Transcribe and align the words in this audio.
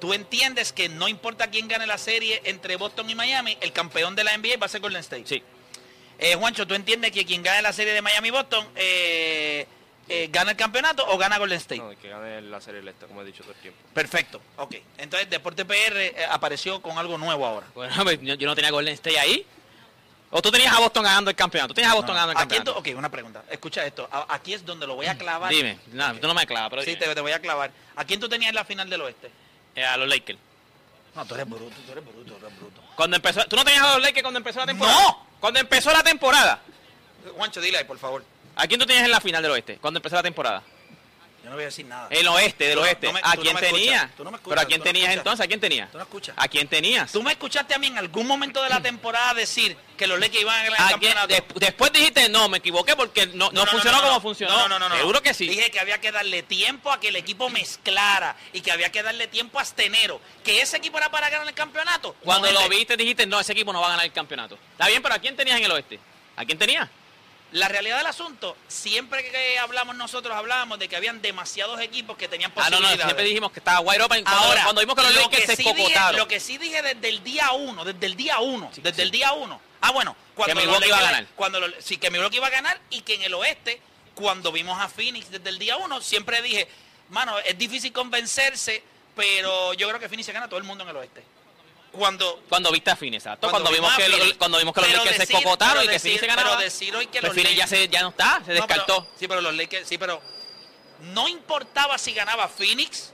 tú 0.02 0.14
entiendes 0.14 0.74
que 0.74 0.90
no 0.90 1.08
importa 1.08 1.50
quién 1.50 1.70
gane 1.70 1.88
la 1.88 1.98
serie 1.98 2.42
entre 2.44 2.76
Boston 2.76 3.10
y 3.10 3.16
Miami, 3.16 3.58
el 3.62 3.72
campeón 3.72 4.16
de 4.16 4.26
la 4.26 4.36
NBA 4.38 4.58
va 4.62 4.66
a 4.66 4.70
ser 4.70 4.82
Golden 4.82 5.00
State. 5.00 5.24
Sí. 5.26 5.42
Eh, 6.20 6.36
Juancho, 6.36 6.68
¿tú 6.68 6.74
entiendes 6.74 7.12
que 7.12 7.26
quien 7.26 7.42
gane 7.42 7.62
la 7.62 7.72
serie 7.72 7.94
de 7.94 8.02
Miami-Boston 8.02 8.68
eh, 8.76 9.66
eh, 10.10 10.28
gana 10.32 10.52
el 10.52 10.58
campeonato 10.58 11.06
o 11.08 11.18
gana 11.18 11.38
Golden 11.38 11.58
State? 11.58 11.82
No, 11.82 11.90
que 12.00 12.10
gane 12.10 12.42
la 12.42 12.60
serie 12.60 12.82
del 12.82 12.90
este, 12.90 13.06
como 13.08 13.22
he 13.22 13.26
dicho 13.26 13.44
todo 13.44 13.54
el 13.54 13.60
tiempo. 13.60 13.80
Perfecto, 13.94 14.42
ok. 14.58 14.76
Entonces 14.98 15.30
Deporte 15.30 15.64
PR 15.66 15.74
eh, 15.98 16.16
apareció 16.30 16.82
con 16.82 16.98
algo 16.98 17.18
nuevo 17.18 17.46
ahora. 17.46 17.68
Bueno, 17.74 17.94
pues, 18.04 18.20
yo, 18.22 18.34
yo 18.36 18.48
no 18.48 18.56
tenía 18.56 18.70
Golden 18.72 18.94
State 18.96 19.18
ahí. 19.20 19.46
¿O 20.34 20.42
tú 20.42 20.50
tenías 20.50 20.74
a 20.74 20.80
Boston 20.80 21.04
ganando 21.04 21.30
el 21.30 21.36
campeonato? 21.36 21.70
¿Tú 21.70 21.76
tenías 21.76 21.92
a 21.92 21.96
Boston 21.96 22.16
ganando 22.16 22.32
el 22.32 22.38
¿A 22.38 22.48
quién 22.48 22.64
tú- 22.64 22.72
campeonato? 22.74 22.90
ok, 22.92 22.98
una 23.00 23.10
pregunta. 23.12 23.44
Escucha 23.50 23.86
esto. 23.86 24.08
A- 24.12 24.34
Aquí 24.34 24.54
es 24.54 24.66
donde 24.66 24.88
lo 24.88 24.96
voy 24.96 25.08
a 25.08 25.18
clavar. 25.18 25.52
Dime, 25.52 25.78
nada, 25.92 26.14
tú 26.22 26.26
no 26.28 26.34
me 26.34 26.48
clavas, 26.48 26.70
pero 26.70 26.84
Sí, 26.84 26.96
te, 26.96 27.14
te 27.14 27.20
voy 27.22 27.34
a 27.34 27.40
clavar. 27.42 27.72
¿A 27.98 28.06
quién 28.06 28.20
tú 28.20 28.30
tenías 28.30 28.50
en 28.50 28.56
la 28.56 28.64
final 28.64 28.90
del 28.90 29.02
oeste? 29.02 29.30
Eh, 29.76 29.86
a 29.86 29.98
los 29.98 30.08
Lakers. 30.08 30.40
No, 31.16 31.26
tú 31.26 31.36
eres 31.36 31.50
bruto, 31.50 31.76
tú 31.86 31.92
eres 31.92 32.04
bruto, 32.06 32.34
tú 32.34 32.46
eres 32.46 32.58
bruto. 32.58 32.82
Cuando 32.96 33.16
empezó, 33.18 33.44
¿Tú 33.46 33.56
no 33.56 33.66
tenías 33.66 33.84
a 33.84 33.94
los 33.96 34.02
Lakers 34.02 34.22
cuando 34.22 34.38
empezó 34.38 34.60
la 34.60 34.66
temporada? 34.66 35.02
¡No! 35.02 35.28
Cuando 35.40 35.60
empezó 35.60 35.92
la 35.92 36.04
temporada. 36.04 36.62
Juancho, 37.36 37.62
dile 37.62 37.80
ahí, 37.80 37.84
por 37.84 37.98
favor. 38.00 38.24
¿A 38.56 38.68
quién 38.68 38.80
tú 38.80 38.86
tenías 38.86 39.06
en 39.06 39.12
la 39.12 39.22
final 39.22 39.42
del 39.42 39.52
oeste? 39.52 39.78
Cuando 39.78 39.98
empezó 40.00 40.16
la 40.16 40.24
temporada. 40.24 40.62
Yo 41.44 41.50
no 41.50 41.56
voy 41.56 41.64
a 41.64 41.66
decir 41.66 41.86
nada. 41.88 42.08
El 42.12 42.28
oeste, 42.28 42.66
del 42.68 42.76
no- 42.76 42.82
oeste. 42.84 43.08
no 43.08 43.14
me- 43.14 43.20
¿A 43.24 43.36
no 43.36 43.42
quién 43.42 43.58
tenías? 43.58 44.10
no 44.20 44.26
me 44.32 44.38
escuchas, 44.38 44.42
¿Pero 44.50 44.62
a 44.62 44.66
quién 44.66 44.82
tenías 44.84 45.14
entonces? 45.14 45.44
¿A 45.44 45.48
quién 45.48 45.60
tenías? 45.60 45.92
Tú 45.92 45.98
no 45.98 46.04
escuchas. 46.04 46.36
¿A 46.38 46.48
quién 46.48 46.68
tenías? 46.68 47.12
¿Tú 47.12 47.24
me 47.24 47.32
escuchaste 47.32 47.74
a 47.74 47.80
mí 47.80 47.88
en 47.88 47.98
algún 47.98 48.28
momento 48.28 48.62
de 48.62 48.70
la 48.70 48.80
temporada 48.82 49.34
decir 49.34 49.76
que 49.98 50.06
los 50.06 50.20
Lakers 50.20 50.42
iban 50.42 50.60
a 50.60 50.64
ganar 50.66 50.80
el 50.80 50.86
¿A 50.86 50.90
campeonato? 50.90 51.28
Des- 51.28 51.44
después 51.56 51.92
dijiste, 51.94 52.30
no, 52.30 52.48
me 52.48 52.60
equivoqué 52.60 52.96
porque 52.96 53.26
no, 53.28 53.50
no, 53.52 53.66
funcionó 53.66 54.02
como 54.02 54.22
funcionó. 54.22 54.56
No, 54.56 54.68
no, 54.68 54.78
no, 54.80 54.90
no. 54.90 54.96
Seguro 54.98 55.22
que 55.24 55.34
sí. 55.34 55.48
Dije 55.50 55.72
que 55.72 55.80
había 55.80 56.00
que 56.00 56.12
darle 56.12 56.44
tiempo 56.44 56.92
a 56.92 57.00
que 57.00 57.08
el 57.08 57.16
equipo 57.16 57.50
mezclara 57.50 58.36
y 58.54 58.62
que 58.62 58.72
había 58.72 58.92
que 58.92 59.02
darle 59.02 59.28
tiempo 59.28 59.60
hasta 59.60 59.82
enero. 59.84 60.22
Que 60.44 60.62
ese 60.62 60.78
equipo 60.78 61.00
era 61.00 61.10
para 61.10 61.30
ganar 61.32 61.48
el 61.48 61.54
campeonato. 61.56 62.16
Cuando 62.24 62.52
lo 62.52 62.70
viste 62.70 62.96
dijiste, 62.98 63.26
no, 63.26 63.40
ese 63.40 63.54
equipo 63.54 63.74
no 63.74 63.82
va 63.82 63.88
a 63.88 63.92
ganar 63.92 64.06
el 64.06 64.12
campeonato. 64.12 64.60
Está 64.74 64.88
bien, 64.88 65.02
pero 65.02 65.16
¿a 65.16 65.20
quién 65.20 65.36
tenías 65.36 65.58
en 65.58 65.64
el 65.66 65.72
oeste? 65.72 66.00
¿A 66.36 66.46
quién 66.46 66.58
tenías? 66.60 66.88
La 67.52 67.68
realidad 67.68 67.98
del 67.98 68.08
asunto, 68.08 68.56
siempre 68.70 69.30
que 69.30 69.60
hablamos 69.60 69.96
nosotros, 69.98 70.36
hablábamos 70.36 70.80
de 70.80 70.88
que 70.88 70.96
habían 70.96 71.22
demasiados 71.22 71.82
equipos 71.82 72.16
que 72.18 72.30
tenían 72.30 72.52
Ah, 72.56 72.70
no, 72.70 72.78
posibilidades. 72.78 72.98
no, 73.00 73.04
siempre 73.06 73.26
dijimos 73.26 73.52
que 73.52 73.60
estaba 73.60 73.82
wide 73.82 74.02
open. 74.04 74.24
Cuando, 74.24 74.42
Ahora, 74.44 74.64
cuando 74.64 74.82
vimos 74.82 74.96
que 74.96 75.02
los 75.04 75.14
lo 75.16 75.22
Lakers 75.24 75.46
se 75.46 75.56
sí 75.58 75.64
dije- 75.64 75.72
escocotaron. 75.82 76.16
Lo 76.18 76.28
que 76.30 76.40
sí 76.40 76.58
dije 76.58 76.82
desde 76.82 77.10
el 77.10 77.24
día 77.24 77.52
uno, 77.52 77.84
desde 77.84 78.06
el 78.06 78.16
día 78.16 78.40
uno, 78.40 78.72
desde 78.74 78.94
sí. 78.96 79.02
el 79.02 79.12
día 79.12 79.34
uno. 79.34 79.60
Ah, 79.82 79.92
bueno, 79.92 80.16
cuando 80.34 80.56
Que 80.56 80.62
Milwaukee 80.62 80.88
iba 80.88 80.98
a 80.98 81.02
ganar. 81.02 81.26
Cuando 81.36 81.60
los- 81.60 81.84
sí, 81.84 81.98
que 81.98 82.10
Milwaukee 82.10 82.38
iba 82.38 82.48
a 82.48 82.52
ganar 82.52 82.80
y 82.90 83.02
que 83.02 83.16
en 83.16 83.24
el 83.24 83.34
oeste, 83.34 83.82
cuando 84.16 84.52
vimos 84.54 84.80
a 84.80 84.88
Phoenix 84.88 85.30
desde 85.30 85.50
el 85.50 85.60
día 85.60 85.76
uno, 85.76 86.00
siempre 86.02 86.42
dije, 86.42 86.70
mano, 87.10 87.38
es 87.40 87.58
difícil 87.58 87.92
convencerse, 87.92 88.82
pero 89.16 89.74
yo 89.74 89.90
creo 89.90 90.00
que 90.00 90.08
Phoenix 90.08 90.26
se 90.28 90.32
gana 90.32 90.46
a 90.46 90.50
todo 90.50 90.58
el 90.60 90.64
mundo 90.66 90.84
en 90.86 90.90
el 90.92 90.96
oeste. 90.96 91.22
Cuando 91.92 92.42
Cuando 92.48 92.72
viste 92.72 92.90
a 92.92 92.96
Phoenix, 92.96 93.26
exacto. 93.26 93.50
Cuando 93.50 93.70
Cuando, 93.70 93.82
vimos 93.82 93.96
que, 93.98 94.08
los- 94.10 94.18
Phoenix. 94.20 94.38
cuando 94.38 94.58
vimos 94.60 94.74
que 94.74 94.80
los 94.82 94.88
Pero 94.90 95.00
Lakers 95.00 95.16
se 95.18 95.22
decir- 95.22 95.44
pero 95.44 95.84
y 95.84 95.86
que 95.88 95.92
decir- 95.94 96.02
Phoenix 96.02 96.20
se 96.22 96.26
pero 96.28 96.36
ganaba. 96.38 96.62
decir 96.62 96.96
hoy 96.96 97.06
que 97.08 97.20
pues 97.20 97.24
los 97.24 97.34
Phoenix 97.34 97.56
ya, 97.58 97.66
Lakers- 97.66 97.70
se, 97.70 97.88
ya 97.90 98.02
no 98.02 98.10
está, 98.10 98.24
se 98.24 98.40
No, 98.40 98.46
pero- 98.46 98.56
descartó. 98.68 99.08
sí, 99.20 99.28
pero 99.28 99.42
los 99.42 99.56
Lakers, 99.56 99.88
sí, 99.90 99.98
pero 99.98 100.22
no 101.14 101.28
importaba 101.28 101.98
si 101.98 102.14
ganaba 102.14 102.48
Phoenix, 102.48 103.12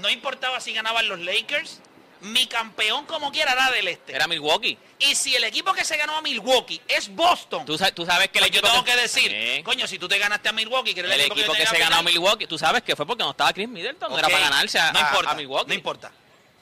no 0.00 0.08
importaba 0.10 0.58
si 0.60 0.72
ganaban 0.72 1.08
los 1.08 1.20
Lakers, 1.20 1.80
mi 2.22 2.46
campeón 2.46 3.04
como 3.06 3.30
quiera 3.32 3.52
era 3.52 3.70
del 3.70 3.88
este. 3.88 4.14
Era 4.14 4.26
Milwaukee. 4.28 4.78
Y 5.00 5.14
si 5.16 5.34
el 5.34 5.42
equipo 5.44 5.72
que 5.72 5.84
se 5.84 5.96
ganó 5.96 6.16
a 6.16 6.22
Milwaukee 6.22 6.80
es 6.88 7.08
Boston, 7.14 7.64
Tú, 7.66 7.76
sa- 7.76 7.92
tú 7.92 8.04
sabes 8.06 8.28
que 8.30 8.38
el 8.38 8.44
pues 8.46 8.52
yo 8.52 8.62
tengo 8.62 8.84
que 8.84 8.94
decir, 8.96 9.28
Bien. 9.30 9.62
coño, 9.64 9.86
si 9.88 9.98
tú 9.98 10.06
te 10.08 10.18
ganaste 10.18 10.48
a 10.48 10.52
Milwaukee, 10.52 10.94
que 10.94 11.00
era 11.00 11.14
el 11.14 11.20
equipo 11.20 11.52
que, 11.52 11.66
se 11.66 11.78
ganó 11.78 11.96
a 11.96 12.02
Milwaukee, 12.02 12.46
tú 12.46 12.58
sabes 12.58 12.82
que 12.82 12.94
fue 12.96 13.06
porque 13.06 13.22
no 13.24 13.30
estaba 13.30 13.52
Chris 13.52 13.68
Middleton, 13.68 14.10
no 14.10 14.18
era 14.18 14.28
para 14.28 14.40
ganarse 14.40 14.78
a, 14.78 14.92
no 14.92 15.00
importa, 15.00 15.30
a 15.30 15.34
Milwaukee. 15.34 15.68
No 15.68 15.74
importa. 15.74 16.12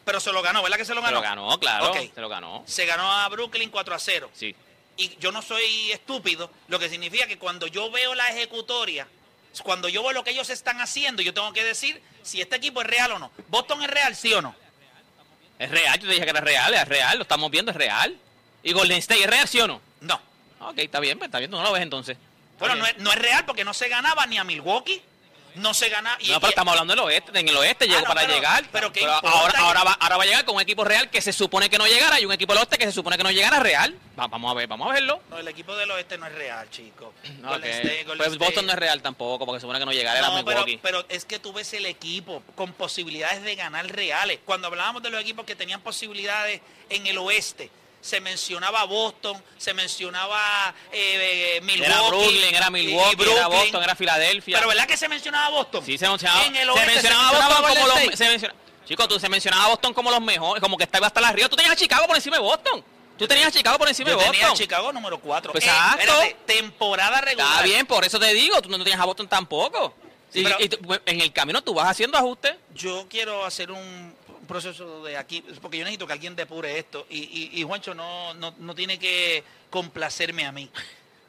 Pero 0.04 0.18
se 0.20 0.32
lo 0.32 0.42
ganó, 0.42 0.62
¿verdad 0.62 0.78
que 0.78 0.84
se 0.84 0.94
lo 0.94 1.00
Se 1.00 1.06
ganó? 1.06 1.16
lo 1.16 1.22
ganó, 1.22 1.60
claro, 1.60 1.92
se 1.92 2.20
lo 2.20 2.28
ganó. 2.28 2.62
Se 2.66 2.86
ganó 2.86 3.10
a 3.12 3.28
Brooklyn 3.28 3.70
4 3.70 3.94
a 3.94 3.98
0. 3.98 4.30
Sí. 4.34 4.54
y 4.96 5.16
yo 5.18 5.30
no 5.32 5.40
soy 5.42 5.92
estúpido, 5.92 6.50
lo 6.68 6.78
que 6.78 6.88
significa 6.88 7.26
que 7.26 7.38
cuando 7.38 7.66
yo 7.66 7.90
veo 7.90 8.14
la 8.14 8.26
ejecutoria, 8.28 9.06
cuando 9.62 9.88
yo 9.88 10.02
veo 10.02 10.12
lo 10.12 10.24
que 10.24 10.30
ellos 10.30 10.50
están 10.50 10.80
haciendo, 10.80 11.22
yo 11.22 11.32
tengo 11.34 11.52
que 11.52 11.64
decir 11.64 12.00
si 12.22 12.40
este 12.40 12.56
equipo 12.56 12.80
es 12.82 12.86
real 12.86 13.12
o 13.12 13.18
no. 13.18 13.30
¿Boston 13.48 13.82
es 13.82 13.88
real, 13.90 14.14
sí 14.16 14.32
o 14.34 14.42
no? 14.42 14.54
Es 15.58 15.70
real, 15.70 15.98
yo 16.00 16.06
te 16.08 16.14
dije 16.14 16.24
que 16.24 16.30
era 16.30 16.40
real, 16.40 16.72
es 16.74 16.88
real, 16.88 17.18
lo 17.18 17.22
estamos 17.22 17.50
viendo, 17.50 17.70
es 17.70 17.76
real. 17.76 18.16
¿Y 18.62 18.72
Golden 18.72 18.98
State 18.98 19.22
es 19.22 19.30
real, 19.30 19.48
sí 19.48 19.60
o 19.60 19.66
no? 19.66 19.80
No. 20.00 20.20
Ok, 20.60 20.78
está 20.78 21.00
bien, 21.00 21.18
pues 21.18 21.28
está 21.28 21.38
bien, 21.38 21.50
tú 21.50 21.56
no 21.56 21.62
lo 21.62 21.72
ves 21.72 21.82
entonces. 21.82 22.16
Bueno, 22.58 22.74
no 22.76 22.86
es, 22.86 22.96
no 22.98 23.10
es 23.10 23.18
real 23.18 23.44
porque 23.46 23.64
no 23.64 23.72
se 23.74 23.88
ganaba 23.88 24.26
ni 24.26 24.36
a 24.38 24.44
Milwaukee, 24.44 25.02
no 25.56 25.74
se 25.74 25.88
gana... 25.88 26.16
y- 26.20 26.28
No, 26.30 26.40
pero 26.40 26.50
estamos 26.50 26.72
hablando 26.72 26.94
del 26.94 27.04
oeste, 27.04 27.38
en 27.38 27.48
el 27.48 27.56
oeste 27.56 27.86
llegó 27.86 28.00
no, 28.00 28.06
para 28.06 28.22
pero- 28.22 28.34
llegar. 28.34 28.64
pero 28.72 28.92
¿qué 28.92 29.04
ahora, 29.04 29.58
ahora, 29.58 29.84
va, 29.84 29.92
ahora 29.94 30.16
va 30.16 30.22
a 30.22 30.26
llegar 30.26 30.44
con 30.44 30.56
un 30.56 30.60
equipo 30.62 30.84
real 30.84 31.10
que 31.10 31.20
se 31.20 31.32
supone 31.32 31.68
que 31.70 31.78
no 31.78 31.86
llegara 31.86 32.20
y 32.20 32.24
un 32.24 32.32
equipo 32.32 32.52
del 32.52 32.60
oeste 32.60 32.78
que 32.78 32.84
se 32.86 32.92
supone 32.92 33.16
que 33.16 33.22
no 33.24 33.30
llegara 33.30 33.58
real. 33.60 33.96
Va- 34.18 34.26
vamos 34.26 34.50
a 34.50 34.54
ver, 34.54 34.66
vamos 34.68 34.88
a 34.90 34.94
verlo. 34.94 35.20
No, 35.30 35.38
el 35.38 35.48
equipo 35.48 35.74
del 35.76 35.90
oeste 35.90 36.18
no 36.18 36.26
es 36.26 36.34
real, 36.34 36.68
chico. 36.70 37.12
No, 37.40 37.50
Golden 37.50 37.70
ok. 37.70 37.76
State, 37.84 38.04
Golden 38.04 38.26
pues. 38.26 38.38
Boston 38.38 38.66
no 38.66 38.72
es 38.72 38.78
real 38.78 39.02
tampoco, 39.02 39.46
porque 39.46 39.58
se 39.58 39.62
supone 39.62 39.78
que 39.78 39.86
no 39.86 39.92
llegara, 39.92 40.20
No, 40.20 40.44
pero, 40.44 40.64
pero 40.82 41.04
es 41.08 41.24
que 41.24 41.38
tú 41.38 41.52
ves 41.52 41.72
el 41.74 41.86
equipo 41.86 42.42
con 42.54 42.72
posibilidades 42.72 43.42
de 43.42 43.54
ganar 43.56 43.86
reales. 43.86 44.38
Cuando 44.44 44.68
hablábamos 44.68 45.02
de 45.02 45.10
los 45.10 45.20
equipos 45.20 45.44
que 45.46 45.56
tenían 45.56 45.80
posibilidades 45.80 46.60
en 46.88 47.06
el 47.06 47.18
oeste, 47.18 47.70
se 48.00 48.20
mencionaba 48.20 48.84
Boston, 48.84 49.42
se 49.58 49.74
mencionaba 49.74 50.74
eh, 50.92 51.56
eh, 51.56 51.60
Milwaukee. 51.60 51.84
Era 51.92 52.02
Brooklyn, 52.08 52.54
era 52.54 52.70
Milwaukee, 52.70 53.22
era 53.22 53.46
Brooklyn. 53.46 53.48
Boston, 53.60 53.82
era 53.82 53.94
Filadelfia. 53.94 54.56
Pero 54.56 54.68
¿verdad 54.68 54.86
que 54.86 54.96
se 54.96 55.08
mencionaba 55.08 55.48
Boston? 55.50 55.84
Sí, 55.84 55.98
se 55.98 56.08
mencionaba, 56.08 56.44
En 56.46 56.56
el 56.56 56.62
se 56.64 56.70
oeste 56.70 56.86
se 56.86 56.92
mencionaba 56.94 57.30
mencionaba 57.32 57.60
Boston 57.60 57.82
como 57.82 57.86
los... 58.08 58.18
Se 58.18 58.28
menciona, 58.28 58.54
chicos, 58.86 59.08
tú 59.08 59.20
se 59.20 59.28
mencionaba 59.28 59.66
Boston 59.68 59.94
como 59.94 60.10
los 60.10 60.20
mejores, 60.20 60.60
como 60.62 60.76
que 60.76 60.84
estaba 60.84 61.06
hasta 61.08 61.20
la 61.20 61.28
arriba. 61.28 61.48
Tú 61.48 61.56
tenías 61.56 61.72
a 61.74 61.76
Chicago 61.76 62.06
por 62.06 62.16
encima 62.16 62.36
de 62.36 62.42
Boston. 62.42 62.84
Tú 63.18 63.28
tenías 63.28 63.48
a 63.48 63.50
Chicago 63.52 63.78
por 63.78 63.86
encima 63.88 64.10
Yo 64.10 64.16
de 64.18 64.24
tenía 64.24 64.46
a 64.46 64.48
Boston. 64.50 64.64
Chicago 64.64 64.92
número 64.94 65.20
4. 65.20 65.52
Pues 65.52 65.64
exacto. 65.64 66.12
temporada 66.46 67.20
regular. 67.20 67.48
Está 67.50 67.62
bien, 67.62 67.86
por 67.86 68.04
eso 68.04 68.18
te 68.18 68.32
digo, 68.32 68.60
tú 68.62 68.70
no 68.70 68.78
tenías 68.78 68.98
a 68.98 69.04
Boston 69.04 69.28
tampoco. 69.28 69.94
Sí, 70.32 70.40
Y- 70.40 70.44
pero- 70.44 70.56
y 70.60 70.68
tú- 70.68 71.00
en 71.06 71.20
el 71.20 71.32
camino 71.32 71.60
tú 71.62 71.74
vas 71.74 71.88
haciendo 71.88 72.16
ajustes. 72.16 72.54
Yo 72.74 73.06
quiero 73.10 73.44
hacer 73.44 73.70
un 73.70 74.16
proceso 74.50 75.02
de 75.04 75.16
aquí, 75.16 75.42
porque 75.62 75.78
yo 75.78 75.84
necesito 75.84 76.06
que 76.06 76.12
alguien 76.12 76.36
depure 76.36 76.78
esto. 76.78 77.06
Y, 77.08 77.18
y, 77.54 77.60
y 77.60 77.62
Juancho 77.62 77.94
no, 77.94 78.34
no, 78.34 78.54
no 78.58 78.74
tiene 78.74 78.98
que 78.98 79.42
complacerme 79.70 80.44
a 80.44 80.52
mí. 80.52 80.68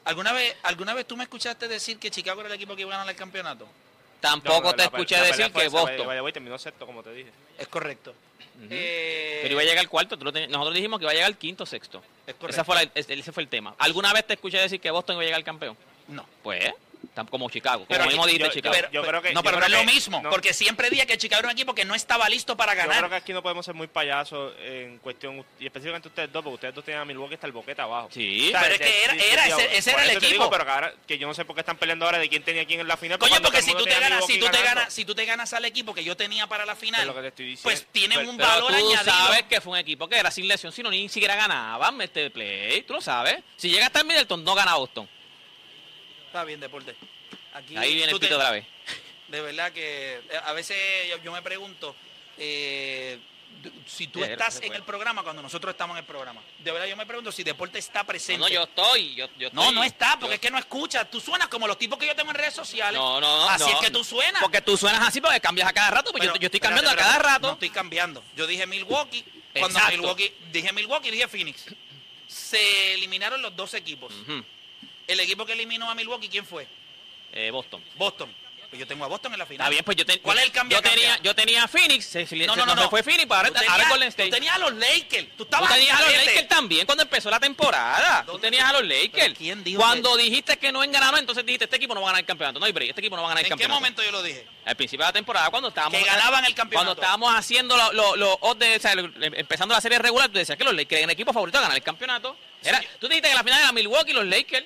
¿Alguna 0.04 0.34
vez, 0.34 0.56
¿Alguna 0.64 0.94
vez 0.94 1.06
tú 1.08 1.16
me 1.16 1.24
escuchaste 1.24 1.68
decir 1.70 1.98
que 2.00 2.12
Chicago 2.12 2.42
era 2.42 2.50
el 2.50 2.56
equipo 2.56 2.76
que 2.76 2.82
iba 2.82 2.94
a 2.94 2.98
ganar 2.98 3.10
el 3.14 3.16
campeonato? 3.18 3.68
Tampoco 4.20 4.62
No, 4.70 4.72
te 4.74 4.78
la- 4.80 4.84
escuché 4.86 5.16
la 5.16 5.24
decir 5.24 5.46
que 5.46 5.52
vaya- 5.54 5.70
Boston. 5.70 6.08
vaya, 6.08 6.22
voy, 6.22 6.34
terminó 6.34 6.58
sexto, 6.60 6.86
como 6.86 7.02
te 7.04 7.14
dije. 7.14 7.30
Es 7.58 7.68
correcto. 7.68 8.14
Eh, 8.70 9.40
Pero 9.42 9.54
iba 9.54 9.62
a 9.62 9.66
llegar 9.66 9.88
cuarto, 9.88 10.18
tú 10.18 10.26
lo 10.26 10.32
nosotros 10.32 10.74
dijimos 10.76 11.00
que 11.00 11.06
iba 11.06 11.12
a 11.12 11.16
llegar 11.16 11.36
quinto 11.38 11.64
o 11.64 11.66
sexto. 11.68 12.04
Es 12.28 12.36
correcto. 12.36 12.48
Esa 12.56 12.64
fue 12.64 12.76
la- 12.76 12.92
ese 12.94 13.32
fue 13.32 13.42
el 13.44 13.50
tema. 13.50 13.74
¿Alguna 13.80 14.14
vez 14.14 14.28
te 14.28 14.34
escuché 14.34 14.58
decir 14.60 14.80
que 14.80 14.92
Boston 14.92 15.16
iba 15.16 15.24
a 15.24 15.26
llegar 15.26 15.44
campeón? 15.44 15.76
No. 16.08 16.26
Pues, 16.44 16.72
como 17.30 17.50
Chicago. 17.50 17.86
Pero 17.88 18.00
como 18.06 18.10
mismo 18.12 18.26
dijiste 18.26 18.48
yo- 18.48 18.54
Chicago. 18.54 18.76
yo- 18.76 19.02
yo 19.02 19.08
creo 19.08 19.22
que- 19.22 19.34
no, 19.34 19.42
yo 19.42 19.44
pero 19.44 19.60
no 19.60 19.66
es 19.66 19.72
lo 19.72 19.84
mismo, 19.84 20.22
no. 20.22 20.30
porque 20.30 20.54
siempre 20.54 20.90
dije 20.90 21.06
que 21.06 21.18
Chicago 21.18 21.40
era 21.40 21.48
un 21.50 21.54
equipo 21.54 21.76
que 21.76 21.86
no 21.86 21.94
estaba 21.94 22.28
listo 22.30 22.56
para 22.56 22.74
Yo 22.74 22.80
ganar. 22.80 22.98
creo 23.00 23.10
que 23.10 23.16
aquí 23.16 23.34
no 23.34 23.44
podemos 23.44 23.66
ser 23.66 23.76
muy 23.76 23.88
payasos 23.88 24.54
en 24.64 24.98
cuestión, 25.00 25.46
y 25.60 25.66
específicamente 25.66 26.08
ustedes 26.08 26.32
dos, 26.32 26.42
porque 26.44 26.56
ustedes 26.56 26.76
dos 26.76 26.86
tenían 26.86 27.02
a 27.02 27.06
Milwaukee 27.06 27.36
hasta 27.36 27.48
el 27.48 27.54
boquete 27.54 27.82
abajo. 27.82 28.10
Sí. 28.12 28.48
O 28.48 28.52
sea, 28.52 28.62
Pero 28.62 28.74
es 28.76 28.80
que 28.82 29.04
era- 29.04 29.14
era 29.16 29.48
ese- 29.48 29.78
ese 29.78 29.92
era 29.92 30.04
el 30.06 30.10
equipo. 30.12 30.28
digo, 30.32 30.50
pero 30.50 30.66
que, 30.66 30.72
ahora- 30.72 30.94
que 31.08 31.18
yo 31.18 31.28
no 31.28 31.34
sé 31.34 31.46
por 31.46 31.56
qué 31.56 31.60
están 31.62 31.78
peleando 31.78 32.06
ahora 32.06 32.18
de 32.20 32.30
quién 32.30 32.44
tenía 32.44 32.66
quién 32.66 32.80
en 32.80 32.88
la 32.88 32.98
final. 32.98 33.20
Coño, 33.20 33.42
porque 33.42 33.62
si 33.62 33.74
tú 33.74 33.84
te 33.84 34.00
ganas, 34.00 34.26
si 34.26 34.40
tú 34.40 34.48
te 34.50 34.62
ganas, 34.62 34.94
si 34.94 35.06
tú 35.06 35.16
te 35.16 35.26
ganas 35.26 35.54
al 35.54 35.66
equipo 35.66 35.94
que 35.94 36.04
yo 36.04 36.16
tenía 36.16 36.48
para 36.48 36.66
la 36.66 36.76
final, 36.76 37.02
Es 37.02 37.08
lo 37.08 37.14
que 37.16 37.22
te 37.22 37.28
estoy 37.28 37.46
diciendo. 37.46 37.64
pues 37.64 37.86
tienen 37.92 38.20
Pero- 38.20 38.30
un 38.32 38.38
valor 38.38 38.74
añadido. 38.74 39.04
sabes 39.04 39.44
que 39.44 39.60
fue 39.62 39.74
un 39.74 39.80
equipo 39.80 40.08
que 40.08 40.18
era 40.18 40.32
sin 40.32 40.48
lesión, 40.48 40.72
sino 40.72 40.90
ni 40.90 41.10
siquiera 41.10 41.36
ganaban 41.36 42.00
este 42.02 42.30
play. 42.30 42.82
Tú 42.84 42.94
lo 42.94 43.02
sabes. 43.02 43.38
Si 43.58 43.70
llega 43.70 43.88
hasta 43.88 44.04
Middleton, 44.04 44.44
no 44.44 44.56
gana 44.56 44.76
Boston. 44.76 45.10
Está 46.32 46.46
bien, 46.46 46.62
deporte. 46.62 46.96
Aquí 47.54 47.76
Ahí 47.76 47.94
viene 47.94 48.14
el 48.14 48.20
te- 48.22 48.26
pito 48.28 48.38
otra 48.38 48.52
vez. 48.52 48.66
De 49.28 49.42
verdad 49.42 49.74
que 49.74 50.14
eh, 50.30 50.40
a 50.46 50.54
veces 50.54 50.78
yo, 51.22 51.30
me 51.34 51.42
pregunto 51.42 51.94
eh, 52.38 53.20
si 53.86 54.08
tú 54.08 54.24
estás 54.24 54.62
en 54.62 54.74
el 54.74 54.84
programa 54.84 55.24
cuando 55.24 55.42
nosotros 55.42 55.74
estamos 55.74 55.96
en 55.96 56.00
el 56.00 56.06
programa. 56.06 56.42
De 56.60 56.72
verdad 56.72 56.88
yo 56.88 56.96
me 56.96 57.06
pregunto 57.06 57.34
si 57.34 57.44
deporte 57.44 57.80
está 57.80 58.06
presente. 58.06 58.40
no, 58.40 58.48
yo 58.48 58.64
estoy. 58.64 59.14
Yo, 59.14 59.28
yo 59.38 59.50
No, 59.52 59.64
estoy- 59.64 59.76
no 59.76 59.84
está, 59.84 60.12
porque 60.18 60.28
yo- 60.30 60.34
es 60.36 60.40
que 60.40 60.52
no 60.52 60.58
escuchas. 60.58 61.12
Tú 61.12 61.20
suenas 61.20 61.50
como 61.50 61.68
los 61.68 61.78
tipos 61.78 62.00
que 62.00 62.08
yo 62.08 62.16
tengo 62.16 62.30
en 62.32 62.38
redes 62.38 62.54
sociales. 62.54 62.98
No, 62.98 63.20
no, 63.20 63.38
no. 63.40 63.50
Así 63.50 63.66
no. 63.66 63.72
es 63.72 63.80
que 63.82 63.92
tú 63.92 64.06
suenas. 64.06 64.42
Porque 64.42 64.62
tú 64.62 64.78
suenas 64.78 65.06
así 65.06 65.20
porque 65.20 65.42
cambias 65.42 65.68
a 65.68 65.74
cada 65.74 65.92
rato. 65.92 66.12
Pues 66.12 66.24
yo, 66.24 66.32
Pero, 66.32 66.42
yo 66.42 66.46
estoy 66.46 66.60
espérate, 66.60 66.82
cambiando 66.82 66.92
a 66.92 66.96
cada 67.06 67.20
rato. 67.20 67.48
No 67.48 67.54
estoy 67.56 67.70
cambiando. 67.72 68.24
Yo 68.38 68.48
dije 68.48 68.66
Milwaukee. 68.66 69.26
Cuando 69.52 69.78
Exacto. 69.78 69.98
Milwaukee, 69.98 70.34
dije 70.54 70.72
Milwaukee, 70.72 71.12
dije 71.12 71.28
Phoenix. 71.28 71.66
Se 72.28 72.94
eliminaron 72.94 73.42
los 73.42 73.54
dos 73.54 73.74
equipos. 73.74 74.14
Ujú. 74.14 74.46
El 75.12 75.20
equipo 75.20 75.46
que 75.46 75.54
eliminó 75.54 75.90
a 75.90 75.96
Milwaukee, 75.96 76.30
¿quién 76.30 76.46
fue? 76.46 76.68
Eh, 77.34 77.50
Boston. 77.52 77.84
Boston. 77.96 78.34
Pues 78.70 78.80
yo 78.80 78.88
tengo 78.88 79.04
a 79.04 79.08
Boston 79.10 79.34
en 79.34 79.40
la 79.40 79.46
final. 79.46 79.66
Está 79.66 79.70
bien, 79.70 79.84
pues 79.84 79.98
yo, 79.98 80.06
te- 80.06 80.22
¿Cuál 80.22 80.38
es 80.38 80.46
el 80.46 80.52
cambio? 80.54 80.78
yo 80.78 80.82
tenía, 80.82 81.20
yo 81.22 81.36
tenía 81.36 81.64
a 81.64 81.68
Phoenix. 81.68 82.06
Se, 82.06 82.24
No, 82.48 82.56
no, 82.56 82.66
no, 82.66 82.74
no. 82.74 82.90
fue 82.90 83.04
Phoenix, 83.04 83.24
pero 83.24 83.36
ahora, 83.36 83.50
Tú 83.52 83.58
ahora 83.70 83.90
Golden 83.90 84.08
State. 84.08 84.30
Tú 84.30 84.36
tenías 84.36 84.56
a 84.56 84.60
los 84.60 84.74
Lakers. 84.76 85.28
Tú 85.32 85.36
Tú 85.36 85.44
estabas 85.44 85.74
tenías 85.74 86.00
a 86.00 86.02
los. 86.04 86.14
Lakers 86.26 86.48
también 86.48 86.86
cuando 86.86 87.04
empezó 87.04 87.30
la 87.30 87.42
temporada. 87.42 88.24
Tú 88.26 88.40
tenías 88.40 88.64
a 88.64 88.72
los 88.72 88.84
¿Pero 88.84 89.02
Lakers. 89.04 89.38
quién 89.38 89.62
dijo 89.62 89.82
Cuando 89.82 90.16
dijiste 90.16 90.56
que 90.58 90.72
no 90.72 90.86
enganaron, 90.86 91.20
entonces 91.20 91.46
dijiste 91.46 91.66
este 91.66 91.76
equipo 91.76 91.94
no 91.94 92.00
va 92.02 92.08
a 92.08 92.12
ganar 92.12 92.22
el 92.22 92.26
campeonato. 92.26 92.60
No 92.62 92.66
hay 92.66 92.72
break, 92.72 92.90
este 92.92 93.02
equipo 93.02 93.18
no 93.18 93.24
va 93.24 93.28
a 93.28 93.32
ganar 93.32 93.42
el 93.46 93.52
¿En 93.52 93.58
qué 93.58 93.64
campeonato. 93.64 93.80
momento 93.82 94.04
yo 94.04 94.12
lo 94.14 94.24
dije? 94.24 94.48
Al 94.64 94.76
principio 94.78 95.06
de 95.06 95.10
la 95.10 95.14
temporada, 95.14 95.50
cuando 95.50 95.68
estábamos. 95.68 96.00
Que 96.00 96.06
ganaban 96.06 96.46
el 96.46 96.56
campeonato. 96.56 96.86
Cuando 96.86 97.02
estábamos 97.02 97.36
haciendo 97.36 97.76
los 97.76 97.94
lo, 98.16 98.38
o 98.40 98.58
sea, 98.80 98.94
empezando 98.94 99.76
la 99.76 99.82
serie 99.82 100.00
regular, 100.00 100.30
tú 100.30 100.38
decías 100.38 100.58
que 100.58 100.64
los 100.64 100.74
Lakers 100.74 101.00
eran 101.00 101.10
el 101.10 101.14
equipo 101.14 101.34
favorito 101.34 101.58
a 101.58 101.62
ganar 101.62 101.76
el 101.76 101.84
campeonato. 101.84 102.38
Era. 102.64 102.82
Tú 103.02 103.10
dijiste 103.10 103.28
que 103.28 103.36
la 103.36 103.44
final 103.44 103.60
era 103.60 103.74
Milwaukee 103.74 104.12
y 104.12 104.14
los 104.14 104.26
Lakers. 104.26 104.66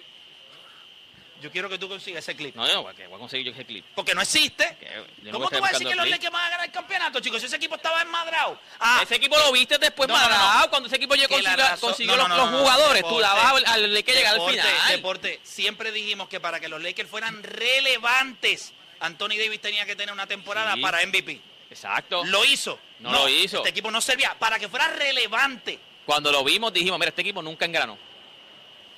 Yo 1.42 1.52
quiero 1.52 1.70
que 1.70 1.78
tú 1.78 1.88
consigas 1.90 2.24
ese 2.24 2.36
clip. 2.36 2.56
No, 2.56 2.68
yo 2.68 2.82
voy 2.84 2.94
a 2.94 3.18
conseguir 3.20 3.46
yo 3.48 3.52
ese 3.52 3.66
clip. 3.66 3.86
Porque 3.94 4.16
no 4.16 4.22
existe. 4.22 4.78
No 5.22 5.34
¿Cómo 5.34 5.50
tú 5.50 5.60
vas 5.60 5.70
a 5.70 5.74
decir 5.74 5.88
que 5.88 5.96
los. 5.96 6.08
Lakers 6.10 6.32
van 6.32 6.46
a 6.46 6.50
ganar 6.50 6.66
el 6.66 6.72
campeonato, 6.72 7.20
chicos? 7.20 7.40
Si 7.42 7.48
ese 7.48 7.58
equipo 7.58 7.76
estaba 7.76 8.02
enmadrado. 8.02 8.60
Ah, 8.80 9.02
Ese 9.04 9.16
equipo 9.16 9.38
lo 9.38 9.52
viste 9.52 9.78
después 9.78 10.08
No, 10.08 10.16
madrado, 10.16 10.70
cuando 10.70 10.88
ese 10.88 10.96
equipo 10.96 11.14
llegó 11.16 11.36
consiguió, 11.80 12.16
los, 12.16 12.28
jugadores. 12.50 12.96
deporte, 12.96 13.16
tú 13.16 13.20
dabas 13.20 13.46
al, 13.54 13.66
al 13.66 13.94
Lakers 13.94 14.18
llegar 14.18 14.36
al 14.40 14.50
final. 14.50 14.68
Deporte, 14.90 15.40
siempre 15.44 15.92
dijimos 15.92 16.30
que 16.30 16.40
para 16.40 16.60
que 16.60 16.70
los 16.70 16.82
Lakers 16.82 17.10
fueran 17.10 17.44
relevantes, 17.44 18.74
Anthony 19.00 19.30
Davis 19.38 19.62
tenía 19.62 19.86
que 19.86 19.96
tener 19.96 20.14
una 20.14 20.28
temporada 20.28 20.74
Sí. 20.76 20.82
para 20.82 21.06
MVP. 21.06 21.42
Exacto. 21.70 22.24
Lo 22.26 22.46
hizo. 22.46 22.80
No 23.00 23.12
lo 23.12 23.30
hizo. 23.30 23.58
Este 23.58 23.70
equipo 23.70 23.92
no 23.92 24.00
servía. 24.02 24.36
Para 24.40 24.58
que 24.58 24.70
fuera 24.70 24.88
relevante. 24.90 25.80
Cuando 26.06 26.32
lo 26.32 26.44
vimos 26.44 26.72
dijimos, 26.72 26.98
mira, 27.00 27.10
este 27.10 27.22
equipo 27.22 27.42
nunca 27.42 27.66
engranó. 27.66 27.98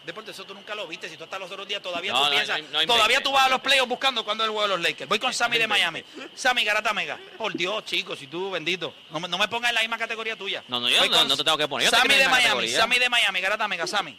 Deporte, 0.08 0.32
eso 0.32 0.44
tú 0.46 0.56
nunca 0.56 0.74
lo 0.74 0.88
viste. 0.88 1.08
Si 1.10 1.18
tú 1.18 1.26
estás 1.26 1.40
los 1.40 1.52
otros 1.52 1.68
días, 1.68 1.82
todavía 1.84 2.12
No, 2.14 2.20
tú 2.20 2.24
no, 2.26 2.32
piensas. 2.32 2.58
no, 2.58 2.64
no 2.64 2.68
inventes. 2.82 2.88
todavía 2.96 3.22
tú 3.22 3.32
vas 3.32 3.46
a 3.46 3.50
los 3.50 3.62
playoffs 3.62 3.90
buscando 3.90 4.24
cuándo 4.26 4.44
es 4.44 4.48
el 4.48 4.52
juego 4.54 4.68
de 4.70 4.76
los 4.78 4.82
Lakers. 4.84 5.08
Voy 5.10 5.20
con 5.20 5.34
Sammy 5.34 5.58
de 5.60 5.68
Miami. 5.68 6.04
Sammy 6.34 6.64
Garata 6.64 6.94
Mega. 6.94 7.20
Por 7.38 7.54
Dios, 7.54 7.86
chicos, 7.86 8.18
si 8.18 8.26
tú 8.28 8.50
bendito. 8.50 8.94
No 9.12 9.20
me, 9.20 9.28
no 9.28 9.38
me 9.38 9.48
pongas 9.48 9.70
en 9.70 9.76
la 9.76 9.82
misma 9.82 9.98
categoría 10.00 10.36
tuya. 10.36 10.64
No, 10.68 10.80
no, 10.80 10.90
yo 10.90 11.06
no- 11.08 11.36
te 11.38 11.44
tengo 11.44 11.58
que 11.58 11.68
poner, 11.68 11.86
yo 11.92 11.96
Sammy 11.96 12.16
de 12.16 12.26
Miami. 12.28 12.42
categoría. 12.44 12.78
Sammy 12.80 13.00
de 13.00 13.10
Miami. 13.10 13.42
Garata 13.42 13.68
Mega. 13.68 13.86
Sammy. 13.86 14.18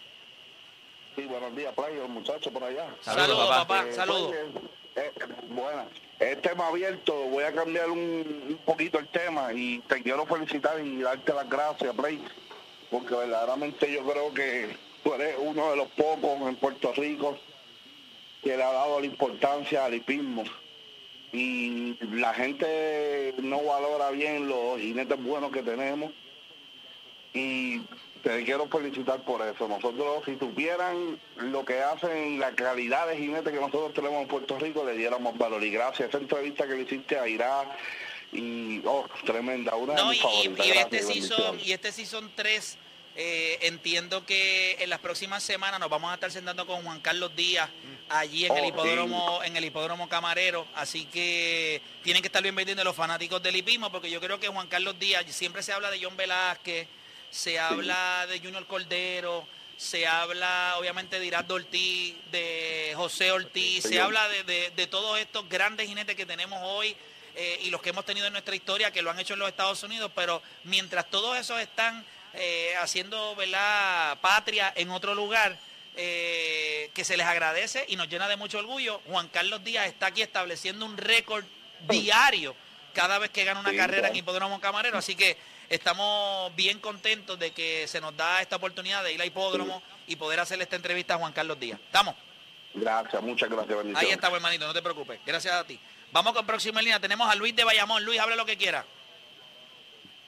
Sí, 1.17 1.23
buenos 1.25 1.57
días, 1.57 1.75
Playo, 1.75 2.07
muchachos 2.07 2.53
por 2.53 2.63
allá. 2.63 2.87
Saludos, 3.01 3.49
papá. 3.49 3.67
papá. 3.67 3.89
Eh, 3.89 3.93
Saludos. 3.95 4.35
eh, 4.95 5.13
buena. 5.49 5.87
Es 6.21 6.41
tema 6.43 6.69
abierto, 6.69 7.13
voy 7.15 7.45
a 7.45 7.53
cambiar 7.53 7.89
un, 7.91 7.99
un 8.49 8.61
poquito 8.65 8.99
el 8.99 9.09
tema 9.09 9.53
y 9.53 9.79
te 9.89 10.03
quiero 10.03 10.27
felicitar 10.27 10.79
y 10.81 11.01
darte 11.01 11.33
las 11.33 11.49
gracias, 11.49 11.95
Play, 11.95 12.23
porque 12.91 13.15
verdaderamente 13.15 13.91
yo 13.93 14.05
creo 14.05 14.35
que 14.35 14.77
tú 15.03 15.15
eres 15.15 15.37
uno 15.39 15.71
de 15.71 15.77
los 15.77 15.89
pocos 15.89 16.41
en 16.49 16.57
Puerto 16.57 16.93
Rico 16.93 17.39
que 18.43 18.57
le 18.57 18.63
ha 18.63 18.73
dado 18.73 19.01
la 19.01 19.07
importancia 19.07 19.85
al 19.85 19.95
hipismo. 19.95 20.45
Y 21.33 21.97
la 22.17 22.33
gente 22.33 23.35
no 23.39 23.63
valora 23.63 24.11
bien 24.11 24.49
los 24.49 24.81
jinetes 24.81 25.23
buenos 25.23 25.53
que 25.53 25.63
tenemos 25.63 26.11
y 27.35 27.81
te 28.23 28.45
quiero 28.45 28.67
felicitar 28.69 29.21
por 29.25 29.47
eso. 29.47 29.69
Nosotros, 29.69 30.23
si 30.25 30.37
supieran 30.39 31.19
lo 31.37 31.65
que 31.65 31.81
hacen, 31.83 32.39
la 32.41 32.53
calidad 32.53 33.09
de 33.09 33.17
jinete 33.17 33.53
que 33.53 33.61
nosotros 33.61 33.93
tenemos 33.95 34.23
en 34.23 34.29
Puerto 34.29 34.59
Rico, 34.59 34.85
le 34.85 34.97
diéramos 34.97 35.37
valor. 35.37 35.63
Y 35.63 35.71
gracias 35.71 36.07
a 36.07 36.09
esa 36.09 36.19
entrevista 36.19 36.67
que 36.67 36.75
le 36.75 36.83
hiciste 36.83 37.19
a 37.19 37.29
Irá, 37.29 37.65
y, 38.33 38.83
oh, 38.85 39.07
tremenda, 39.25 39.75
una 39.77 39.95
de 39.95 40.03
No, 40.03 40.09
mis 40.11 40.19
y, 40.19 40.23
favoritas. 40.23 40.67
y 40.67 40.71
Gracias, 40.71 41.09
este 41.11 41.65
y 41.65 41.73
este 41.73 41.93
season 41.93 42.31
3, 42.35 42.79
eh, 43.21 43.59
entiendo 43.63 44.25
que 44.25 44.77
en 44.79 44.89
las 44.91 45.01
próximas 45.01 45.43
semanas 45.43 45.81
nos 45.81 45.91
vamos 45.91 46.11
a 46.11 46.15
estar 46.15 46.31
sentando 46.31 46.67
con 46.69 46.85
Juan 46.85 47.01
Carlos 47.01 47.35
Díaz 47.35 47.69
allí 48.09 48.47
en 48.47 48.53
Oh, 48.53 48.57
el 48.57 48.63
sí. 48.63 48.69
hipódromo, 48.69 49.43
en 49.43 49.57
el 49.57 49.65
hipódromo 49.65 50.09
camarero. 50.09 50.69
Así 50.77 51.05
que 51.07 51.83
tienen 52.05 52.23
que 52.23 52.29
estar 52.29 52.43
bien 52.43 52.55
pendientes 52.55 52.85
los 52.85 52.95
fanáticos 52.95 53.43
del 53.43 53.57
hipismo, 53.57 53.91
porque 53.91 54.09
yo 54.09 54.21
creo 54.21 54.39
que 54.39 54.47
Juan 54.47 54.69
Carlos 54.69 54.99
Díaz, 55.01 55.25
siempre 55.35 55.65
se 55.65 55.73
habla 55.73 55.91
de 55.91 56.01
John 56.03 56.17
Velázquez, 56.17 56.87
se 57.31 57.59
habla 57.59 58.25
de 58.29 58.39
Junior 58.39 58.65
Cordero. 58.67 59.47
Se 59.77 60.09
habla 60.09 60.75
obviamente 60.79 61.21
de 61.21 61.27
Irardo 61.27 61.55
Ortiz, 61.55 62.17
de 62.33 62.93
José 62.97 63.31
Ortiz, 63.31 63.85
se 63.85 64.01
habla 64.01 64.29
de, 64.29 64.43
de- 64.43 64.71
de 64.71 64.87
todos 64.89 65.21
estos 65.21 65.49
grandes 65.49 65.87
jinetes 65.87 66.17
que 66.17 66.27
tenemos 66.27 66.59
hoy 66.65 66.97
eh, 67.37 67.61
y 67.63 67.71
los 67.71 67.81
que 67.81 67.91
hemos 67.91 68.05
tenido 68.05 68.27
en 68.27 68.33
nuestra 68.33 68.57
historia, 68.57 68.91
que 68.91 69.03
lo 69.03 69.11
han 69.13 69.21
hecho 69.21 69.35
en 69.35 69.39
los 69.39 69.49
Estados 69.49 69.81
Unidos, 69.85 70.11
pero 70.17 70.43
mientras 70.65 71.09
todos 71.09 71.39
esos 71.39 71.61
están 71.61 72.05
eh, 72.39 72.75
haciendo 72.81 73.35
¿verdad? 73.37 74.19
patria 74.21 74.73
en 74.77 74.91
otro 74.91 75.15
lugar, 75.15 75.59
eh, 75.97 76.91
que 76.95 77.05
se 77.05 77.17
les 77.17 77.27
agradece 77.27 77.85
y 77.89 77.97
nos 77.97 78.09
llena 78.09 78.29
de 78.29 78.37
mucho 78.37 78.59
orgullo, 78.59 79.01
Juan 79.07 79.29
Carlos 79.29 79.65
Díaz 79.65 79.87
está 79.89 80.07
aquí 80.07 80.23
estableciendo 80.23 80.87
un 80.87 80.97
récord 80.97 81.45
diario 81.89 82.55
cada 82.95 83.19
vez 83.19 83.31
que 83.31 83.45
gana 83.45 83.61
una 83.61 83.71
Sí, 83.71 83.77
carrera 83.77 84.09
en. 84.09 84.17
Hipódromo 84.17 84.61
Camarero, 84.61 84.99
así 84.99 85.15
que 85.15 85.37
estamos 85.69 86.55
bien 86.57 86.79
contentos 86.81 87.39
de 87.39 87.53
que 87.53 87.87
se 87.89 88.01
nos 88.01 88.17
da 88.17 88.41
esta 88.41 88.57
oportunidad 88.57 89.03
de 89.05 89.13
ir 89.13 89.21
a 89.21 89.27
Hipódromo 89.27 89.83
y 90.07 90.17
poder 90.17 90.41
hacerle 90.41 90.65
esta 90.65 90.77
entrevista 90.77 91.15
a 91.15 91.19
Juan 91.19 91.33
Carlos 91.33 91.59
Díaz. 91.59 91.79
¿Estamos? 91.87 92.15
Gracias, 92.75 93.23
muchas 93.23 93.49
gracias, 93.49 93.77
bendiciones. 93.77 94.03
Ahí 94.03 94.11
está, 94.13 94.29
buen 94.29 94.41
hermanito, 94.41 94.67
no 94.67 94.75
te 94.75 94.83
preocupes. 94.83 95.21
Gracias 95.27 95.55
a 95.55 95.65
ti. 95.65 95.79
Vamos 96.13 96.33
con 96.33 96.47
próxima 96.47 96.81
línea. 96.81 97.01
Tenemos 97.01 97.29
a 97.31 97.35
Luis 97.35 97.55
de 97.55 97.65
Bayamón. 97.65 98.05
Luis, 98.05 98.21
hable 98.21 98.37
lo 98.37 98.47
que 98.47 98.57
quiera. 98.57 98.85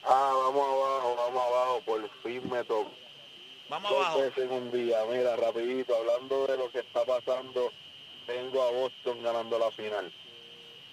Ah, 0.03 0.31
vamos 0.35 0.67
abajo, 0.67 1.15
vamos 1.15 1.43
abajo, 1.47 1.81
por 1.85 2.09
fin 2.23 2.49
me 2.49 2.63
tocó. 2.63 2.91
Vamos 3.69 3.89
Dos 3.91 3.99
abajo. 4.01 4.19
veces 4.21 4.37
en 4.45 4.51
un 4.51 4.71
día, 4.71 4.97
mira, 5.09 5.35
rapidito, 5.35 5.95
hablando 5.95 6.47
de 6.47 6.57
lo 6.57 6.69
que 6.71 6.79
está 6.79 7.05
pasando, 7.05 7.71
tengo 8.25 8.61
a 8.63 8.71
Boston 8.71 9.23
ganando 9.23 9.57
la 9.59 9.71
final. 9.71 10.11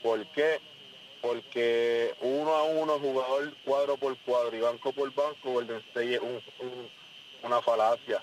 ¿Por 0.02 0.24
qué? 0.32 0.60
Porque 1.20 2.14
uno 2.20 2.54
a 2.54 2.62
uno, 2.64 2.98
jugador 3.00 3.52
cuadro 3.64 3.96
por 3.96 4.16
cuadro 4.18 4.56
y 4.56 4.60
banco 4.60 4.92
por 4.92 5.12
banco, 5.12 5.50
Golden 5.52 5.78
State 5.88 6.14
es 6.14 6.20
un- 6.20 6.42
un- 6.60 6.90
una 7.42 7.60
falacia. 7.62 8.22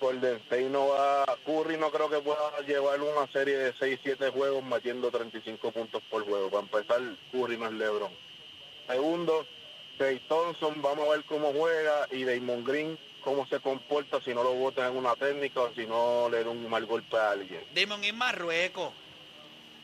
Golden 0.00 0.36
State 0.36 0.68
no 0.68 0.88
va, 0.88 1.24
Curry 1.46 1.78
no 1.78 1.90
creo 1.90 2.10
que 2.10 2.18
pueda 2.18 2.60
llevar 2.66 3.00
una 3.00 3.26
serie 3.32 3.56
de 3.56 3.72
6, 3.78 3.98
7 4.02 4.28
juegos 4.30 4.62
metiendo 4.62 5.10
35 5.10 5.70
puntos 5.72 6.02
por 6.10 6.24
juego. 6.26 6.50
Para 6.50 6.64
empezar, 6.64 7.00
Curry 7.32 7.56
no 7.56 7.66
es 7.68 7.72
LeBron. 7.72 8.12
Segundo, 8.86 9.46
Clay 9.98 10.18
Thompson, 10.28 10.80
vamos 10.82 11.06
a 11.08 11.12
ver 11.12 11.24
cómo 11.24 11.52
juega 11.52 12.06
y 12.10 12.24
Damon 12.24 12.64
Green 12.64 12.98
cómo 13.22 13.46
se 13.46 13.58
comporta 13.60 14.20
si 14.22 14.34
no 14.34 14.42
lo 14.42 14.52
botan 14.52 14.90
en 14.90 14.98
una 14.98 15.14
técnica 15.16 15.60
o 15.62 15.72
si 15.74 15.86
no 15.86 16.28
le 16.28 16.44
da 16.44 16.50
un 16.50 16.68
mal 16.68 16.84
golpe 16.84 17.16
a 17.16 17.30
alguien. 17.30 17.64
Damon 17.74 18.04
es 18.04 18.12
Marruecos. 18.12 18.92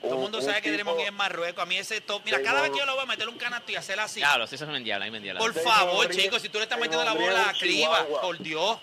Todo 0.03 0.11
el 0.11 0.17
Un- 0.17 0.23
mundo 0.23 0.39
un 0.39 0.45
sabe 0.45 0.61
que 0.61 0.71
tipo- 0.73 0.85
Damon 0.91 1.01
es 1.01 1.13
Marruecos. 1.13 1.63
A 1.63 1.67
mí 1.67 1.77
ese 1.79 2.03
top. 2.03 2.21
Mira, 2.25 2.43
cada 2.43 2.61
vez 2.61 2.71
que 2.71 2.79
yo 2.79 2.85
lo 2.87 2.93
voy 2.95 3.03
a 3.03 3.07
meter 3.07 3.29
un 3.31 3.39
canasto 3.39 3.73
y 3.73 3.77
hacer 3.77 3.99
así. 3.99 4.21
Diablo, 4.21 4.47
si 4.47 4.57
eso 4.57 4.65
es 4.65 4.71
mendiable, 4.71 5.07
ahí 5.07 5.11
mendiable. 5.11 5.39
Por 5.41 5.55
Damon 5.55 5.73
favor, 5.73 6.09
Green- 6.09 6.21
chicos, 6.21 6.43
si 6.43 6.49
tú 6.51 6.59
le 6.59 6.65
estás 6.65 6.79
Damon 6.79 6.91
metiendo 6.91 7.05
la 7.05 7.15
Green 7.17 7.31
bola 7.31 7.49
a 7.49 7.53
Cliva, 7.55 8.07
por 8.21 8.39
Dios. 8.39 8.79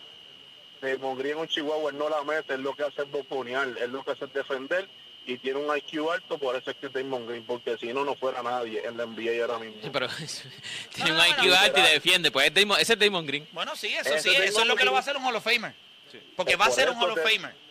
Damon 0.82 1.18
Green 1.20 1.36
es 1.38 1.42
un 1.42 1.48
chihuahua, 1.48 1.92
él 1.92 1.98
no 2.00 2.10
la 2.10 2.24
mete, 2.24 2.54
es 2.56 2.60
lo 2.60 2.76
que 2.76 2.84
hace 2.84 3.02
es 3.04 3.12
boconear, 3.12 3.68
es 3.80 3.90
lo 3.90 4.04
que 4.04 4.12
hace 4.12 4.26
es 4.26 4.34
defender 4.34 4.88
y 5.28 5.38
tiene 5.38 5.60
un 5.60 5.78
IQ 5.78 6.10
alto, 6.10 6.38
por 6.38 6.56
eso 6.56 6.72
es 6.72 6.78
que 6.78 6.88
es 6.88 6.94
Damon 6.94 7.28
Green, 7.28 7.44
porque 7.46 7.78
si 7.78 7.88
no, 7.94 8.04
no 8.06 8.16
fuera 8.16 8.42
nadie 8.42 8.82
en 8.86 8.98
la 8.98 9.06
NBA 9.06 9.42
ahora 9.44 9.60
mismo. 9.60 9.82
Sí, 9.84 9.90
pero 9.92 10.08
tiene 10.96 11.12
un 11.12 11.20
IQ 11.20 11.54
alto 11.54 11.80
y 11.80 11.84
no. 11.84 11.88
defiende. 11.90 12.32
Pues 12.32 12.48
es 12.48 12.54
Damon- 12.54 12.80
ese 12.80 12.94
es 12.94 13.00
Damon 13.00 13.26
Green. 13.26 13.48
Bueno, 13.52 13.76
sí, 13.76 13.88
eso 13.94 14.10
Ese 14.16 14.22
sí. 14.22 14.30
Damon 14.30 14.48
Eso 14.48 14.62
es 14.62 14.68
lo 14.68 14.76
que 14.76 14.86
lo 14.86 14.92
va 14.94 14.98
a 14.98 15.02
hacer 15.02 15.18
un 15.18 15.24
Hall 15.26 15.36
of 15.36 15.44
Famer. 15.44 15.74
Sí. 16.12 16.20
Porque 16.36 16.56
Pues 16.58 16.62
va 16.62 16.66
a 16.66 16.68
por 16.70 16.76
ser 16.76 16.90
un 16.90 16.98
Hall 17.02 17.12
of 17.12 17.16
te- 17.24 17.30
Famer. 17.38 17.68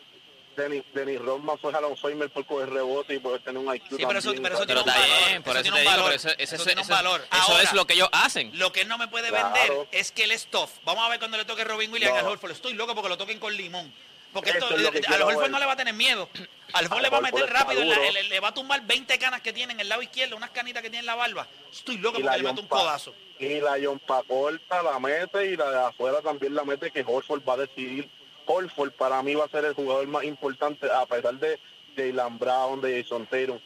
Denis, 0.56 0.84
Denis 0.94 1.20
Rodman 1.20 1.58
fue 1.58 1.70
Jalón 1.70 1.94
Soimer 1.98 2.30
por 2.30 2.46
coger 2.46 2.70
rebote 2.70 3.12
y 3.14 3.18
poder 3.18 3.42
tener 3.42 3.58
un 3.62 3.74
IQ 3.74 3.84
Sí, 3.90 4.04
pero 4.06 4.18
eso, 4.18 4.32
también. 4.32 4.42
pero 4.42 4.54
eso 4.56 4.64
Pero 4.66 4.84
tiene 4.84 4.98
un 4.98 5.06
valor. 5.34 5.42
por 5.44 5.54
eso 5.56 5.62
tiene 5.62 5.76
te 5.76 5.82
un 5.82 5.92
valor. 5.92 6.12
eso, 6.14 6.28
eso, 6.28 6.36
eso 6.38 6.54
eso- 6.54 6.64
tiene 6.64 6.80
un 6.80 6.84
eso- 6.86 6.94
valor. 6.94 7.20
eso 7.20 7.42
Ahora, 7.52 7.62
es 7.62 7.72
lo 7.74 7.86
que 7.86 7.92
ellos 7.92 8.08
hacen. 8.12 8.58
Lo 8.58 8.72
que 8.72 8.80
él 8.80 8.88
no 8.88 8.96
me 8.96 9.06
puede 9.08 9.28
Claro. 9.28 9.52
vender 9.52 9.88
es 9.92 10.12
que 10.12 10.24
él 10.24 10.30
es 10.30 10.46
tough. 10.46 10.70
Vamos 10.84 11.04
a 11.04 11.10
ver 11.10 11.18
cuando 11.18 11.36
le 11.36 11.44
toque 11.44 11.62
Robin 11.62 11.92
Williams 11.92 12.14
No. 12.14 12.20
al 12.20 12.26
Horford. 12.32 12.52
Estoy 12.52 12.72
loco 12.72 12.94
porque 12.94 13.10
lo 13.10 13.18
toquen 13.18 13.38
con 13.38 13.54
limón. 13.54 13.92
Porque 14.32 14.50
esto, 14.50 14.74
es 14.74 14.82
lo 14.82 14.90
que 14.92 14.98
a 15.06 15.18
los 15.18 15.28
Horford 15.28 15.42
ver. 15.42 15.50
no 15.50 15.58
le 15.58 15.66
va 15.66 15.72
a 15.72 15.76
tener 15.76 15.94
miedo. 15.94 16.28
Al 16.72 16.88
Al 16.90 17.02
le 17.02 17.10
va 17.10 17.18
a 17.18 17.20
meter 17.20 17.48
rápido, 17.50 17.84
la- 17.84 18.10
le, 18.10 18.22
le 18.24 18.40
va 18.40 18.48
a 18.48 18.54
tumbar 18.54 18.82
20 18.84 19.18
canas 19.18 19.40
que 19.40 19.52
tiene 19.52 19.72
en 19.72 19.80
el 19.80 19.88
lado 19.88 20.02
izquierdo, 20.02 20.36
unas 20.36 20.50
canitas 20.50 20.82
que 20.82 20.90
tiene 20.90 21.00
en 21.00 21.06
la 21.06 21.14
barba. 21.14 21.46
Estoy 21.72 21.96
loco 21.98 22.18
porque 22.20 22.36
le 22.38 22.42
mete 22.42 22.60
un 22.60 22.66
codazo. 22.68 23.14
Y 23.38 23.60
la 23.60 23.76
John 23.82 23.98
Pa 24.00 24.22
corta, 24.24 24.82
la 24.82 24.98
mete 24.98 25.46
y 25.46 25.56
la 25.56 25.70
de 25.70 25.78
afuera 25.86 26.20
también 26.22 26.54
la 26.54 26.64
mete 26.64 26.90
que 26.90 27.04
Horford 27.06 27.42
va 27.48 27.54
a 27.54 27.58
decidir. 27.58 28.08
Horford 28.46 28.92
para 28.92 29.22
mí 29.22 29.34
va 29.34 29.44
a 29.44 29.48
ser 29.48 29.64
el 29.64 29.74
jugador 29.74 30.06
más 30.06 30.24
importante 30.24 30.90
a 30.90 31.06
pesar 31.06 31.34
de 31.34 31.58
Jalen 31.96 32.38
Brown, 32.38 32.80
de 32.80 33.02
Jason 33.02 33.26
Tatum. 33.26 33.58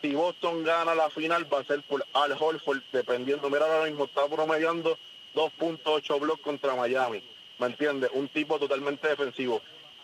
Si 0.00 0.14
Boston 0.14 0.62
gana 0.64 0.94
la 0.94 1.10
final 1.10 1.52
va 1.52 1.60
a 1.60 1.64
ser 1.64 1.82
por 1.82 2.04
Al 2.12 2.32
Horford 2.32 2.82
dependiendo. 2.92 3.50
Mira 3.50 3.66
ahora 3.66 3.86
mismo 3.86 4.04
está 4.04 4.26
promediando 4.28 4.98
2.8 5.34 6.20
blocks 6.20 6.42
contra 6.42 6.74
Miami. 6.74 7.22
¿Me 7.58 7.66
entiendes? 7.66 8.10
Un 8.12 8.28
tipo 8.28 8.58
totalmente 8.58 9.08
defensivo. 9.08 9.60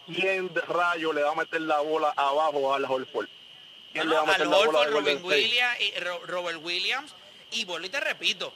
¿Quién 0.07 0.53
de 0.53 0.61
rayo 0.63 1.13
le 1.13 1.23
va 1.23 1.33
a 1.33 1.35
meter 1.35 1.61
la 1.63 1.81
bola 1.81 2.13
abajo 2.17 2.73
a 2.73 2.77
Al 2.77 2.85
Horford? 2.85 3.27
No, 3.27 3.93
¿Quién 3.93 4.05
no, 4.07 4.11
le 4.11 4.17
va 4.17 4.21
a 4.21 4.25
al 4.25 4.29
meter 4.33 4.47
la 4.47 4.57
bola 4.57 4.69
Horford, 4.81 4.89
a 4.89 4.91
Golden 4.93 5.15
Robin 5.23 5.33
State? 5.33 5.43
Williams, 5.43 5.81
y 5.81 6.01
Ro- 6.01 6.27
Robert 6.27 6.59
Williams. 6.63 7.13
Y 7.53 7.65
vuelvo 7.65 7.87
y 7.87 7.91
te 7.91 8.01
repito. 8.01 8.53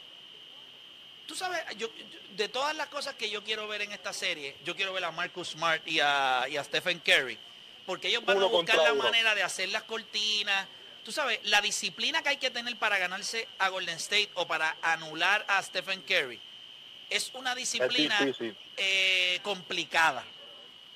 Tú 1.26 1.34
sabes, 1.34 1.60
yo, 1.76 1.88
yo- 1.94 2.04
de 2.36 2.48
todas 2.48 2.74
las 2.76 2.88
cosas 2.88 3.14
que 3.14 3.28
yo 3.30 3.42
quiero 3.44 3.66
ver 3.68 3.82
en 3.82 3.92
esta 3.92 4.12
serie, 4.12 4.56
yo 4.64 4.74
quiero 4.76 4.92
ver 4.92 5.04
a 5.04 5.10
Marcus 5.10 5.48
Smart 5.50 5.86
y 5.86 6.00
a, 6.00 6.46
y 6.48 6.56
a 6.56 6.64
Stephen 6.64 7.00
Curry. 7.00 7.38
Porque 7.86 8.08
ellos 8.08 8.24
van 8.24 8.36
Uno 8.36 8.46
a 8.46 8.48
buscar 8.50 8.76
la 8.76 8.92
uno. 8.92 9.02
manera 9.04 9.34
de 9.34 9.42
hacer 9.42 9.68
las 9.70 9.82
cortinas. 9.84 10.66
Tú 11.04 11.12
sabes, 11.12 11.40
la 11.44 11.60
disciplina 11.62 12.22
que 12.22 12.28
hay 12.30 12.36
que 12.36 12.50
tener 12.50 12.76
para 12.76 12.98
ganarse 12.98 13.48
a 13.58 13.68
Golden 13.70 13.96
State 13.96 14.28
o 14.34 14.46
para 14.46 14.76
anular 14.82 15.44
a 15.48 15.62
Stephen 15.62 16.02
Curry 16.02 16.38
es 17.08 17.30
una 17.32 17.54
disciplina 17.54 18.18
eh, 18.76 19.40
complicada, 19.42 20.22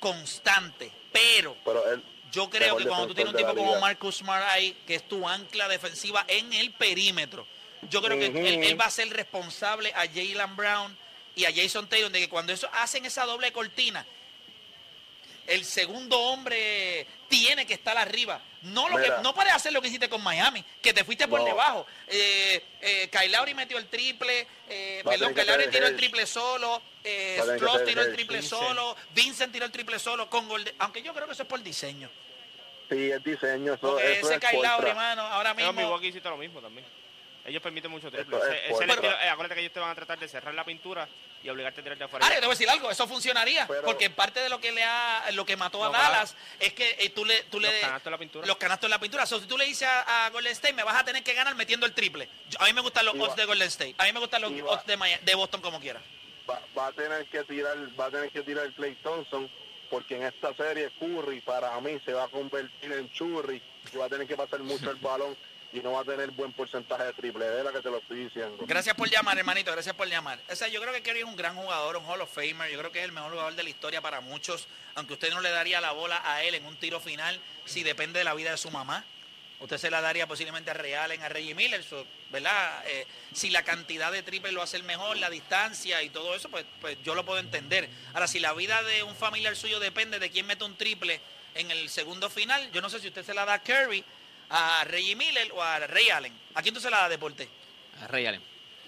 constante. 0.03 0.91
Pero 1.13 1.57
Pero 1.65 1.91
él, 1.91 2.03
yo 2.33 2.51
creo 2.51 2.77
que 2.77 2.87
cuando 2.87 3.07
tú 3.07 3.15
tienes 3.15 3.33
un 3.33 3.39
tipo 3.39 3.55
como. 3.55 3.81
Marcus 3.81 4.17
Smart 4.17 4.45
ahí, 4.51 4.77
que 4.87 4.97
es 4.97 5.09
tu 5.09 5.27
ancla 5.27 5.69
defensiva 5.69 6.25
en 6.27 6.53
el 6.53 6.73
perímetro, 6.73 7.47
yo 7.89 8.03
creo 8.03 8.19
que 8.19 8.27
él, 8.27 8.65
él 8.65 8.81
va 8.81 8.87
a 8.87 8.91
ser 8.91 9.09
responsable 9.11 9.93
a 9.95 10.07
Jalen 10.07 10.57
Brown 10.57 10.97
y 11.35 11.45
a 11.45 11.53
Jason 11.55 11.89
Tatum 11.89 12.13
de 12.13 12.21
que 12.21 12.29
cuando 12.29 12.53
eso 12.53 12.69
hacen 12.73 13.07
esa 13.07 13.25
doble 13.25 13.53
cortina, 13.53 14.05
el 15.47 15.65
segundo 15.65 16.19
hombre 16.19 17.07
tiene 17.29 17.67
que 17.67 17.75
estar 17.75 17.97
arriba. 17.97 18.41
No 18.63 18.89
lo 18.89 18.97
que 18.99 19.11
no 19.23 19.35
puedes 19.35 19.53
hacer 19.53 19.73
lo 19.73 19.83
que 19.83 19.89
hiciste 19.89 20.09
con 20.09 20.23
Miami, 20.23 20.65
que 20.81 20.93
te 20.93 21.03
fuiste 21.05 21.27
por 21.27 21.41
No. 21.41 21.47
debajo. 21.47 21.87
Eh, 22.07 22.63
eh, 22.81 23.09
Kyle 23.11 23.33
Lowry 23.33 23.55
metió 23.55 23.77
el 23.79 23.87
triple, 23.89 24.47
eh, 24.69 25.03
perdón, 25.05 25.35
hacer 25.35 25.71
tiró 25.71 25.87
el 25.89 25.97
triple 25.97 26.27
solo, 26.27 26.81
eh, 27.03 27.41
Stross 27.57 27.85
tiró 27.85 28.03
el 28.03 28.13
triple 28.15 28.39
Vincent. 28.39 28.61
solo, 28.63 28.97
Vincent 29.15 29.53
tiró 29.53 29.65
el 29.67 29.73
triple 29.73 29.99
solo 29.99 30.31
con 30.31 30.49
Golden, 30.49 30.75
aunque 30.79 31.03
yo 31.03 31.13
creo 31.13 31.27
que 31.27 31.33
eso 31.33 31.43
es 31.43 31.49
por 31.49 31.61
diseño. 31.63 32.09
Sí, 32.89 33.11
el 33.11 33.23
diseño, 33.23 33.75
eso, 33.75 33.99
eso 33.99 34.27
ese 34.27 34.35
es 34.35 34.41
Kyle 34.41 34.53
Lowry, 34.63 34.67
contra. 34.69 34.91
hermano, 34.91 35.23
ahora 35.23 35.55
mismo. 35.55 35.73
Milwaukee 35.73 36.09
hiciste 36.09 36.29
lo 36.29 36.37
mismo 36.37 36.61
también. 36.61 36.87
Ellos 37.45 37.61
permiten 37.61 37.91
mucho 37.91 38.09
triple. 38.11 38.37
Es 38.37 38.43
es 38.75 38.81
el 38.81 38.89
estilo- 38.91 39.11
eh, 39.21 39.29
acuérdate 39.29 39.55
que 39.57 39.61
ellos 39.63 39.73
te 39.73 39.81
van 39.81 39.91
a 39.91 39.95
tratar 39.97 40.17
de 40.19 40.29
cerrar 40.29 40.55
la 40.55 40.65
pintura 40.65 41.09
y 41.43 41.49
obligarte 41.49 41.81
a 41.81 41.83
tirar 41.83 41.99
de 41.99 42.05
afuera. 42.05 42.25
Ahora, 42.25 42.37
yo 42.37 42.41
te 42.41 42.47
voy 42.47 42.53
a 42.53 42.57
decir 42.57 42.71
algo, 42.71 42.89
eso 42.91 43.09
funcionaría, 43.09 43.67
Pero- 43.67 43.83
porque 43.83 44.11
parte 44.11 44.39
de 44.39 44.49
lo 44.49 44.61
que 44.61 44.71
le 44.71 44.85
ha, 44.85 45.29
lo 45.33 45.45
que 45.45 45.57
mató 45.57 45.83
a 45.83 45.87
No, 45.89 45.93
claro. 45.93 46.13
Dallas 46.15 46.37
es 46.61 46.73
que 46.73 46.97
eh, 47.01 47.11
tú 47.11 47.25
le, 47.25 47.43
tú 47.45 47.59
Los 47.59 47.73
le 47.73 47.81
canastos 47.81 48.07
en 48.07 48.13
la 48.13 48.19
pintura. 48.19 48.47
los 48.47 48.57
canastos 48.59 48.87
en 48.87 48.91
la 48.93 49.01
pintura. 49.01 49.27
So, 49.27 49.41
si 49.41 49.47
tú 49.47 49.59
le 49.59 49.65
dices 49.65 49.89
a, 49.89 50.27
a 50.27 50.31
Golden 50.31 50.53
State, 50.53 50.73
me 50.75 50.85
vas 50.85 51.01
a 51.01 51.05
tener 51.05 51.25
que 51.25 51.35
ganar 51.35 51.57
metiendo 51.57 51.85
el 51.85 51.93
triple. 51.95 52.29
Yo- 52.49 52.61
a 52.61 52.67
mí 52.67 52.73
me 52.73 52.81
gustan 52.81 53.05
los 53.07 53.17
odds 53.17 53.35
de 53.35 53.45
Golden 53.45 53.69
State, 53.69 53.97
a 53.99 54.05
mí 54.05 54.13
me 54.13 54.21
gustan 54.21 54.41
los 54.43 54.53
odds 54.53 54.87
de, 54.87 54.97
Maya- 54.97 55.19
de 55.23 55.35
Boston 55.35 55.61
como 55.61 55.81
quiera. 55.81 56.01
Va, 56.49 56.61
va 56.79 56.87
a 56.89 56.93
tener 56.93 57.27
que 57.27 57.43
tirar, 57.43 57.77
va 57.99 58.07
a 58.07 58.11
tener 58.11 58.31
que 58.31 58.43
tirar 58.43 58.71
Clay 58.75 58.95
Thompson, 59.03 59.51
porque 59.91 60.17
en 60.17 60.23
esta 60.25 60.55
serie 60.55 60.91
Curry 61.01 61.41
para 61.41 61.79
mí 61.81 61.99
se 62.05 62.13
va 62.13 62.25
a 62.25 62.29
convertir 62.29 62.93
en 62.93 63.11
Churri 63.13 63.61
y 63.93 63.97
va 63.97 64.05
a 64.07 64.09
tener 64.09 64.29
que 64.29 64.37
pasar 64.37 64.61
mucho 64.61 64.91
el 64.93 64.97
balón 64.99 65.37
y 65.73 65.81
no 65.81 65.93
va 65.93 66.01
a 66.01 66.05
tener 66.05 66.31
buen 66.33 66.53
porcentaje 66.53 67.05
de 67.05 67.13
triple. 67.15 67.45
De 67.47 67.65
la 67.65 67.73
que 67.73 67.81
te 67.81 67.91
lo 67.91 67.99
estoy 67.99 68.25
diciendo. 68.25 68.65
Gracias 68.67 68.95
por 68.95 69.09
llamar, 69.09 69.39
hermanito, 69.39 69.73
gracias 69.73 69.95
por 69.95 70.09
llamar. 70.09 70.39
O 70.51 70.55
sea, 70.55 70.69
yo 70.69 70.81
creo 70.81 70.93
que 70.93 71.03
Kerry 71.03 71.21
es 71.21 71.25
un 71.25 71.37
gran 71.37 71.57
jugador, 71.57 71.97
un 71.97 72.05
Hall 72.05 72.21
of 72.21 72.33
Famer. 72.33 72.71
Yo 72.71 72.79
creo 72.79 72.93
que 72.93 72.99
es 72.99 73.05
el 73.05 73.13
mejor 73.13 73.31
jugador 73.31 73.55
de 73.55 73.63
la 73.63 73.71
historia 73.71 74.01
para 74.01 74.21
muchos, 74.21 74.69
aunque 74.95 75.15
usted 75.15 75.31
no 75.31 75.41
le 75.41 75.51
daría 75.51 75.81
la 75.81 75.93
bola 75.93 76.23
a 76.25 76.43
él 76.45 76.55
en 76.55 76.67
un 76.67 76.77
tiro 76.77 77.01
final 77.01 77.41
si 77.65 77.83
depende 77.83 78.19
de 78.19 78.25
la 78.25 78.35
vida 78.35 78.51
de 78.51 78.59
su 78.59 78.71
mamá. 78.71 79.05
Usted 79.61 79.79
se 79.79 79.91
la 79.91 80.01
daría 80.01 80.27
posiblemente 80.27 80.73
a 80.73 80.75
Real 80.75 81.13
en 81.13 81.23
a 81.23 81.29
Reggie 81.29 81.55
Miller, 81.55 81.85
¿verdad? 82.31 82.85
Eh, 82.89 83.07
si 83.33 83.49
la 83.51 83.63
cantidad 83.63 84.11
de 84.11 84.25
triple 84.25 84.51
lo 84.51 84.61
hace 84.61 84.77
el 84.77 84.83
mejor, 84.83 85.17
la 85.19 85.31
distancia 85.31 86.03
y 86.03 86.11
todo 86.11 86.35
eso, 86.35 86.49
pues, 86.49 86.67
pues 86.81 86.99
yo 87.05 87.15
lo 87.15 87.25
puedo 87.25 87.39
entender. 87.39 87.89
Ahora, 88.13 88.27
si 88.27 88.41
la 88.41 88.55
vida 88.55 88.83
de 88.83 89.05
un 89.05 89.15
familiar 89.15 89.55
suyo 89.55 89.79
depende 89.79 90.19
de 90.19 90.31
quién 90.33 90.47
mete 90.47 90.65
un 90.65 90.77
triple 90.77 91.21
en 91.55 91.71
el 91.71 91.89
segundo 91.89 92.29
final, 92.29 92.73
yo 92.73 92.83
no 92.83 92.91
sé 92.91 92.99
si 92.99 93.07
usted 93.07 93.25
se 93.25 93.35
la 93.35 93.45
da 93.45 93.55
a 93.55 93.63
Curry, 93.63 94.05
a 94.55 94.85
Reggie 94.85 95.17
Miller 95.17 95.51
o 95.53 95.63
a 95.63 95.79
Ray 95.81 96.11
Allen. 96.11 96.39
¿A 96.55 96.63
quién 96.63 96.75
tú 96.75 96.81
se 96.81 96.91
la 96.91 96.99
da, 96.99 97.09
Deporte? 97.09 97.49
Rey 98.09 98.27
Allen. 98.27 98.43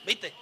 ¿Viste? 0.04 0.32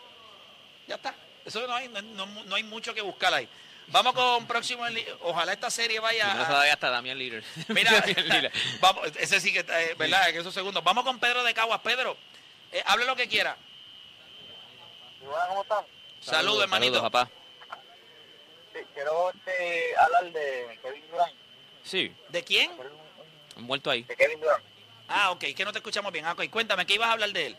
Ya 0.89 0.97
está. 0.97 1.15
Eso 1.45 1.67
no 1.67 1.75
hay, 1.75 1.89
no, 1.89 2.03
no- 2.03 2.27
no 2.45 2.55
hay 2.57 2.63
mucho 2.65 2.93
que 2.93 3.01
buscar 3.01 3.33
ahí. 3.33 3.49
Vamos 3.89 4.15
con 4.15 4.47
próximo. 4.47 4.85
Ojalá 5.23 5.53
esta 5.53 5.71
serie 5.71 6.01
vaya. 6.01 6.31
A- 6.33 6.53
doy 6.61 6.69
hasta 6.69 6.91
Damian 6.91 7.19
Lillard. 7.19 7.45
Mira, 7.69 8.03
vamos, 8.81 9.11
ese 9.17 9.41
sí 9.41 9.53
que 9.53 9.61
está, 9.61 9.81
eh, 9.83 9.95
¿verdad? 9.95 10.29
En 10.31 10.41
esos 10.41 10.55
segundos. 10.55 10.83
Vamos 10.83 11.05
con 11.05 11.19
Pedro 11.19 11.43
de 11.45 11.53
Caguas. 11.55 11.81
Pedro, 11.81 12.17
eh, 12.73 12.83
hable 12.87 13.05
lo 13.07 13.15
que 13.17 13.29
quiera. 13.29 13.57
¿Cómo 15.49 15.63
están? 15.63 15.85
Saludos, 16.21 16.63
hermanito. 16.65 16.95
Saludos, 16.95 17.13
papá. 17.13 17.31
quiero 18.95 19.31
este, 19.31 19.97
hablar 19.97 20.33
de 20.33 20.79
Kevin 20.83 21.05
Durant. 21.11 21.33
Sí, 21.85 22.13
¿De 22.29 22.43
quién? 22.45 22.71
han 23.57 23.67
vuelto 23.67 23.91
ahí. 23.91 24.03
De 24.05 24.17
Kevin 24.17 24.41
Durant. 24.41 24.65
Ah, 25.15 25.31
ok, 25.31 25.45
que 25.55 25.65
no 25.65 25.73
te 25.73 25.79
escuchamos 25.79 26.13
bien. 26.13 26.25
Ah, 26.25 26.33
ok, 26.33 26.49
cuéntame, 26.51 26.87
¿qué 26.87 26.95
ibas 26.95 27.09
a 27.09 27.13
hablar 27.13 27.31
de 27.31 27.47
él? 27.49 27.57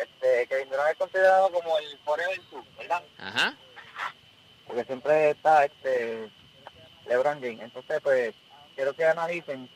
Este, 0.00 0.46
Kevin 0.46 0.68
Durant 0.68 0.90
es 0.92 0.98
considerado 0.98 1.50
como 1.50 1.78
el 1.78 1.98
Forever 2.04 2.40
Two, 2.50 2.64
¿verdad? 2.78 3.02
Ajá. 3.18 3.54
porque 4.66 4.84
siempre 4.84 5.30
está 5.30 5.64
este 5.64 6.30
LeBron 7.06 7.40
James. 7.40 7.60
Entonces, 7.60 8.00
pues, 8.02 8.34
quiero 8.74 8.94
que 8.94 9.04
analicen 9.04 9.68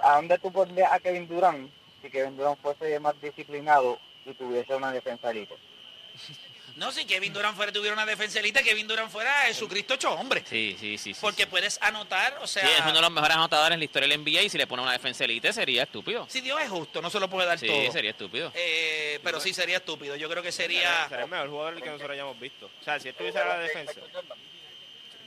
a 0.00 0.16
dónde 0.16 0.38
tú 0.38 0.52
pondrías 0.52 0.92
a 0.92 1.00
Kevin 1.00 1.28
Durant 1.28 1.70
si 2.00 2.10
Kevin 2.10 2.36
Durant 2.36 2.60
fuese 2.60 3.00
más 3.00 3.20
disciplinado 3.20 3.98
y 4.24 4.34
tuviese 4.34 4.74
una 4.74 4.92
defensa. 4.92 5.32
No, 6.78 6.92
si 6.92 7.04
Kevin 7.06 7.32
Durant 7.32 7.56
fuera, 7.56 7.72
tuviera 7.72 7.92
una 7.92 8.06
defensa 8.06 8.38
elite, 8.38 8.62
Kevin 8.62 8.86
Durant 8.86 9.10
fuera 9.10 9.32
Jesucristo 9.46 9.94
hecho 9.94 10.12
hombre. 10.12 10.44
Sí, 10.48 10.76
sí, 10.78 10.96
sí. 10.96 11.12
sí, 11.12 11.18
Porque 11.20 11.42
sí. 11.42 11.48
puedes 11.50 11.76
anotar, 11.82 12.38
o 12.40 12.46
sea. 12.46 12.62
Sí, 12.64 12.68
es 12.72 12.80
uno 12.82 12.92
de 12.94 13.00
los 13.00 13.10
mejores 13.10 13.36
anotadores 13.36 13.74
en 13.74 13.80
la 13.80 13.84
historia 13.84 14.08
del 14.08 14.20
NBA 14.22 14.42
y 14.42 14.48
si 14.48 14.58
le 14.58 14.66
pone 14.68 14.82
una 14.82 14.92
defensa 14.92 15.24
elite 15.24 15.52
sería 15.52 15.82
estúpido. 15.82 16.26
Si 16.30 16.40
Dios 16.40 16.60
es 16.62 16.68
justo, 16.70 17.02
no 17.02 17.10
se 17.10 17.18
lo 17.18 17.28
puede 17.28 17.48
dar 17.48 17.58
Sí, 17.58 17.66
todo. 17.66 17.90
sería 17.92 18.12
estúpido. 18.12 18.52
Eh, 18.54 19.18
pero 19.24 19.40
sí 19.40 19.52
sería 19.52 19.78
estúpido. 19.78 20.14
Yo 20.16 20.28
creo 20.30 20.42
que 20.42 20.52
Sería, 20.52 21.08
sería. 21.08 21.24
el 21.24 21.30
mejor 21.30 21.48
jugador 21.50 21.82
que 21.82 21.86
nosotros 21.90 22.10
hayamos 22.12 22.38
visto. 22.38 22.70
O 22.80 22.84
sea, 22.84 23.00
si 23.00 23.08
él 23.08 23.14
tuviese 23.16 23.38
la 23.40 23.58
defensa. 23.58 24.00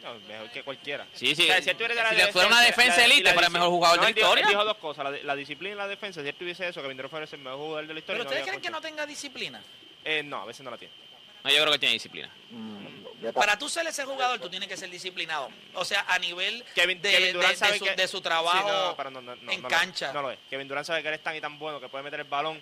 No, 0.03 0.15
mejor 0.27 0.49
que 0.51 0.63
cualquiera. 0.63 1.05
Sí, 1.13 1.35
sí. 1.35 1.43
O 1.43 1.45
sea, 1.47 1.61
si 1.61 1.69
él 1.69 1.77
Si 1.77 2.15
le 2.15 2.31
fuera 2.31 2.47
una 2.47 2.61
defensa 2.61 2.97
la- 2.97 3.05
elite, 3.05 3.23
la 3.23 3.33
fuera 3.33 3.47
el 3.47 3.53
mejor 3.53 3.69
jugador 3.69 3.97
no, 3.97 4.03
de 4.05 4.09
la 4.09 4.15
dijo- 4.15 4.27
historia. 4.29 4.47
dijo 4.47 4.65
dos 4.65 4.77
cosas, 4.77 5.21
la, 5.23 5.35
disciplina 5.35 5.75
y 5.75 5.77
la 5.77 5.87
defensa. 5.87 6.21
Si 6.23 6.27
él 6.29 6.35
tuviese 6.35 6.67
eso, 6.67 6.81
Kevin 6.81 6.97
Durant 6.97 7.11
fuera 7.11 7.27
el 7.29 7.37
mejor 7.39 7.59
jugador 7.59 7.87
de 7.87 7.93
la 7.93 7.99
historia. 7.99 8.17
Pero 8.19 8.23
no 8.23 8.29
ustedes 8.29 8.47
creen 8.47 8.61
que 8.61 8.69
no 8.71 8.81
tenga 8.81 9.05
disciplina. 9.05 9.61
Eh, 10.03 10.23
no, 10.23 10.41
a 10.41 10.45
veces 10.45 10.63
no 10.63 10.71
la 10.71 10.77
tiene. 10.77 10.93
No, 11.43 11.49
yo 11.49 11.61
creo 11.61 11.71
que 11.73 11.79
tiene 11.79 11.93
disciplina. 11.93 12.29
Para 13.35 13.57
tú 13.57 13.69
ser 13.69 13.85
ese 13.85 14.03
jugador, 14.03 14.39
tú 14.39 14.49
tienes 14.49 14.67
que 14.67 14.75
ser 14.75 14.89
disciplinado. 14.89 15.49
O 15.75 15.85
sea, 15.85 16.05
a 16.07 16.17
nivel 16.17 16.63
Kevin, 16.73 16.99
de, 17.01 17.11
Kevin 17.11 17.25
de- 17.27 17.33
Durant 17.33 17.51
de 17.53 17.57
sabe 17.57 17.77
su, 17.77 17.85
que, 17.85 17.95
de 17.95 18.07
su 18.07 18.19
trabajo 18.21 18.67
Sí, 18.67 18.73
no, 18.89 18.95
pero 18.97 19.11
no, 19.11 19.21
no, 19.21 19.35
no, 19.35 19.51
en 19.51 19.61
no 19.61 19.69
lo 19.69 19.75
es. 19.75 19.79
cancha. 19.81 20.11
No 20.11 20.21
lo 20.23 20.31
es. 20.31 20.39
Kevin 20.49 20.67
Durant 20.67 20.87
sabe 20.87 21.01
que 21.03 21.07
eres 21.09 21.21
tan 21.23 21.35
y 21.35 21.41
tan 21.41 21.59
bueno 21.59 21.79
que 21.79 21.87
puede 21.87 22.03
meter 22.03 22.19
el 22.21 22.25
balón. 22.27 22.59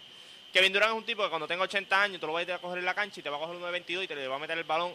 Kevin 0.51 0.73
Durant 0.73 0.91
es 0.91 0.97
un 0.97 1.05
tipo 1.05 1.23
que 1.23 1.29
cuando 1.29 1.47
tenga 1.47 1.63
80 1.63 2.01
años 2.01 2.19
tú 2.19 2.27
lo 2.27 2.33
vas 2.33 2.41
a 2.41 2.43
ir 2.43 2.51
a 2.53 2.59
coger 2.59 2.79
en 2.79 2.85
la 2.85 2.93
cancha 2.93 3.19
y 3.19 3.23
te 3.23 3.29
va 3.29 3.37
a 3.37 3.39
coger 3.39 3.55
uno 3.55 3.65
de 3.67 3.71
22 3.71 4.03
y 4.03 4.07
te 4.07 4.15
le 4.15 4.27
va 4.27 4.35
a 4.35 4.39
meter 4.39 4.57
el 4.57 4.63
balón 4.65 4.93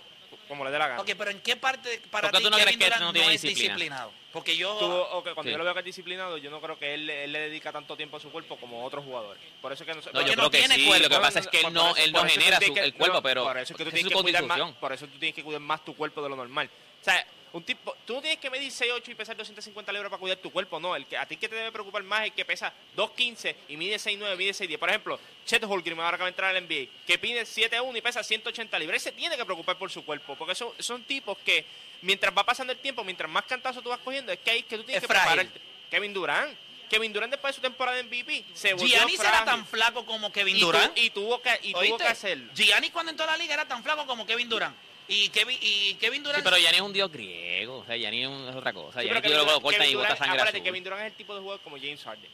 como 0.48 0.64
le 0.64 0.70
dé 0.70 0.78
la 0.78 0.88
gana. 0.88 1.00
Ok, 1.00 1.10
pero 1.16 1.30
¿en 1.30 1.40
qué 1.40 1.56
parte 1.56 2.00
para 2.10 2.28
¿Por 2.30 2.32
qué 2.32 2.38
ti 2.38 2.44
tú 2.44 2.50
no 2.50 2.56
Kevin 2.56 2.78
crees 2.78 2.78
que 2.78 2.98
Durant 2.98 3.16
no 3.16 3.20
es 3.22 3.28
disciplina? 3.42 3.74
disciplinado? 3.74 4.12
Porque 4.32 4.56
yo... 4.56 4.76
Tú, 4.78 4.86
ok, 4.86 5.24
cuando 5.34 5.42
Sí. 5.44 5.50
yo 5.52 5.58
lo 5.58 5.64
veo 5.64 5.74
que 5.74 5.78
es 5.80 5.84
disciplinado, 5.86 6.36
yo 6.38 6.50
no 6.50 6.60
creo 6.60 6.76
que 6.78 6.94
él, 6.94 7.08
él 7.08 7.30
le 7.32 7.38
dedica 7.38 7.70
tanto 7.70 7.96
tiempo 7.96 8.16
a 8.16 8.20
su 8.20 8.30
cuerpo 8.32 8.56
como 8.56 8.84
otros 8.84 9.04
jugadores. 9.04 9.40
Por 9.62 9.72
eso 9.72 9.84
es 9.84 9.88
que 9.88 9.94
no, 9.94 10.20
No, 10.20 10.26
yo 10.26 10.34
no 10.36 10.50
que 10.50 10.58
tiene 10.58 10.74
sí. 10.74 10.86
cuerpo. 10.86 11.04
Lo 11.04 11.08
que 11.16 11.20
pasa 11.22 11.38
es 11.38 11.46
que 11.46 11.60
él 11.60 11.72
no, 11.72 11.90
eso- 11.90 11.96
él 12.04 12.12
no 12.12 12.24
genera 12.24 12.58
tienes 12.58 12.68
su- 12.68 12.74
que- 12.74 12.80
el 12.86 12.94
cuerpo, 12.94 13.14
no, 13.16 13.22
pero 13.22 13.44
por 13.44 13.58
eso 13.58 13.72
es 13.72 13.76
que 13.78 13.84
tú 13.84 13.90
tienes 13.90 14.12
es 14.12 14.16
que 14.16 14.22
cuidar 14.22 14.42
más, 14.44 14.72
por 14.72 14.92
eso 14.92 15.06
tú 15.06 15.18
tienes 15.18 15.34
que 15.36 15.44
cuidar 15.44 15.60
más 15.60 15.84
tu 15.84 15.94
cuerpo 15.94 16.20
de 16.22 16.28
lo 16.30 16.36
normal. 16.36 16.68
O 17.00 17.04
sea, 17.04 17.24
Un 17.54 17.62
tipo, 17.62 17.96
tú 18.04 18.14
no 18.14 18.20
tienes 18.20 18.40
que 18.40 18.50
medir 18.50 18.70
6'8 18.72 19.08
y 19.08 19.14
pesar 19.14 19.36
250 19.36 19.92
libras 19.92 20.10
para 20.10 20.18
cuidar 20.18 20.36
tu 20.38 20.50
cuerpo, 20.50 20.80
no. 20.80 20.96
El 20.96 21.06
que, 21.06 21.16
a 21.16 21.24
ti 21.24 21.36
que 21.36 21.48
te 21.48 21.54
debe 21.54 21.70
preocupar 21.70 22.02
más 22.02 22.22
es 22.22 22.26
el 22.26 22.32
que 22.32 22.44
pesa 22.44 22.72
2'15 22.96 23.54
y 23.68 23.76
mide 23.76 23.94
6'9, 23.96 24.36
mide 24.36 24.50
6'10. 24.50 24.76
Por 24.76 24.88
ejemplo, 24.88 25.20
Chet 25.46 25.62
Holmgren, 25.62 26.00
ahora 26.00 26.16
que 26.16 26.22
va 26.22 26.26
a 26.26 26.30
entrar 26.30 26.54
al 26.56 26.64
NBA, 26.64 26.90
que 27.06 27.16
pide 27.16 27.42
7'1 27.44 27.96
y 27.96 28.00
pesa 28.00 28.24
180 28.24 28.76
libras. 28.80 29.00
Ese 29.00 29.12
tiene 29.12 29.36
que 29.36 29.44
preocupar 29.44 29.78
por 29.78 29.88
su 29.90 30.04
cuerpo, 30.04 30.34
porque 30.34 30.56
son, 30.56 30.72
son 30.80 31.04
tipos 31.04 31.38
que 31.38 31.64
mientras 32.02 32.36
va 32.36 32.44
pasando 32.44 32.72
el 32.72 32.78
tiempo, 32.80 33.04
mientras 33.04 33.30
más 33.30 33.44
cantazo 33.44 33.80
tú 33.80 33.88
vas 33.88 34.00
cogiendo, 34.00 34.32
es 34.32 34.40
que 34.40 34.50
ahí 34.50 34.58
es 34.58 34.64
que 34.66 34.76
tú 34.76 34.82
tienes 34.82 35.02
Es 35.02 35.08
que 35.08 35.14
frágil. 35.14 35.34
prepararte. 35.46 35.60
Kevin 35.90 36.12
Durant. 36.12 36.58
Kevin 36.90 37.12
Durant 37.12 37.30
después 37.30 37.52
de 37.54 37.56
su 37.56 37.62
temporada 37.62 37.96
de 37.96 38.02
MVP 38.02 38.44
se 38.52 38.74
volvió 38.74 38.88
Giannis 38.98 39.18
era 39.20 39.28
frágil. 39.30 39.46
tan 39.46 39.66
flaco 39.66 40.04
como 40.04 40.30
Kevin 40.32 40.56
y, 40.56 40.60
tu- 40.60 40.66
Durant. 40.66 40.98
y 40.98 41.10
tuvo 41.10 41.40
que, 41.40 41.58
y 41.62 41.72
tuvo 41.72 41.96
que 41.98 42.04
hacerlo. 42.04 42.52
Giannis 42.52 42.90
cuando 42.90 43.10
entró 43.10 43.24
a 43.26 43.30
la 43.30 43.36
liga 43.36 43.54
era 43.54 43.64
tan 43.66 43.82
flaco 43.82 44.06
como 44.06 44.26
Kevin 44.26 44.48
Durant. 44.48 44.76
Y 45.06 45.28
Kevin, 45.28 45.58
y 45.60 45.94
Kevin 45.94 46.20
Sí, 46.20 46.24
Durant... 46.24 46.44
pero 46.44 46.56
Yanni 46.56 46.76
es 46.76 46.82
un 46.82 46.92
dios 46.92 47.12
griego. 47.12 47.78
O 47.78 47.84
sea, 47.86 47.94
es, 47.96 48.28
un- 48.28 48.48
es 48.48 48.56
otra 48.56 48.72
cosa. 48.72 49.02
Sí, 49.02 49.08
tú 49.08 49.14
Kevin 49.20 49.36
lo 49.36 49.44
Durant- 49.44 49.62
cortas 49.62 49.80
Kevin 49.80 49.92
y 49.92 49.94
bota 49.96 50.16
sangre. 50.16 50.62
Kevin 50.62 50.84
Durant 50.84 51.02
es 51.02 51.06
el 51.12 51.16
tipo 51.16 51.34
de 51.34 51.40
jugador 51.40 51.60
como 51.62 51.76
James 51.76 52.02
Harden. 52.02 52.30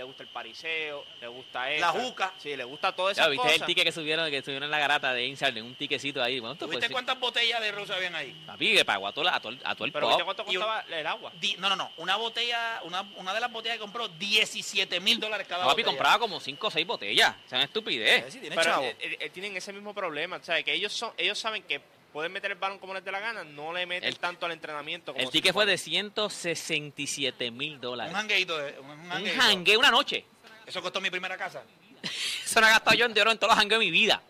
Le 0.00 0.04
gusta 0.04 0.22
el 0.22 0.30
pariseo, 0.30 1.04
le 1.20 1.26
gusta 1.28 1.70
eso. 1.70 1.80
La 1.82 1.88
juca. 1.92 2.32
Sí, 2.38 2.56
le 2.56 2.64
gusta 2.64 2.90
todas 2.96 3.14
Ya, 3.18 3.24
esas 3.24 3.32
¿Viste 3.32 3.42
cosas. 3.46 3.60
el 3.60 3.66
ticket 3.66 3.84
que 3.84 3.92
subieron, 3.92 4.30
que 4.30 4.40
subieron 4.40 4.64
en 4.64 4.70
la 4.70 4.78
garata 4.78 5.12
de 5.12 5.26
Inside? 5.26 5.60
Un 5.60 5.74
tiquecito 5.74 6.22
ahí. 6.22 6.40
¿Cuánto 6.40 6.64
¿Tuviste 6.64 6.86
fue? 6.86 6.92
cuántas 6.94 7.20
botellas 7.20 7.60
de 7.60 7.70
rosa 7.70 7.96
habían 7.96 8.14
ahí? 8.14 8.32
Papi, 8.46 8.76
que 8.76 8.84
pagó 8.86 9.08
a 9.08 9.12
todo, 9.12 9.24
la- 9.24 9.34
a 9.36 9.40
todo, 9.40 9.52
el- 9.52 9.60
a 9.62 9.74
todo 9.74 9.84
el 9.84 9.92
Pero 9.92 10.06
pop. 10.06 10.10
¿viste 10.12 10.24
cuánto 10.24 10.42
un- 10.44 10.54
costaba 10.54 10.80
el 10.88 11.06
agua? 11.06 11.32
Di- 11.38 11.54
no, 11.58 11.68
no, 11.68 11.76
no. 11.76 11.92
Una 11.98 12.16
botella, 12.16 12.80
una, 12.84 13.02
una 13.16 13.34
de 13.34 13.40
las 13.40 13.52
botellas 13.52 13.76
que 13.76 13.80
compró, 13.82 14.08
17 14.08 15.00
mil 15.00 15.20
dólares 15.20 15.46
cada 15.46 15.64
No, 15.64 15.68
papi, 15.68 15.82
botella. 15.82 15.96
compraba 15.98 16.18
como 16.18 16.40
5 16.40 16.68
o 16.68 16.70
6 16.70 16.86
botellas. 16.86 17.36
O 17.44 17.48
sea, 17.50 17.58
una 17.58 17.66
estupidez. 17.66 18.32
Sí, 18.32 18.40
tiene 18.40 18.56
Pero 18.56 18.80
eh, 18.82 19.30
tienen 19.34 19.54
ese 19.54 19.70
mismo 19.74 19.92
problema, 19.94 20.36
o 20.36 20.42
sea, 20.42 20.62
que 20.62 20.72
ellos 20.72 20.94
son, 20.94 21.12
ellos 21.18 21.38
saben 21.38 21.62
que 21.64 21.82
pueden 22.12 22.32
meter 22.32 22.50
el 22.52 22.58
balón 22.58 22.78
como 22.78 22.94
les 22.94 23.04
dé 23.04 23.10
la 23.12 23.20
gana, 23.20 23.44
no 23.44 23.72
le 23.72 23.86
meten 23.86 24.08
El- 24.08 24.18
tanto 24.18 24.46
al 24.46 24.52
entrenamiento. 24.52 25.12
Como 25.12 25.24
El 25.24 25.30
ticket 25.30 25.52
fue 25.52 25.66
de 25.66 25.78
167 25.78 27.50
mil 27.50 27.74
Un 27.74 27.80
dólares. 27.80 28.12
jangueito. 28.14 28.56
de- 28.58 28.78
Un, 28.80 28.90
Un 28.90 29.08
jangueito. 29.08 29.40
jangue 29.40 29.76
una 29.76 29.90
noche. 29.90 30.24
Eso 30.66 30.80
costó 30.82 31.00
mi 31.00 31.10
primera 31.10 31.36
casa. 31.36 31.62
Eso 32.02 32.60
no 32.60 32.66
he 32.66 32.70
gastado 32.70 32.96
yo 32.96 33.06
en 33.06 33.18
oro 33.18 33.30
en 33.30 33.38
todos 33.38 33.50
los 33.52 33.58
jangueos 33.58 33.80
de 33.80 33.86
mi 33.86 33.90
vida. 33.92 34.22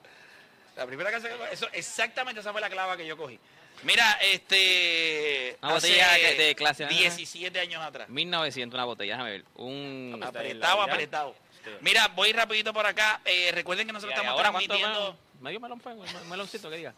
La 0.77 0.87
primera 0.87 1.11
casa 1.11 1.29
que 1.29 1.37
eso, 1.53 1.69
exactamente 1.73 2.41
esa 2.41 2.53
fue 2.53 2.61
la 2.61 2.71
clava 2.71 2.97
que 2.97 3.07
yo 3.07 3.17
cogí. 3.17 3.39
Mira, 3.83 4.13
este... 4.23 5.57
Una 5.63 5.77
hace 5.77 5.89
botella 5.89 6.17
que- 6.17 6.35
de 6.43 6.55
clase, 6.55 6.85
¿eh? 6.85 6.89
17 6.89 7.61
años 7.61 7.83
atrás. 7.83 8.09
1900 8.09 8.77
una 8.77 8.85
botella, 8.85 9.13
déjame 9.15 9.31
ver. 9.31 9.45
Un... 9.55 10.21
Apretado, 10.23 10.83
apretado. 10.83 11.35
Mira, 11.81 12.09
voy 12.09 12.33
rapidito 12.33 12.73
por 12.73 12.87
acá. 12.87 13.21
Eh, 13.25 13.51
recuerden 13.53 13.87
que 13.87 13.91
¿Y 13.91 13.95
nosotros 13.95 14.13
estamos 14.15 14.33
ahora 14.33 14.51
transmitiendo... 14.51 14.89
melón? 15.01 15.17
Medio 15.41 15.61
melón 15.61 15.81
fue, 15.81 15.95
un 15.95 16.29
meloncito 16.29 16.69
que 16.69 16.77
diga. 16.77 16.95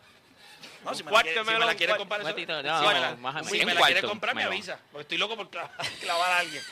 No, 0.84 0.94
si 0.94 1.02
me, 1.02 1.06
la 1.06 1.10
cuarto 1.12 1.30
quiere, 1.30 1.44
si 1.44 1.58
me 1.58 1.64
la 1.66 1.74
quiere 1.74 1.96
comprar, 1.96 2.20
eso- 2.20 2.26
cuartito, 2.30 2.56
si 2.60 2.66
no, 2.66 2.82
me 2.88 3.00
la- 3.00 3.16
más 3.16 3.46
si 3.48 3.64
me 3.64 3.74
la 3.74 3.80
quiere 3.82 4.02
comprar, 4.02 4.34
me 4.34 4.42
avisa. 4.44 4.78
Porque 4.90 5.02
estoy 5.02 5.18
loco 5.18 5.36
por 5.36 5.48
clavar, 5.50 5.70
clavar 6.00 6.32
a 6.32 6.38
alguien. 6.38 6.62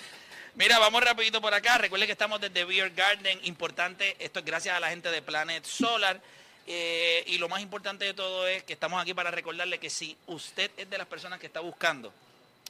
Mira, 0.56 0.78
vamos 0.78 1.02
rapidito 1.04 1.40
por 1.40 1.54
acá. 1.54 1.78
Recuerden 1.78 2.06
que 2.06 2.12
estamos 2.12 2.40
desde 2.40 2.64
Beer 2.64 2.90
Garden. 2.90 3.38
Importante, 3.44 4.16
esto 4.18 4.40
es 4.40 4.44
gracias 4.44 4.76
a 4.76 4.80
la 4.80 4.88
gente 4.90 5.10
de 5.10 5.22
Planet 5.22 5.64
Solar. 5.64 6.20
Eh, 6.66 7.24
y 7.28 7.38
lo 7.38 7.48
más 7.48 7.62
importante 7.62 8.04
de 8.04 8.14
todo 8.14 8.46
es 8.46 8.62
que 8.64 8.72
estamos 8.72 9.00
aquí 9.00 9.14
para 9.14 9.30
recordarle 9.30 9.78
que 9.78 9.90
si 9.90 10.16
usted 10.26 10.70
es 10.76 10.90
de 10.90 10.98
las 10.98 11.06
personas 11.06 11.38
que 11.40 11.46
está 11.46 11.60
buscando 11.60 12.12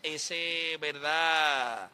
ese, 0.02 0.76
¿verdad? 0.80 1.90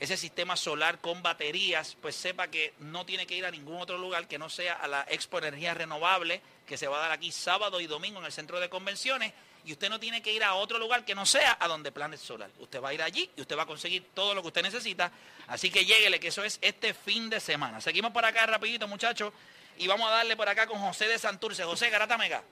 Ese 0.00 0.16
sistema 0.16 0.56
solar 0.56 0.98
con 0.98 1.22
baterías, 1.22 1.94
pues 2.00 2.16
sepa 2.16 2.48
que 2.48 2.72
no 2.78 3.04
tiene 3.04 3.26
que 3.26 3.36
ir 3.36 3.44
a 3.44 3.50
ningún 3.50 3.80
otro 3.82 3.98
lugar 3.98 4.26
que 4.26 4.38
no 4.38 4.48
sea 4.48 4.72
a 4.72 4.88
la 4.88 5.06
Expo 5.10 5.38
Energía 5.38 5.74
Renovable, 5.74 6.40
que 6.66 6.78
se 6.78 6.88
va 6.88 6.96
a 6.96 7.00
dar 7.00 7.12
aquí 7.12 7.30
sábado 7.30 7.82
y 7.82 7.86
domingo 7.86 8.18
en 8.18 8.24
el 8.24 8.32
centro 8.32 8.58
de 8.58 8.70
convenciones. 8.70 9.34
Y 9.66 9.72
usted 9.72 9.90
no 9.90 10.00
tiene 10.00 10.22
que 10.22 10.32
ir 10.32 10.42
a 10.42 10.54
otro 10.54 10.78
lugar 10.78 11.04
que 11.04 11.14
no 11.14 11.26
sea 11.26 11.58
a 11.60 11.68
donde 11.68 11.92
Planet 11.92 12.18
Solar. 12.18 12.48
Usted 12.60 12.80
va 12.80 12.88
a 12.88 12.94
ir 12.94 13.02
allí 13.02 13.28
y 13.36 13.42
usted 13.42 13.58
va 13.58 13.64
a 13.64 13.66
conseguir 13.66 14.06
todo 14.14 14.34
lo 14.34 14.40
que 14.40 14.48
usted 14.48 14.62
necesita. 14.62 15.12
Así 15.48 15.70
que 15.70 15.84
lléguele, 15.84 16.18
que 16.18 16.28
eso 16.28 16.42
es 16.42 16.58
este 16.62 16.94
fin 16.94 17.28
de 17.28 17.38
semana. 17.38 17.82
Seguimos 17.82 18.10
por 18.10 18.24
acá 18.24 18.46
rapidito, 18.46 18.88
muchachos. 18.88 19.34
Y 19.76 19.86
vamos 19.86 20.08
a 20.08 20.12
darle 20.12 20.34
por 20.34 20.48
acá 20.48 20.66
con 20.66 20.80
José 20.80 21.08
de 21.08 21.18
Santurce. 21.18 21.62
José 21.64 21.90
Garata 21.90 22.16
Mega. 22.16 22.42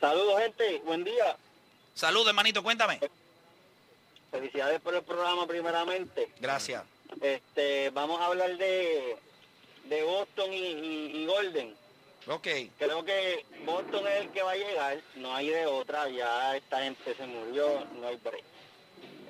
Saludos, 0.00 0.40
gente. 0.40 0.80
Buen 0.86 1.04
día. 1.04 1.36
Saludos, 1.94 2.28
hermanito, 2.28 2.62
cuéntame. 2.62 2.98
Felicidades 4.32 4.80
por 4.80 4.94
el 4.94 5.02
programa, 5.02 5.46
primeramente. 5.46 6.28
Gracias. 6.40 6.82
Este, 7.20 7.90
vamos 7.90 8.20
a 8.20 8.26
hablar 8.26 8.56
de, 8.56 9.16
de 9.84 10.02
Boston 10.02 10.52
y, 10.52 10.56
y- 10.56 11.22
y 11.22 11.26
Golden. 11.26 11.76
Ok. 12.26 12.48
Creo 12.78 13.04
que 13.04 13.44
Boston 13.66 14.06
es 14.08 14.14
el 14.22 14.30
que 14.30 14.42
va 14.42 14.52
a 14.52 14.56
llegar. 14.56 15.00
No 15.16 15.34
hay 15.34 15.50
de 15.50 15.66
otra. 15.66 16.08
Ya 16.08 16.56
esta 16.56 16.82
gente 16.82 17.14
se 17.14 17.26
murió. 17.26 17.84
No 18.00 18.08
hay 18.08 18.16
break. 18.16 18.42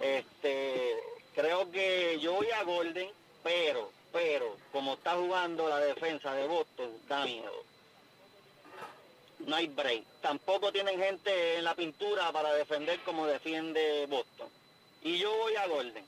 Este, 0.01 0.95
creo 1.35 1.71
que 1.71 2.19
yo 2.21 2.35
voy 2.35 2.51
a 2.51 2.63
Golden, 2.63 3.11
pero, 3.43 3.91
pero, 4.13 4.57
como 4.71 4.95
está 4.95 5.15
jugando 5.17 5.69
la 5.69 5.79
defensa 5.81 6.33
de 6.35 6.47
Boston, 6.47 6.93
da 7.09 7.25
miedo. 7.25 7.65
No 9.41 9.57
hay 9.57 9.67
break. 9.67 10.05
Tampoco 10.21 10.71
tienen 10.71 10.99
gente 11.01 11.57
en 11.57 11.65
la 11.65 11.75
pintura 11.75 12.31
para 12.31 12.53
defender 12.55 13.01
como 13.01 13.27
defiende 13.27 14.07
Boston. 14.07 14.49
Y 15.03 15.19
yo 15.19 15.37
voy 15.37 15.57
a 15.57 15.67
Golden. 15.67 16.05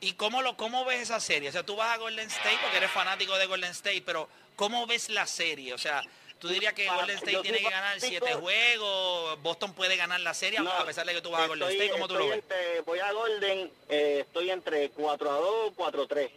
¿Y 0.00 0.12
cómo, 0.12 0.42
lo, 0.42 0.56
cómo 0.56 0.84
ves 0.84 1.02
esa 1.02 1.18
serie? 1.20 1.48
O 1.48 1.52
sea, 1.52 1.64
tú 1.64 1.74
vas 1.76 1.92
a 1.92 1.96
Golden 1.96 2.28
State 2.28 2.58
porque 2.62 2.76
eres 2.76 2.90
fanático 2.90 3.36
de 3.36 3.46
Golden 3.46 3.70
State, 3.72 4.02
pero 4.06 4.28
¿cómo 4.56 4.86
ves 4.86 5.08
la 5.08 5.26
serie? 5.26 5.74
O 5.74 5.78
sea, 5.78 6.02
tú 6.38 6.48
dirías 6.48 6.72
que 6.72 6.86
Golden 6.88 7.16
State 7.16 7.32
yo 7.32 7.42
tiene 7.42 7.58
que 7.58 7.64
ganar 7.70 8.00
siete 8.00 8.34
juegos, 8.34 9.42
Boston 9.42 9.72
puede 9.74 9.96
ganar 9.96 10.20
la 10.20 10.34
serie, 10.34 10.60
No, 10.60 10.70
a 10.70 10.84
pesar 10.86 11.04
de 11.04 11.14
que 11.14 11.20
tú 11.20 11.30
vas 11.30 11.42
a 11.42 11.46
Golden 11.48 11.68
State, 11.70 11.90
¿cómo 11.90 12.06
tú 12.06 12.14
lo 12.14 12.28
ves? 12.28 12.38
entre- 12.38 12.80
voy 12.82 13.00
a 13.00 13.10
Golden, 13.12 13.72
eh, 13.88 14.24
estoy 14.26 14.50
entre 14.50 14.90
4 14.90 15.30
a 15.30 15.34
2, 15.34 15.72
4 15.74 16.02
a 16.02 16.06
3. 16.06 16.30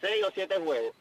6 0.00 0.24
o 0.24 0.30
7 0.32 0.56
juegos 0.58 0.94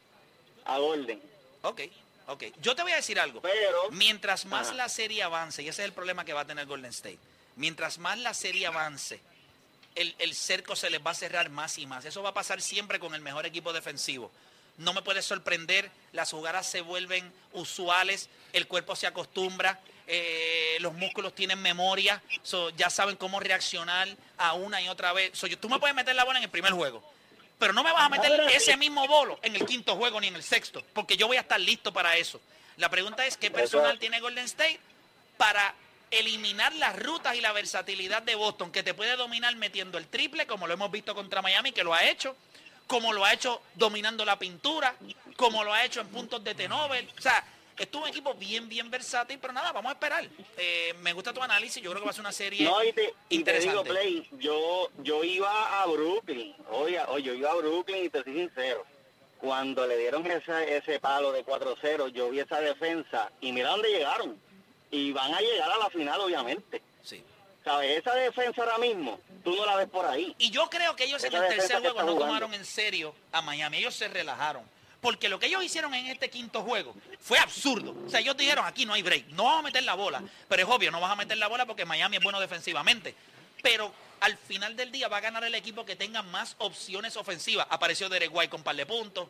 a 0.66 0.80
Golden. 0.80 1.22
Ok, 1.62 1.82
ok. 2.28 2.44
Yo 2.62 2.76
te 2.76 2.82
voy 2.82 2.94
a 2.94 2.96
decir 2.96 3.20
algo. 3.20 3.42
Pero, 3.42 3.92
Mientras 3.92 4.46
más 4.46 4.70
Ajá. 4.70 4.76
la 4.76 4.90
serie 4.90 5.22
avance, 5.22 5.62
y 5.62 5.68
ese 5.68 5.84
es 5.84 5.86
el 5.86 5.94
problema 5.94 6.26
que 6.26 6.34
va 6.34 6.42
a 6.42 6.46
tener 6.48 6.66
Golden 6.66 6.90
State, 6.90 7.20
mientras 7.58 8.00
más 8.00 8.18
la 8.18 8.34
serie 8.34 8.66
avance, 8.66 9.20
el, 9.98 10.16
el 10.20 10.36
cerco 10.36 10.76
se 10.76 10.90
les 10.90 11.06
va 11.06 11.12
a 11.12 11.16
cerrar 11.16 11.50
más 11.50 11.78
y 11.78 11.86
más. 11.86 12.06
Eso 12.06 12.24
va 12.24 12.30
a 12.30 12.34
pasar 12.34 12.62
siempre 12.62 13.00
con 13.00 13.14
el 13.16 13.22
mejor 13.22 13.46
equipo 13.46 13.74
defensivo. 13.74 14.32
No 14.78 14.94
me 14.94 15.02
puede 15.02 15.22
sorprender, 15.22 15.90
las 16.14 16.32
jugadas 16.32 16.68
se 16.68 16.82
vuelven 16.82 17.32
usuales, 17.54 18.30
el 18.54 18.68
cuerpo 18.68 18.96
se 18.96 19.08
acostumbra, 19.08 19.80
eh, 20.06 20.78
los 20.80 20.94
músculos 20.94 21.34
tienen 21.34 21.60
memoria, 21.62 22.22
so, 22.44 22.70
ya 22.72 22.90
saben 22.90 23.16
cómo 23.16 23.40
reaccionar 23.40 24.08
a 24.38 24.54
una 24.54 24.82
y 24.82 24.88
otra 24.88 25.14
vez. 25.14 25.32
So, 25.38 25.48
tú 25.58 25.68
me 25.68 25.80
puedes 25.80 25.96
meter 25.96 26.16
la 26.16 26.24
bola 26.24 26.38
en 26.38 26.44
el 26.44 26.52
primer 26.52 26.74
juego, 26.74 27.04
pero 27.58 27.74
no 27.74 27.84
me 27.84 27.92
vas 27.92 28.04
a 28.04 28.10
meter 28.10 28.40
ese 28.52 28.78
mismo 28.78 29.08
bolo 29.08 29.40
en 29.42 29.56
el 29.56 29.66
quinto 29.66 29.96
juego 29.96 30.22
ni 30.22 30.28
en 30.28 30.36
el 30.36 30.44
sexto, 30.44 30.84
porque 30.94 31.18
yo 31.18 31.26
voy 31.28 31.38
a 31.38 31.42
estar 31.42 31.60
listo 31.60 31.92
para 31.92 32.16
eso. 32.16 32.40
La 32.78 32.90
pregunta 32.90 33.26
es, 33.26 33.36
¿qué 33.36 33.50
personal 33.50 33.98
tiene 33.98 34.20
Golden 34.20 34.46
State 34.46 34.80
para 35.38 35.74
eliminar 36.12 36.74
las 36.76 36.98
rutas 37.02 37.36
y 37.36 37.42
la 37.42 37.52
versatilidad 37.52 38.24
de 38.24 38.36
Boston, 38.36 38.72
que 38.72 38.84
te 38.84 38.94
puede 38.94 39.16
dominar 39.16 39.56
metiendo 39.56 39.98
el 39.98 40.08
triple, 40.08 40.48
como 40.48 40.68
lo 40.68 40.74
hemos 40.74 40.92
visto 40.92 41.14
contra 41.16 41.42
Miami, 41.42 41.72
que 41.72 41.84
lo 41.84 41.94
ha 41.94 42.06
hecho, 42.06 42.36
como 42.88 43.14
lo 43.14 43.26
ha 43.26 43.34
hecho 43.34 43.62
dominando 43.76 44.24
la 44.26 44.40
pintura, 44.40 44.96
como 45.36 45.64
lo 45.64 45.74
ha 45.74 45.84
hecho 45.84 46.02
en 46.02 46.08
puntos 46.08 46.44
de 46.44 46.56
Tenovel. 46.56 47.10
O 47.18 47.22
sea, 47.22 47.44
es 47.78 47.90
un 47.94 48.08
equipo 48.08 48.34
bien, 48.34 48.68
bien 48.68 48.90
versátil, 48.90 49.38
pero 49.40 49.54
nada, 49.54 49.72
vamos 49.72 49.92
a 49.92 49.94
esperar. 49.94 50.28
Eh, 50.58 50.94
me 51.02 51.14
gusta 51.14 51.34
tu 51.34 51.44
análisis, 51.44 51.82
yo 51.82 51.92
creo 51.92 52.02
que 52.02 52.06
va 52.06 52.12
a 52.12 52.14
ser 52.14 52.22
una 52.22 52.32
serie 52.32 52.64
no, 52.64 52.84
y 52.84 52.92
te, 52.92 53.14
y 53.30 53.44
te 53.44 53.60
digo, 53.60 53.82
interesante. 53.82 53.90
Play, 53.90 54.28
yo, 54.40 54.90
yo 55.04 55.24
iba 55.24 55.82
a 55.82 55.86
Brooklyn. 55.86 56.56
Oye, 56.72 57.00
oye, 57.08 57.24
yo 57.24 57.34
iba 57.34 57.52
a 57.52 57.56
Brooklyn 57.56 58.06
y 58.06 58.10
te 58.10 58.24
soy 58.24 58.34
sincero. 58.34 58.86
Cuando 59.40 59.86
le 59.86 59.98
dieron 59.98 60.26
ese, 60.26 60.78
ese 60.78 61.00
palo 61.00 61.32
de 61.32 61.46
4-0, 61.46 62.12
yo 62.12 62.32
vi 62.32 62.40
esa 62.40 62.60
defensa 62.60 63.32
y 63.40 63.52
mira 63.52 63.70
dónde 63.70 63.90
llegaron. 63.90 64.40
Y 64.92 65.12
van 65.12 65.34
a 65.34 65.40
llegar 65.40 65.70
a 65.72 65.78
la 65.78 65.90
final, 65.90 66.20
obviamente. 66.22 66.82
Sí. 67.04 67.24
¿Sabes? 67.64 67.98
Esa 67.98 68.14
defensa 68.16 68.62
ahora 68.62 68.78
mismo, 68.78 69.20
tú 69.44 69.56
no 69.56 69.66
la 69.66 69.76
ves 69.76 69.90
por 69.90 70.06
ahí. 70.06 70.34
Y 70.38 70.50
yo 70.50 70.70
creo 70.70 70.96
que 70.96 71.04
ellos 71.04 71.24
en 71.24 71.34
el 71.34 71.48
tercer 71.48 71.82
juego 71.82 72.04
no 72.04 72.16
tomaron 72.16 72.54
en 72.54 72.64
serio 72.66 73.14
a 73.32 73.42
Miami. 73.42 73.78
Ellos 73.78 73.96
se 73.96 74.08
relajaron. 74.08 74.64
Porque 75.02 75.30
lo 75.30 75.40
que 75.40 75.46
ellos 75.46 75.64
hicieron 75.64 75.94
en 75.94 76.08
este 76.08 76.30
quinto 76.30 76.64
juego 76.64 76.96
fue 77.20 77.38
absurdo. 77.38 77.96
O 78.06 78.10
sea, 78.10 78.20
ellos 78.20 78.36
dijeron, 78.36 78.66
aquí 78.66 78.86
no 78.86 78.94
hay 78.94 79.04
break. 79.04 79.28
No 79.30 79.44
vamos 79.44 79.60
a 79.60 79.64
meter 79.64 79.84
la 79.84 79.94
bola. 79.94 80.24
Pero 80.48 80.64
es 80.64 80.70
obvio, 80.70 80.92
no 80.92 81.00
vas 81.00 81.12
a 81.12 81.16
meter 81.16 81.38
la 81.38 81.48
bola 81.48 81.66
porque 81.66 81.86
Miami 81.86 82.18
es 82.18 82.24
bueno 82.24 82.40
defensivamente. 82.40 83.14
Pero 83.62 83.92
al 84.22 84.38
final 84.38 84.76
del 84.76 84.92
día 84.92 85.08
va 85.08 85.18
a 85.18 85.22
ganar 85.22 85.44
el 85.44 85.54
equipo 85.54 85.86
que 85.86 85.96
tenga 85.96 86.24
más 86.24 86.56
opciones 86.58 87.16
ofensivas. 87.16 87.68
Apareció 87.70 88.10
Derek 88.10 88.34
White 88.34 88.50
con 88.50 88.64
par 88.64 88.76
de 88.76 88.86
puntos. 88.86 89.28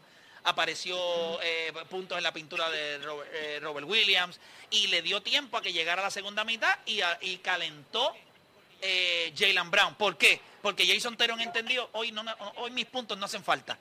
Apareció 0.52 0.98
eh, 1.42 1.74
puntos 1.90 2.18
en 2.18 2.24
la 2.24 2.32
pintura 2.32 2.70
de 2.70 3.00
Robert, 3.00 3.30
eh, 3.34 3.60
Robert 3.62 3.86
Williams. 3.86 4.40
Y 4.70 4.88
le 4.88 5.02
dio 5.02 5.22
tiempo 5.22 5.58
a 5.58 5.62
que 5.62 5.74
llegara 5.74 6.02
la 6.02 6.10
segunda 6.10 6.46
mitad 6.46 6.74
y, 6.86 7.02
a- 7.02 7.18
y 7.22 7.38
calentó 7.40 8.16
eh, 8.82 9.34
Jalen 9.38 9.70
Brown. 9.70 9.96
¿Por 9.96 10.18
qué? 10.18 10.40
Porque 10.62 10.88
Jason 10.88 11.18
Teron 11.18 11.42
entendió, 11.42 11.90
hoy, 11.92 12.12
no 12.14 12.24
hoy 12.56 12.72
mis 12.72 12.86
puntos 12.86 13.18
no 13.18 13.26
hacen 13.26 13.44
falta. 13.44 13.78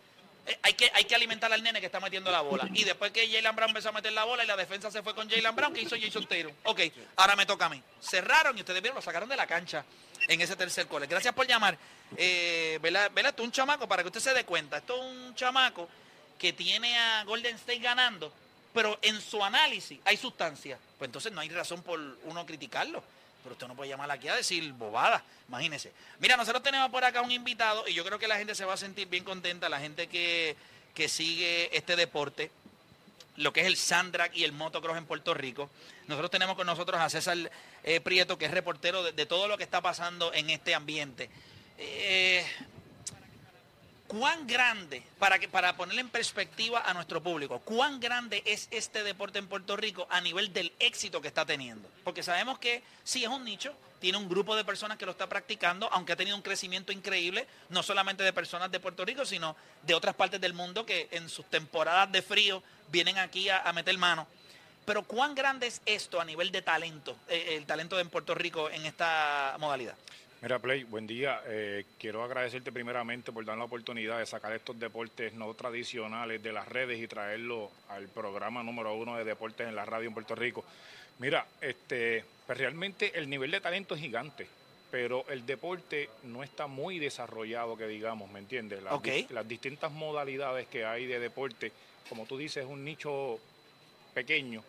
eh, 0.47 0.59
hay, 0.63 0.75
que, 0.75 0.91
hay 0.93 1.05
que 1.05 1.15
alimentar 1.15 1.53
al 1.53 1.63
nene 1.63 1.79
que 1.81 1.87
está 1.87 2.01
metiendo 2.01 2.33
la 2.33 2.41
bola. 2.41 2.69
Y 2.75 2.83
después 2.83 3.13
que 3.13 3.29
Jalen 3.31 3.55
Brown 3.55 3.71
empezó 3.71 3.91
a 3.91 3.93
meter 3.93 4.13
la 4.13 4.25
bola 4.25 4.43
y 4.43 4.47
la 4.49 4.57
defensa 4.57 4.91
se 4.91 5.03
fue 5.05 5.15
con 5.15 5.31
Jalen 5.31 5.55
Brown, 5.55 5.73
¿qué 5.73 5.83
hizo 5.83 5.97
Jason 6.01 6.27
Taylor? 6.27 6.53
Ok, 6.65 6.81
ahora 7.17 7.37
me 7.37 7.47
toca 7.47 7.67
a 7.67 7.69
mí. 7.69 7.81
Cerraron 8.01 8.57
y 8.59 8.61
ustedes 8.63 8.83
vieron, 8.83 8.97
lo 8.97 9.03
sacaron 9.03 9.29
de 9.29 9.37
la 9.37 9.47
cancha 9.47 9.85
en 10.27 10.41
ese 10.41 10.57
tercer 10.57 10.89
cole. 10.89 11.07
Gracias 11.07 11.33
por 11.33 11.47
llamar. 11.47 11.79
Eh, 12.17 12.79
¿verdad? 12.83 13.11
¿verdad? 13.15 13.35
Es 13.37 13.45
un 13.45 13.53
chamaco, 13.53 13.87
para 13.87 14.03
que 14.03 14.09
usted 14.09 14.21
se 14.21 14.35
dé 14.35 14.45
cuenta, 14.45 14.79
esto 14.79 14.95
es 14.97 15.01
un 15.03 15.35
chamaco 15.37 15.89
que 16.39 16.53
tiene 16.53 16.97
a 16.97 17.25
Golden 17.25 17.57
State 17.57 17.79
ganando, 17.79 18.33
pero 18.73 18.99
en 19.03 19.21
su 19.21 19.43
análisis 19.43 19.99
hay 20.05 20.17
sustancia. 20.17 20.79
Pues 20.99 21.09
entonces 21.09 21.33
no 21.33 21.41
hay 21.41 21.49
razón 21.49 21.83
por 21.83 21.99
uno 22.25 22.47
criticarlo. 22.47 23.03
Pero 23.43 23.55
usted 23.55 23.69
no 23.69 23.77
puede 23.77 23.91
llamar 23.91 24.11
aquí 24.11 24.27
a 24.27 24.35
decir 24.35 24.73
bobada, 24.73 25.23
imagínese. 25.47 25.93
Mira, 26.19 26.37
nosotros 26.37 26.65
tenemos 26.65 26.91
por 26.91 27.05
acá 27.05 27.23
un 27.23 27.31
invitado 27.31 27.87
y 27.87 27.95
yo 27.95 28.05
creo 28.05 28.19
que 28.19 28.27
la 28.27 28.39
gente 28.39 28.57
se 28.57 28.65
va 28.65 28.75
a 28.75 28.77
sentir 28.77 29.07
bien 29.07 29.23
contenta, 29.23 29.69
la 29.69 29.79
gente 29.79 30.09
que, 30.09 30.57
que 30.95 31.09
sigue 31.09 31.75
este 31.77 31.95
deporte, 31.95 32.51
lo 33.37 33.53
que 33.53 33.61
es 33.61 33.67
el 33.69 33.77
Sandrag 33.77 34.33
y 34.35 34.43
el 34.43 34.51
motocross 34.51 34.99
en 34.99 35.07
Puerto 35.07 35.33
Rico. 35.33 35.71
Nosotros 36.09 36.33
tenemos 36.33 36.57
con 36.57 36.67
nosotros 36.67 37.01
a 37.01 37.09
César 37.09 37.39
eh, 37.85 38.01
Prieto, 38.01 38.37
que 38.37 38.47
es 38.47 38.51
reportero 38.51 39.05
de, 39.05 39.13
de 39.13 39.27
todo 39.27 39.47
lo 39.47 39.57
que 39.57 39.65
está 39.65 39.81
pasando 39.81 40.35
en 40.35 40.51
este 40.51 40.75
ambiente. 40.75 41.31
Eh, 41.79 42.45
¿Cuán 44.09 44.47
grande, 44.47 45.03
para, 45.19 45.39
que, 45.39 45.49
para 45.49 45.77
ponerle 45.77 46.01
en 46.01 46.09
perspectiva 46.09 46.83
a 46.89 46.95
nuestro 46.95 47.21
público, 47.23 47.59
cuán 47.61 47.99
grande 47.99 48.43
es 48.47 48.69
este 48.71 49.03
deporte 49.03 49.41
en 49.41 49.49
Puerto 49.49 49.77
Rico 49.77 50.07
a 50.11 50.21
nivel 50.21 50.53
del 50.53 50.73
éxito 50.79 51.21
que 51.21 51.27
está 51.27 51.45
teniendo? 51.45 51.89
Porque 52.05 52.23
sabemos 52.23 52.61
que 52.61 52.85
sí 53.03 53.25
es 53.25 53.31
un 53.31 53.45
nicho, 53.45 53.75
tiene 53.99 54.19
un 54.19 54.29
grupo 54.29 54.55
de 54.55 54.65
personas 54.65 54.97
que 54.97 55.07
lo 55.07 55.13
está 55.13 55.29
practicando, 55.29 55.89
aunque 55.93 56.13
ha 56.13 56.17
tenido 56.17 56.37
un 56.37 56.43
crecimiento 56.43 56.93
increíble, 56.93 57.49
no 57.71 57.83
solamente 57.83 58.23
de 58.23 58.33
personas 58.33 58.71
de 58.71 58.79
Puerto 58.79 59.05
Rico, 59.05 59.25
sino 59.25 59.57
de 59.83 59.95
otras 59.95 60.15
partes 60.15 60.41
del 60.41 60.55
mundo 60.55 60.87
que 60.87 61.09
en 61.11 61.29
sus 61.29 61.47
temporadas 61.47 62.13
de 62.13 62.23
frío 62.23 62.63
vienen 62.93 63.19
aquí 63.19 63.49
a, 63.49 63.73
meter 63.73 63.99
mano. 63.99 64.29
Pero 64.85 65.03
¿cuán 65.03 65.35
grande 65.35 65.67
es 65.67 65.83
esto 65.85 66.21
a 66.21 66.25
nivel 66.25 66.53
de 66.53 66.63
talento, 66.63 67.17
eh, 67.29 67.57
el 67.57 67.67
talento 67.67 67.99
en 67.99 68.09
Puerto 68.09 68.37
Rico 68.37 68.71
en 68.71 68.87
esta 68.87 69.57
modalidad? 69.59 69.97
Mira, 70.43 70.59
Play, 70.59 70.85
buen 70.85 71.07
día. 71.07 71.41
Eh, 71.47 71.85
quiero 71.99 72.23
agradecerte 72.23 72.71
primeramente 72.71 73.33
por 73.33 73.45
dar 73.45 73.57
la 73.57 73.65
oportunidad 73.65 74.19
de 74.19 74.27
sacar 74.27 74.53
estos 74.53 74.79
deportes 74.79 75.33
no 75.33 75.53
tradicionales 75.55 76.43
de 76.43 76.53
las 76.53 76.69
redes 76.69 77.01
y 77.01 77.09
traerlo 77.09 77.71
al 77.89 78.09
programa 78.09 78.63
número 78.63 78.95
uno 78.95 79.17
de 79.17 79.25
deportes 79.25 79.67
en 79.67 79.75
la 79.75 79.85
radio 79.85 80.09
en 80.09 80.15
Puerto 80.15 80.35
Rico. 80.35 80.65
Mira, 81.19 81.47
este, 81.61 82.23
pues 82.47 82.59
realmente 82.59 83.19
el 83.19 83.31
nivel 83.31 83.51
de 83.51 83.61
talento 83.63 83.95
es 83.95 84.01
gigante, 84.03 84.47
pero 84.91 85.25
el 85.31 85.47
deporte 85.47 86.11
no 86.25 86.43
está 86.43 86.67
muy 86.67 86.99
desarrollado, 86.99 87.77
que 87.77 87.87
digamos, 87.87 88.31
¿me 88.31 88.39
entiendes? 88.41 88.83
Las, 88.83 88.93
di- 89.03 89.11
las 89.31 89.49
distintas 89.49 89.91
modalidades 89.91 90.67
que 90.67 90.85
hay 90.85 91.07
de 91.07 91.19
deporte, 91.19 91.73
como 92.11 92.27
tú 92.27 92.37
dices, 92.37 92.65
es 92.65 92.71
un 92.71 92.85
nicho 92.85 93.41
pequeño. 94.13 94.63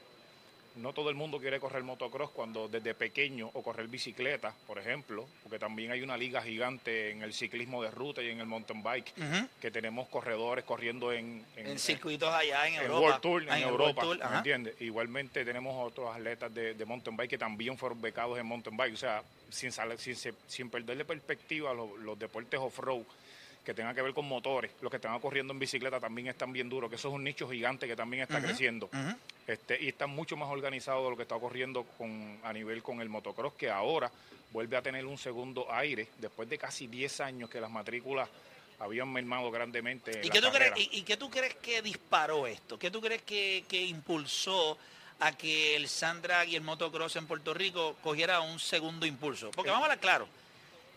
No 0.78 0.94
todo 0.94 1.10
el 1.10 1.16
mundo 1.16 1.40
quiere 1.40 1.60
correr 1.60 1.84
motocross 1.84 2.30
cuando 2.32 2.68
desde 2.68 2.94
pequeño 2.94 3.50
o 3.54 3.63
correr 3.63 3.88
bicicleta, 3.88 4.54
por 4.68 4.78
ejemplo, 4.80 5.28
porque 5.44 5.58
también 5.60 5.92
hay 5.92 6.02
una 6.02 6.16
liga 6.18 6.42
gigante 6.42 7.12
en 7.12 7.22
el 7.24 7.34
ciclismo 7.34 7.82
de 7.84 7.92
ruta 7.92 8.22
y 8.22 8.30
en 8.30 8.40
el 8.40 8.46
mountain 8.46 8.84
bike, 8.84 9.13
que 9.60 9.72
tenemos 9.72 10.08
corredores 10.10 10.63
corriendo 10.66 11.12
en, 11.12 11.44
En 11.56 11.80
circuitos 11.80 12.30
allá 12.34 12.68
en 12.68 12.76
en 12.76 12.82
Europa. 12.84 13.00
World 13.02 13.22
Tour, 13.22 13.44
Ah, 13.50 13.58
en 13.58 13.63
el 13.63 13.70
Europa, 13.70 14.06
World 14.06 14.20
Tour, 14.22 14.32
¿me 14.32 14.38
entiendes? 14.38 14.82
Igualmente 14.82 15.44
tenemos 15.44 15.76
otros 15.88 16.16
atletas 16.16 16.54
de, 16.54 16.74
de 16.74 16.86
mountain 16.86 17.18
bike 17.18 17.30
que 17.32 17.38
también 17.38 17.78
fueron 17.78 18.02
becados 18.02 18.38
en 18.38 18.46
mountain 18.46 18.78
bike, 18.78 18.94
o 18.94 18.98
sea, 18.98 19.24
sin, 19.50 19.72
sin, 19.72 20.16
se- 20.16 20.34
sin 20.48 20.70
perderle 20.70 21.06
perspectiva 21.06 21.74
los, 21.74 21.98
los 22.00 22.18
deportes 22.20 22.60
off-road 22.60 23.04
que 23.67 23.73
tengan 23.73 23.93
que 23.93 24.01
ver 24.01 24.13
con 24.13 24.25
motores, 24.25 24.71
los 24.80 24.89
que 24.89 24.95
están 24.95 25.19
corriendo 25.19 25.51
en 25.51 25.60
bicicleta 25.60 25.99
también 25.99 26.30
están 26.30 26.53
bien 26.53 26.69
duros, 26.69 26.89
que 26.89 26.95
eso 26.95 27.10
es 27.10 27.13
un 27.13 27.25
nicho 27.25 27.49
gigante 27.49 27.86
que 27.86 27.97
también 27.97 28.23
está 28.23 28.41
creciendo. 28.41 28.89
Este, 29.45 29.84
y 29.84 29.89
está 29.89 30.08
mucho 30.08 30.38
más 30.38 30.49
organizado 30.49 31.03
de 31.03 31.10
lo 31.10 31.17
que 31.17 31.23
está 31.23 31.36
ocurriendo 31.36 31.84
con, 31.84 32.39
a 32.45 32.53
nivel 32.53 32.82
con 32.82 33.01
el 33.01 33.10
motocross, 33.10 33.56
que 33.56 33.69
ahora 33.69 34.10
vuelve 34.53 34.77
a 34.77 34.82
tener 34.82 35.06
un 35.06 35.17
segundo 35.17 35.69
aire, 35.69 36.08
después 36.17 36.47
de 36.47 36.58
casi 36.58 36.88
10 36.88 37.19
años 37.19 37.49
que 37.49 37.60
las 37.60 37.69
matrículas 37.69 38.30
habían 38.80 39.12
mermado 39.12 39.51
grandemente. 39.51 40.17
en 40.17 40.23
¿Y 40.23 40.30
qué, 40.30 40.39
tú 40.39 40.49
crees, 40.49 40.71
y, 40.77 40.99
y 40.99 41.01
qué 41.01 41.17
tú 41.17 41.30
crees 41.30 41.56
que 41.56 41.82
disparó 41.82 42.47
esto? 42.47 42.80
¿Qué 42.80 42.89
tú 42.89 43.01
crees 43.01 43.23
que, 43.23 43.65
que 43.67 43.84
impulsó 43.84 44.77
a 45.19 45.34
que 45.34 45.75
el 45.75 45.89
Sandra 45.89 46.45
y 46.45 46.56
el 46.56 46.62
motocross 46.62 47.17
en 47.17 47.27
Puerto 47.27 47.53
Rico 47.53 47.97
cogiera 48.01 48.39
un 48.39 48.62
segundo 48.62 49.06
impulso? 49.06 49.51
Porque 49.51 49.71
vamos 49.71 49.84
a 49.84 49.91
hablar 49.91 49.99
claro, 49.99 50.30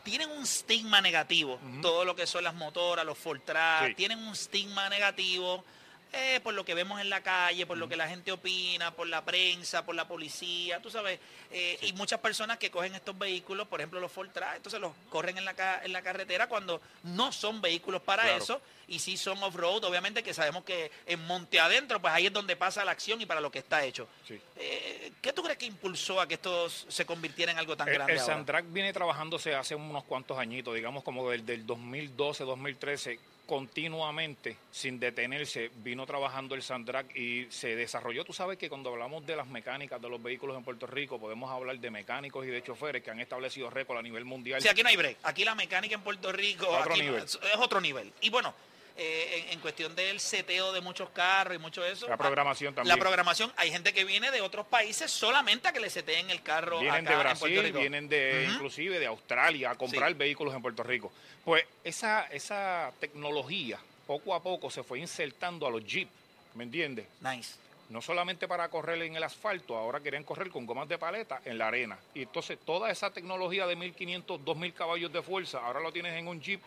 tienen 0.02 0.30
un 0.30 0.42
estigma 0.44 1.00
negativo, 1.00 1.58
todo 1.82 2.04
lo 2.04 2.14
que 2.16 2.26
son 2.26 2.44
las 2.44 2.54
motoras, 2.54 3.04
los 3.04 3.18
Fortran, 3.18 3.88
Sí. 3.88 3.94
tienen 3.94 4.18
un 4.18 4.32
estigma 4.32 4.88
negativo 4.88 5.64
eh, 6.12 6.40
por 6.42 6.54
lo 6.54 6.64
que 6.64 6.74
vemos 6.74 7.00
en 7.00 7.08
la 7.08 7.22
calle, 7.22 7.66
por 7.66 7.78
lo 7.78 7.88
que 7.88 7.96
la 7.96 8.08
gente 8.08 8.32
opina, 8.32 8.90
por 8.92 9.06
la 9.06 9.24
prensa, 9.24 9.84
por 9.84 9.94
la 9.94 10.08
policía, 10.08 10.80
tú 10.80 10.90
sabes, 10.90 11.20
eh, 11.50 11.78
y 11.82 11.92
muchas 11.92 12.20
personas 12.20 12.58
que 12.58 12.70
cogen 12.70 12.94
estos 12.94 13.16
vehículos, 13.18 13.68
por 13.68 13.80
ejemplo 13.80 14.00
los 14.00 14.10
Fortran, 14.10 14.56
entonces 14.56 14.80
los 14.80 14.92
corren 15.08 15.38
en 15.38 15.44
la, 15.44 15.54
ca- 15.54 15.80
en 15.84 15.92
la 15.92 16.02
carretera 16.02 16.48
cuando 16.48 16.80
no 17.04 17.30
son 17.32 17.60
vehículos 17.60 18.02
para 18.02 18.24
Claro. 18.24 18.42
eso, 18.42 18.60
y 18.88 18.98
sí 18.98 19.16
son 19.16 19.40
off-road, 19.42 19.84
obviamente 19.84 20.22
que 20.24 20.34
sabemos 20.34 20.64
que 20.64 20.90
en 21.06 21.24
monte 21.26 21.60
adentro, 21.60 22.00
pues 22.00 22.12
ahí 22.12 22.26
es 22.26 22.32
donde 22.32 22.56
pasa 22.56 22.84
la 22.84 22.90
acción 22.90 23.20
y 23.20 23.26
para 23.26 23.40
lo 23.40 23.50
que 23.52 23.60
está 23.60 23.84
hecho. 23.84 24.08
Sí. 24.26 24.40
Eh, 24.56 25.12
¿Qué 25.22 25.32
tú 25.32 25.42
crees 25.44 25.58
que 25.58 25.66
impulsó 25.66 26.20
a 26.20 26.26
que 26.26 26.34
esto 26.34 26.68
se 26.68 27.06
convirtiera 27.06 27.52
en 27.52 27.58
algo 27.58 27.76
tan 27.76 27.86
El, 27.88 27.94
grande 27.94 28.14
el 28.14 28.18
ahora? 28.18 28.34
Sandrac 28.34 28.64
viene 28.68 28.92
trabajándose 28.92 29.54
hace 29.54 29.76
unos 29.76 30.02
cuantos 30.04 30.36
añitos, 30.38 30.74
digamos 30.74 31.04
como 31.04 31.30
del, 31.30 31.46
del 31.46 31.64
2012, 31.64 32.42
2013, 32.42 33.20
continuamente, 33.50 34.56
sin 34.70 35.00
detenerse, 35.00 35.72
vino 35.82 36.06
trabajando 36.06 36.54
el 36.54 36.62
Sandrac 36.62 37.16
y 37.16 37.48
se 37.50 37.74
desarrolló. 37.74 38.24
Tú 38.24 38.32
sabes 38.32 38.56
que 38.56 38.68
cuando 38.68 38.90
hablamos 38.90 39.26
de 39.26 39.34
las 39.34 39.48
mecánicas 39.48 40.00
de 40.00 40.08
los 40.08 40.22
vehículos 40.22 40.56
en 40.56 40.62
Puerto 40.62 40.86
Rico, 40.86 41.18
podemos 41.18 41.50
hablar 41.50 41.76
de 41.76 41.90
mecánicos 41.90 42.46
y 42.46 42.50
de 42.50 42.62
choferes 42.62 43.02
que 43.02 43.10
han 43.10 43.18
establecido 43.18 43.68
récord 43.68 43.98
a 43.98 44.02
nivel 44.02 44.24
mundial. 44.24 44.62
Sí, 44.62 44.68
aquí 44.68 44.84
no 44.84 44.88
hay 44.88 44.96
break. 44.96 45.16
Aquí 45.24 45.44
la 45.44 45.56
mecánica 45.56 45.96
en 45.96 46.02
Puerto 46.02 46.30
Rico 46.30 46.68
Otro 46.68 46.92
aquí 46.92 47.02
nivel. 47.02 47.24
es 47.24 47.40
otro 47.58 47.80
nivel. 47.80 48.12
Y 48.20 48.30
bueno, 48.30 48.54
eh, 49.02 49.44
en, 49.46 49.54
en 49.54 49.60
cuestión 49.60 49.94
del 49.96 50.20
seteo 50.20 50.72
de 50.72 50.82
muchos 50.82 51.08
carros 51.08 51.56
y 51.56 51.58
mucho 51.58 51.82
eso. 51.82 52.06
La 52.06 52.18
programación 52.18 52.74
ah, 52.74 52.76
también. 52.76 52.94
La 52.94 53.00
programación, 53.00 53.50
hay 53.56 53.70
gente 53.70 53.94
que 53.94 54.04
viene 54.04 54.30
de 54.30 54.42
otros 54.42 54.66
países 54.66 55.10
solamente 55.10 55.68
a 55.68 55.72
que 55.72 55.80
le 55.80 55.88
seteen 55.88 56.28
el 56.28 56.42
carro 56.42 56.80
Vienen 56.80 57.06
acá 57.06 57.10
de 57.10 57.16
en 57.16 57.20
Brasil, 57.22 57.62
Rico. 57.62 57.78
vienen 57.78 58.08
de 58.10 58.46
inclusive 58.52 58.98
de 58.98 59.06
Australia 59.06 59.70
a 59.70 59.74
comprar 59.74 60.10
Sí. 60.10 60.14
vehículos 60.18 60.54
en 60.54 60.60
Puerto 60.60 60.82
Rico. 60.82 61.10
Pues 61.46 61.64
esa, 61.82 62.26
esa 62.26 62.92
tecnología 63.00 63.78
poco 64.06 64.34
a 64.34 64.42
poco 64.42 64.70
se 64.70 64.82
fue 64.82 64.98
insertando 64.98 65.66
a 65.66 65.70
los 65.70 65.82
Jeep, 65.86 66.08
¿me 66.54 66.64
entiendes? 66.64 67.06
Nice. 67.22 67.54
no 67.88 68.00
solamente 68.02 68.46
para 68.46 68.68
correr 68.68 69.00
en 69.02 69.16
el 69.16 69.22
asfalto, 69.24 69.76
ahora 69.76 69.98
querían 70.00 70.24
correr 70.24 70.50
con 70.50 70.66
gomas 70.66 70.88
de 70.88 70.98
paleta 70.98 71.40
en 71.44 71.56
la 71.58 71.68
arena. 71.68 71.98
Y 72.14 72.22
entonces 72.22 72.58
toda 72.64 72.88
esa 72.90 73.10
tecnología 73.10 73.66
de 73.66 73.74
1500, 73.76 74.44
2000 74.44 74.74
caballos 74.74 75.12
de 75.12 75.22
fuerza, 75.22 75.58
ahora 75.58 75.80
lo 75.80 75.90
tienes 75.90 76.14
en 76.14 76.28
un 76.28 76.40
Jeep, 76.40 76.60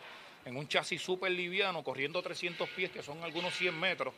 en 0.44 0.56
un 0.56 0.68
chasis 0.68 1.00
súper 1.02 1.32
liviano, 1.32 1.82
corriendo 1.82 2.22
300 2.22 2.68
pies, 2.70 2.90
que 2.90 3.02
son 3.02 3.22
algunos 3.22 3.54
100 3.54 3.78
metros, 3.78 4.14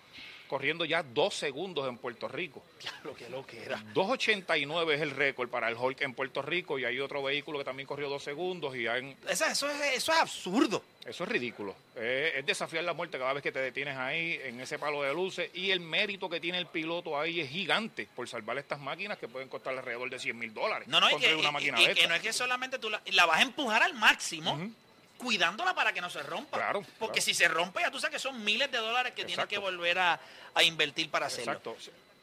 corriendo 0.49 0.85
ya 0.85 1.03
dos 1.03 1.35
segundos 1.35 1.89
en 1.89 1.99
Puerto 1.99 2.29
Rico. 2.29 2.63
Diablo, 2.81 3.15
qué 3.17 3.29
lo 3.29 3.45
que 3.45 3.65
era. 3.65 3.79
2.89 3.95 4.93
es 4.95 5.01
el 5.01 5.11
récord 5.11 5.49
para 5.49 5.69
el 5.69 5.77
Hulk 5.77 6.01
en 6.03 6.15
Puerto 6.15 6.41
Rico 6.43 6.79
y 6.79 6.85
hay 6.85 7.01
otro 7.01 7.21
vehículo 7.23 7.59
que 7.59 7.65
también 7.65 7.87
corrió 7.87 8.09
dos 8.09 8.23
segundos 8.23 8.77
y 8.77 8.87
hay- 8.87 9.17
Eso, 9.29 9.45
eso 9.47 9.69
es, 9.69 9.81
eso 9.95 10.13
es 10.13 10.19
absurdo. 10.19 10.83
eso 11.05 11.25
es 11.25 11.31
ridículo. 11.31 11.75
Eh, 11.97 12.35
es 12.37 12.47
desafiar 12.47 12.85
la 12.85 12.93
muerte 12.93 13.19
cada 13.19 13.33
vez 13.33 13.43
que 13.43 13.51
te 13.51 13.59
detienes 13.59 13.97
ahí 13.97 14.39
en 14.45 14.61
ese 14.61 14.79
palo 14.79 15.03
de 15.03 15.13
luces. 15.13 15.51
Y 15.55 15.71
el 15.73 15.81
mérito 15.81 16.29
que 16.31 16.39
tiene 16.39 16.59
el 16.59 16.67
piloto 16.67 17.19
ahí 17.19 17.41
es 17.41 17.51
gigante 17.51 18.07
por 18.15 18.29
salvar 18.29 18.57
estas 18.59 18.79
máquinas 18.79 19.19
que 19.19 19.27
pueden 19.27 19.49
costar 19.49 19.77
alrededor 19.77 20.11
de 20.11 20.19
100 20.21 20.39
mil 20.39 20.55
dólares. 20.55 20.87
No, 20.87 21.01
no, 21.01 21.11
y 21.11 21.17
que, 21.21 21.35
una 21.35 21.49
y- 21.49 21.53
máquina 21.53 21.81
y 21.83 21.87
de 21.89 21.95
que 21.95 22.01
estas. 22.03 22.09
no 22.09 22.15
es 22.15 22.23
que 22.23 22.33
solamente 22.33 22.79
tú 22.79 22.89
la, 22.89 23.03
la 23.13 23.27
vas 23.27 23.39
a 23.39 23.43
empujar 23.43 23.83
al 23.83 23.95
máximo, 23.95 24.57
cuidándola 25.19 25.75
para 25.75 25.93
que 25.93 26.01
no 26.01 26.11
se 26.11 26.23
rompa. 26.23 26.57
Claro, 26.59 26.81
Porque 26.99 27.21
claro. 27.21 27.25
si 27.25 27.35
se 27.35 27.49
rompe, 27.49 27.81
ya 27.81 27.91
tú 27.91 27.99
sabes 28.01 28.13
que 28.15 28.19
son 28.21 28.43
miles 28.45 28.71
de 28.71 28.79
dólares 28.79 29.13
que 29.13 29.25
tienes 29.25 29.35
Exacto. 29.45 29.51
que 29.51 29.59
volver 29.59 29.99
a, 29.99 30.21
a 30.55 30.63
invertir 30.63 31.11
para 31.11 31.27
hacerlo. 31.27 31.53
Exacto. 31.53 31.77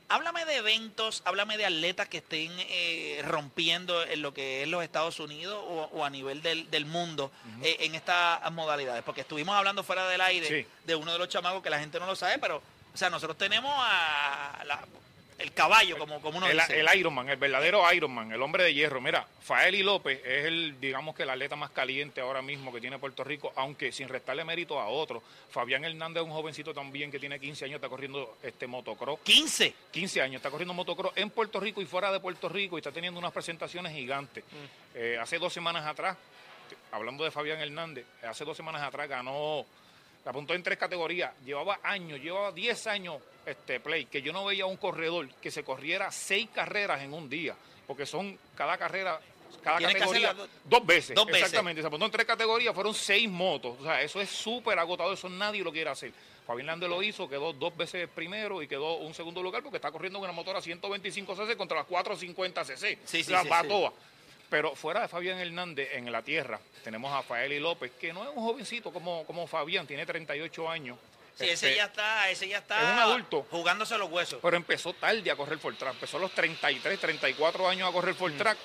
Háblame 0.09 0.45
de 0.45 0.57
eventos, 0.57 1.21
háblame 1.25 1.57
de 1.57 1.65
atletas 1.65 2.07
que 2.07 2.17
estén 2.17 2.51
eh, 2.59 3.21
rompiendo 3.25 4.03
en 4.03 4.21
lo 4.21 4.33
que 4.33 4.61
es 4.63 4.67
los 4.67 4.83
Estados 4.83 5.19
Unidos 5.19 5.57
o, 5.65 5.89
o 5.91 6.05
a 6.05 6.09
nivel 6.09 6.41
del, 6.43 6.69
del 6.69 6.85
mundo 6.85 7.31
eh, 7.63 7.77
en 7.79 7.95
estas 7.95 8.51
modalidades. 8.51 9.01
Porque 9.03 9.21
estuvimos 9.21 9.55
hablando 9.55 9.81
fuera 9.83 10.07
del 10.07 10.21
aire 10.21 10.47
Sí. 10.47 10.67
de 10.85 10.95
uno 10.95 11.13
de 11.13 11.17
los 11.19 11.29
chamacos 11.29 11.63
que 11.63 11.69
la 11.69 11.79
gente 11.79 11.99
no 11.99 12.05
lo 12.05 12.15
sabe, 12.15 12.37
pero, 12.37 12.57
o 12.93 12.97
sea, 12.97 13.09
nosotros 13.09 13.37
tenemos 13.37 13.73
a 13.75 14.61
la- 14.65 14.85
el 15.39 15.51
caballo, 15.53 15.97
como, 15.97 16.21
como 16.21 16.37
uno 16.37 16.47
El, 16.47 16.57
dice. 16.57 16.79
el 16.79 16.87
Ironman, 16.97 17.29
el 17.29 17.37
verdadero 17.37 17.91
Ironman, 17.93 18.31
el 18.31 18.41
hombre 18.41 18.63
de 18.63 18.73
hierro. 18.73 19.01
Mira, 19.01 19.25
Faeli 19.41 19.83
López 19.83 20.21
es 20.25 20.45
el, 20.45 20.79
digamos 20.79 21.15
que 21.15 21.23
el 21.23 21.29
atleta 21.29 21.55
más 21.55 21.71
caliente 21.71 22.21
ahora 22.21 22.41
mismo 22.41 22.71
que 22.73 22.79
tiene 22.81 22.99
Puerto 22.99 23.23
Rico, 23.23 23.51
aunque 23.55 23.91
sin 23.91 24.07
restarle 24.09 24.43
mérito 24.43 24.79
a 24.79 24.87
otro. 24.87 25.21
Fabián 25.49 25.83
Hernández 25.83 26.21
es 26.23 26.27
un 26.27 26.33
jovencito 26.33 26.73
también 26.73 27.11
que 27.11 27.19
tiene 27.19 27.39
15 27.39 27.65
años, 27.65 27.75
está 27.75 27.89
corriendo 27.89 28.37
este 28.43 28.67
motocross. 28.67 29.19
15. 29.23 29.73
15 29.91 30.21
años, 30.21 30.35
está 30.37 30.49
corriendo 30.49 30.73
motocross 30.73 31.13
en 31.15 31.29
Puerto 31.29 31.59
Rico 31.59 31.81
y 31.81 31.85
fuera 31.85 32.11
de 32.11 32.19
Puerto 32.19 32.49
Rico 32.49 32.77
y 32.77 32.79
está 32.79 32.91
teniendo 32.91 33.19
unas 33.19 33.31
presentaciones 33.31 33.93
gigantes. 33.93 34.43
Eh, 34.95 35.17
hace 35.21 35.37
dos 35.39 35.53
semanas 35.53 35.85
atrás, 35.85 36.17
hablando 36.91 37.23
de 37.23 37.31
Fabián 37.31 37.59
Hernández, 37.59 38.05
hace 38.23 38.45
dos 38.45 38.55
semanas 38.57 38.81
atrás 38.81 39.09
ganó 39.09 39.65
La 40.25 40.31
apuntó 40.31 40.53
en 40.53 40.63
tres 40.63 40.77
categorías. 40.77 41.33
Llevaba 41.43 41.79
años, 41.83 42.19
llevaba 42.21 42.51
10 42.51 42.87
años 42.87 43.17
este 43.45 43.79
play, 43.79 44.05
que 44.05 44.21
yo 44.21 44.31
no 44.31 44.45
veía 44.45 44.65
un 44.65 44.77
corredor 44.77 45.27
que 45.41 45.51
se 45.51 45.63
corriera 45.63 46.11
seis 46.11 46.47
carreras 46.53 47.01
en 47.01 47.13
un 47.13 47.29
día, 47.29 47.55
porque 47.85 48.05
son 48.05 48.37
cada 48.55 48.77
carrera, 48.77 49.19
cada 49.61 49.79
Tienes 49.79 49.95
categoría 49.97 50.33
do- 50.33 50.47
dos 50.63 50.85
veces. 50.85 51.13
dos 51.15 51.25
veces. 51.25 51.41
Exactamente. 51.43 51.81
Se 51.81 51.87
apuntó 51.87 52.05
en 52.05 52.11
tres 52.11 52.25
categorías, 52.25 52.73
fueron 52.73 52.93
seis 52.93 53.29
motos. 53.29 53.75
O 53.79 53.83
sea, 53.83 54.01
eso 54.01 54.21
es 54.21 54.29
súper 54.29 54.79
agotador, 54.79 55.13
eso 55.13 55.27
nadie 55.27 55.61
lo 55.61 55.71
quiere 55.73 55.89
hacer. 55.89 56.13
Fabián 56.47 56.67
Lande 56.67 56.87
lo 56.89 57.01
hizo, 57.03 57.27
quedó 57.29 57.51
dos 57.53 57.75
veces 57.75 58.07
primero 58.13 58.61
y 58.61 58.67
quedó 58.67 58.95
un 58.97 59.13
segundo 59.13 59.41
lugar 59.43 59.61
porque 59.63 59.77
está 59.77 59.91
corriendo 59.91 60.19
con 60.19 60.25
una 60.29 60.33
motora 60.33 60.61
125 60.61 61.35
cc 61.35 61.55
contra 61.57 61.77
las 61.79 61.85
450 61.87 62.63
cc. 62.65 62.77
Sí, 63.05 63.23
sí, 63.23 63.23
sí, 63.23 63.31
va. 63.33 63.93
Pero 64.53 64.75
fuera 64.75 65.01
de 65.01 65.07
Fabián 65.07 65.39
Hernández 65.39 65.89
en 65.93 66.11
la 66.11 66.21
tierra, 66.21 66.59
tenemos 66.83 67.11
a 67.11 67.23
Faeli 67.23 67.59
López, 67.59 67.91
que 67.99 68.13
no 68.13 68.21
es 68.21 68.29
un 68.35 68.43
jovencito 68.43 68.93
como, 68.93 69.25
como 69.25 69.47
Fabián, 69.47 69.87
tiene 69.87 70.05
38 70.05 70.69
años. 70.69 70.95
Sí, 71.35 71.45
Este, 71.49 71.69
ese 71.69 71.75
ya 71.75 71.85
está, 71.85 72.29
ese 72.29 72.47
ya 72.47 72.59
está 72.59 72.77
es 72.77 72.93
un 72.93 72.99
adulto. 72.99 73.47
jugándose 73.49 73.97
los 73.97 74.11
huesos. 74.11 74.37
pero 74.43 74.55
empezó 74.55 74.93
tarde 74.93 75.31
a 75.31 75.35
correr 75.35 75.57
for 75.57 75.75
track. 75.75 75.95
Empezó 75.95 76.17
a 76.17 76.19
los 76.19 76.31
33, 76.35 76.99
34 76.99 77.67
años 77.67 77.89
a 77.89 77.91
correr 77.91 78.13
Mm. 78.13 78.17
for 78.19 78.31
track. 78.37 78.57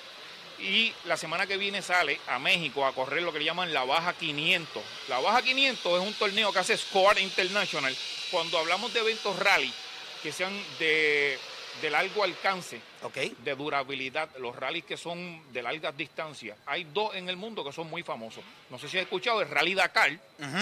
Y 0.59 0.93
la 1.05 1.17
semana 1.17 1.47
que 1.47 1.57
viene 1.57 1.81
sale 1.81 2.19
a 2.27 2.37
México 2.37 2.85
a 2.85 2.93
correr 2.93 3.23
lo 3.23 3.33
que 3.33 3.39
le 3.39 3.45
llaman 3.45 3.73
la 3.73 3.83
Baja 3.83 4.13
500. 4.13 4.83
La 5.07 5.17
Baja 5.19 5.41
500 5.41 5.99
es 6.03 6.07
un 6.07 6.13
torneo 6.13 6.53
que 6.53 6.59
hace 6.59 6.77
Score 6.77 7.17
International. 7.19 7.97
Cuando 8.29 8.59
hablamos 8.59 8.93
de 8.93 8.99
eventos 8.99 9.39
rally 9.39 9.73
que 10.21 10.31
sean 10.31 10.53
de, 10.77 11.39
de 11.81 11.89
largo 11.89 12.23
alcance, 12.23 12.79
de 13.43 13.55
durabilidad, 13.55 14.29
los 14.37 14.55
rallies 14.55 14.85
que 14.85 14.97
son 14.97 15.51
de 15.51 15.61
largas 15.61 15.95
distancias, 15.95 16.57
hay 16.65 16.85
dos 16.85 17.15
en 17.15 17.29
el 17.29 17.37
mundo 17.37 17.63
que 17.63 17.71
son 17.71 17.89
muy 17.89 18.03
famosos. 18.03 18.43
No 18.69 18.77
sé 18.77 18.87
si 18.87 18.97
has 18.97 19.03
escuchado 19.03 19.41
el 19.41 19.49
Rally 19.49 19.73
Dakar, 19.73 20.11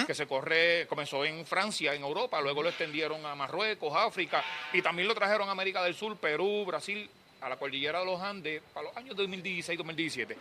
que 0.06 0.14
se 0.14 0.28
corre, 0.28 0.86
comenzó 0.88 1.26
en 1.26 1.46
Francia, 1.46 1.94
en 1.94 2.02
Europa, 2.02 2.42
luego 2.42 2.64
lo 2.64 2.70
extendieron 2.70 3.26
a 3.26 3.36
Marruecos, 3.36 3.94
África, 3.96 4.44
y 4.74 4.82
también 4.82 5.08
lo 5.08 5.16
trajeron 5.16 5.50
a 5.50 5.52
América 5.52 5.84
del 5.84 5.96
Sur, 5.96 6.18
Perú, 6.18 6.66
Brasil, 6.66 7.10
a 7.42 7.50
la 7.50 7.58
cordillera 7.58 8.00
de 8.00 8.06
los 8.06 8.22
Andes, 8.22 8.62
para 8.74 8.88
los 8.88 8.98
años 8.98 9.16
2016-2017. 9.16 10.36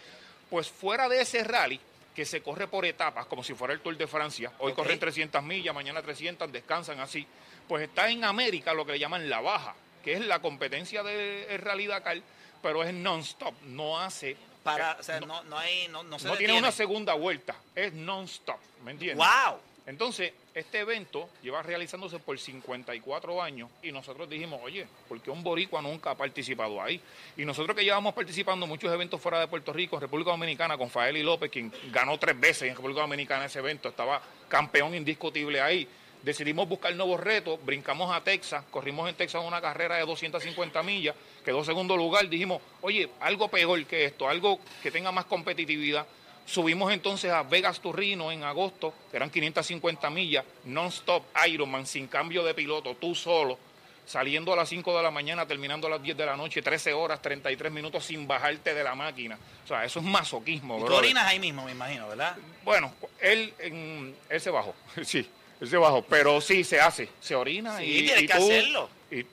Pues 0.49 0.69
fuera 0.69 1.09
de 1.09 1.21
ese 1.21 1.45
rally, 1.45 1.81
que 2.15 2.25
se 2.25 2.41
corre 2.41 2.67
por 2.67 2.87
etapas, 2.87 3.27
como 3.27 3.45
si 3.45 3.53
fuera 3.53 3.75
el 3.75 3.81
Tour 3.81 3.97
de 3.97 4.07
Francia, 4.07 4.51
hoy 4.61 4.73
corren 4.73 4.99
300 4.99 5.43
millas, 5.43 5.75
mañana 5.75 6.01
300, 6.01 6.51
descansan 6.51 6.99
así, 6.99 7.27
pues 7.69 7.83
está 7.83 8.09
en 8.09 8.25
América 8.25 8.73
lo 8.73 8.87
que 8.87 8.93
le 8.93 8.99
llaman 8.99 9.29
la 9.29 9.41
baja, 9.43 9.75
que 10.07 10.13
es 10.13 10.21
la 10.21 10.39
competencia 10.39 11.03
del 11.03 11.59
Rally 11.59 11.89
Dakar, 11.89 12.19
pero 12.63 12.85
es 12.85 12.95
non-stop, 12.95 13.55
no 13.65 13.99
hace... 13.99 14.37
Para, 14.63 14.97
o 15.01 15.03
sea, 15.03 15.19
no, 15.19 15.27
no, 15.27 15.43
no 15.43 15.59
hay, 15.59 15.89
no, 15.89 16.05
no 16.05 16.17
se 16.21 16.29
no 16.29 16.37
tiene 16.37 16.57
una 16.57 16.71
segunda 16.71 17.15
vuelta, 17.15 17.57
es 17.75 17.93
non-stop, 17.93 18.59
¿me 18.85 18.93
entiendes? 18.93 19.27
¡Wow! 19.27 19.59
Entonces, 19.85 20.33
este 20.55 20.79
evento 20.79 21.29
lleva 21.43 21.61
realizándose 21.61 22.21
por 22.21 22.39
54 22.39 23.43
años 23.43 23.69
y 23.83 23.91
nosotros 23.91 24.31
dijimos, 24.31 24.61
oye, 24.63 24.87
¿por 25.09 25.21
qué 25.21 25.33
un 25.33 25.43
boricua 25.43 25.83
nunca 25.83 26.13
ha 26.13 26.15
participado 26.15 26.81
ahí? 26.81 27.01
Y 27.37 27.45
nosotros 27.45 27.77
que 27.77 27.83
llevamos 27.83 28.15
participando 28.15 28.65
en 28.65 28.71
muchos 28.71 28.93
eventos 28.93 29.21
fuera 29.21 29.41
de 29.41 29.49
Puerto 29.49 29.73
Rico, 29.73 29.99
República 29.99 30.31
Dominicana, 30.31 30.79
con 30.79 30.89
Faeli 30.89 31.25
López, 31.25 31.51
quien 31.51 31.73
ganó 31.91 32.17
tres 32.17 32.39
veces 32.39 32.69
en 32.69 32.77
República 32.77 33.01
Dominicana 33.01 33.47
ese 33.47 33.59
evento, 33.59 33.89
estaba 33.89 34.23
campeón 34.49 34.95
indiscutible 34.95 35.61
ahí. 35.61 35.89
Decidimos 36.23 36.69
buscar 36.69 36.95
nuevos 36.95 37.21
retos, 37.21 37.59
brincamos 37.65 38.15
a 38.15 38.23
Texas, 38.23 38.65
corrimos 38.71 39.09
en 39.09 39.15
Texas 39.15 39.43
una 39.47 39.61
carrera 39.61 39.97
de 39.97 40.05
250 40.05 40.83
millas, 40.83 41.15
quedó 41.45 41.65
segundo 41.65 41.97
lugar, 41.97 42.29
dijimos, 42.29 42.61
oye, 42.81 43.09
algo 43.21 43.49
peor 43.49 43.85
que 43.87 44.07
esto, 44.07 44.29
algo 44.29 44.59
que 44.83 44.91
tenga 44.91 45.13
más 45.13 45.27
competitividad. 45.27 46.07
Subimos 46.45 46.93
entonces 46.93 47.33
a 47.33 47.43
Vegas 47.43 47.81
Turrino 47.81 48.31
en 48.31 48.45
agosto, 48.45 48.95
que 49.11 49.17
eran 49.17 49.31
550 49.31 50.11
millas, 50.11 50.45
non-stop 50.65 51.25
Ironman, 51.49 51.87
sin 51.87 52.07
cambio 52.07 52.45
de 52.45 52.55
piloto, 52.55 52.97
tú 52.97 53.15
solo, 53.15 53.59
saliendo 54.07 54.53
a 54.53 54.57
las 54.57 54.69
5 54.69 54.97
de 54.97 55.03
la 55.03 55.11
mañana, 55.11 55.47
terminando 55.47 55.89
a 55.89 55.91
las 55.91 56.03
10 56.03 56.17
de 56.17 56.27
la 56.27 56.37
noche, 56.37 56.63
13 56.63 56.93
horas, 56.93 57.21
33 57.21 57.73
minutos 57.73 58.05
sin 58.05 58.27
bajarte 58.27 58.75
de 58.75 58.85
la 58.85 58.95
máquina. 58.95 59.39
O 59.65 59.67
sea, 59.67 59.85
eso 59.85 59.99
es 59.99 60.05
masoquismo, 60.05 60.79
Y 60.79 60.85
tú 60.85 60.95
orinas 60.95 61.27
ahí 61.27 61.41
mismo, 61.41 61.65
me 61.65 61.73
imagino, 61.73 62.09
¿verdad? 62.09 62.37
Bueno, 62.65 62.93
él, 63.21 63.53
él 63.59 64.41
se 64.41 64.51
bajó, 64.51 64.75
sí, 65.03 65.29
él 65.61 65.69
se 65.69 65.77
bajó, 65.77 66.03
pero 66.03 66.41
sí 66.41 66.65
se 66.65 66.81
hace, 66.81 67.09
se 67.21 67.35
orina 67.35 67.79
Sí, 67.79 67.85
y, 67.85 68.03
tienes 68.05 68.23
y 68.23 68.27
que 68.27 68.35
tú 68.35 68.43
hacerlo. 68.45 68.91
y 69.11 69.27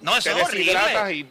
No, 0.00 0.16
eso 0.16 0.30
te 0.34 0.38
es 0.40 0.44
horrible. 0.46 0.72
deshidratas 0.72 1.12
y 1.12 1.26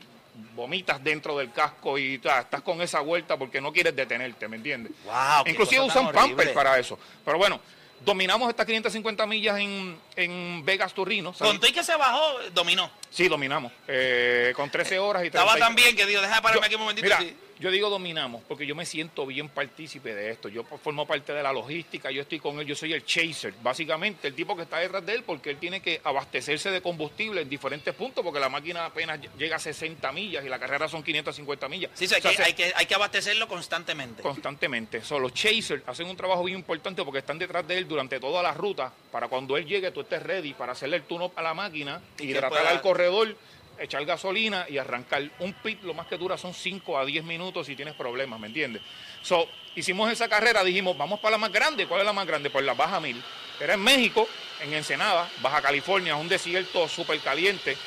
vomitas 0.53 1.03
dentro 1.03 1.37
del 1.37 1.51
casco 1.51 1.97
y 1.97 2.17
ta, 2.19 2.41
estás 2.41 2.61
con 2.61 2.81
esa 2.81 2.99
vuelta 3.01 3.37
porque 3.37 3.61
no 3.61 3.71
quieres 3.71 3.95
detenerte, 3.95 4.47
¿me 4.47 4.57
entiendes? 4.57 4.91
Wow, 5.05 5.45
Inclusive 5.47 5.81
usan 5.81 6.05
Pampers 6.11 6.25
horrible. 6.33 6.53
para 6.53 6.77
eso. 6.79 6.97
Pero 7.23 7.37
bueno, 7.37 7.59
dominamos 8.03 8.49
estas 8.49 8.65
550 8.65 9.25
millas 9.27 9.59
en, 9.59 9.97
en 10.15 10.63
Vegas 10.65 10.93
Turrino. 10.93 11.31
Con 11.33 11.55
y 11.55 11.71
que 11.71 11.83
se 11.83 11.95
bajó, 11.95 12.39
dominó. 12.53 12.89
Sí, 13.09 13.27
dominamos. 13.27 13.71
Eh, 13.87 14.51
con 14.55 14.69
13 14.69 14.99
horas 14.99 15.21
y 15.23 15.29
30 15.29 15.39
Estaba 15.39 15.57
tan 15.59 15.75
bien 15.75 15.95
que 15.95 16.05
digo, 16.05 16.21
déjame 16.21 16.41
pararme 16.41 16.61
yo- 16.61 16.65
aquí 16.65 16.75
un 16.75 16.81
momentito. 16.81 17.05
Mira, 17.05 17.19
sí. 17.19 17.35
Yo 17.59 17.71
digo 17.71 17.89
dominamos 17.89 18.43
porque 18.47 18.65
yo 18.65 18.75
me 18.75 18.85
siento 18.85 19.25
bien 19.25 19.49
partícipe 19.49 20.13
de 20.13 20.31
esto. 20.31 20.49
Yo 20.49 20.63
formo 20.63 21.05
parte 21.07 21.33
de 21.33 21.41
la 21.43 21.53
logística, 21.53 22.11
yo 22.11 22.21
estoy 22.21 22.39
con 22.39 22.59
él, 22.59 22.65
yo 22.67 22.75
soy 22.75 22.93
el 22.93 23.05
chaser, 23.05 23.53
básicamente, 23.63 24.27
el 24.27 24.35
tipo 24.35 24.55
que 24.55 24.63
está 24.63 24.79
detrás 24.79 25.05
de 25.05 25.13
él 25.13 25.23
porque 25.23 25.51
él 25.51 25.57
tiene 25.57 25.81
que 25.81 26.01
abastecerse 26.03 26.69
de 26.71 26.81
combustible 26.81 27.41
en 27.41 27.49
diferentes 27.49 27.93
puntos 27.95 28.23
porque 28.23 28.39
la 28.39 28.49
máquina 28.49 28.85
apenas 28.85 29.19
llega 29.37 29.55
a 29.55 29.59
60 29.59 30.11
millas 30.11 30.43
y 30.45 30.49
la 30.49 30.59
carrera 30.59 30.87
son 30.87 31.03
550 31.03 31.69
millas. 31.69 31.91
Sí, 31.93 32.07
sí, 32.07 32.15
hay, 32.15 32.19
O 32.19 32.21
sea, 32.23 32.31
que, 32.31 32.37
se- 32.37 32.43
hay, 32.43 32.53
que, 32.53 32.73
hay 32.75 32.85
que 32.85 32.95
abastecerlo 32.95 33.47
constantemente. 33.47 34.21
constantemente. 34.21 35.01
So, 35.01 35.19
los 35.19 35.33
chasers 35.33 35.83
hacen 35.87 36.07
un 36.07 36.17
trabajo 36.17 36.43
bien 36.43 36.57
importante 36.59 37.03
porque 37.03 37.19
están 37.19 37.39
detrás 37.39 37.67
de 37.67 37.77
él 37.77 37.87
durante 37.87 38.19
toda 38.19 38.43
la 38.43 38.53
ruta 38.53 38.91
para 39.11 39.27
cuando 39.27 39.57
él 39.57 39.65
llegue 39.65 39.91
tú 39.91 40.01
estés 40.01 40.21
ready 40.21 40.53
para 40.53 40.73
hacerle 40.73 40.97
el 40.97 41.03
turno 41.03 41.31
a 41.35 41.41
la 41.41 41.53
máquina, 41.53 42.01
Y 42.15 42.17
que 42.17 42.23
hidratar 42.25 42.49
pueda- 42.49 42.69
al 42.69 42.81
corredor, 42.81 43.35
echar 43.79 44.05
gasolina 44.05 44.65
y 44.69 44.77
arrancar. 44.77 45.29
Un 45.39 45.53
pit 45.53 45.83
lo 45.83 45.93
más 45.93 46.07
que 46.07 46.17
dura 46.17 46.37
son 46.37 46.53
5 46.53 46.97
a 46.97 47.05
10 47.05 47.23
minutos 47.23 47.67
si 47.67 47.75
tienes 47.75 47.95
problemas, 47.95 48.39
¿me 48.39 48.47
entiendes? 48.47 48.81
So, 49.21 49.47
hicimos 49.75 50.11
esa 50.11 50.27
carrera, 50.29 50.63
dijimos, 50.63 50.97
vamos 50.97 51.19
para 51.19 51.31
la 51.31 51.37
más 51.37 51.51
grande. 51.51 51.87
¿Cuál 51.87 52.01
es 52.01 52.05
la 52.05 52.13
más 52.13 52.27
grande? 52.27 52.49
Pues 52.49 52.65
la 52.65 52.73
Baja 52.73 52.99
Mil. 52.99 53.21
Era 53.59 53.75
en 53.75 53.81
México, 53.81 54.27
en 54.61 54.73
Ensenada, 54.73 55.29
Baja 55.41 55.61
California, 55.61 56.15
un 56.15 56.27
desierto 56.27 56.87
súper 56.87 57.19
caliente. 57.19 57.77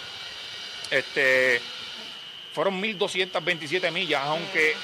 Este, 0.90 1.60
fueron 2.52 2.82
1.227 2.82 3.92
millas, 3.92 4.22
aunque 4.24 4.74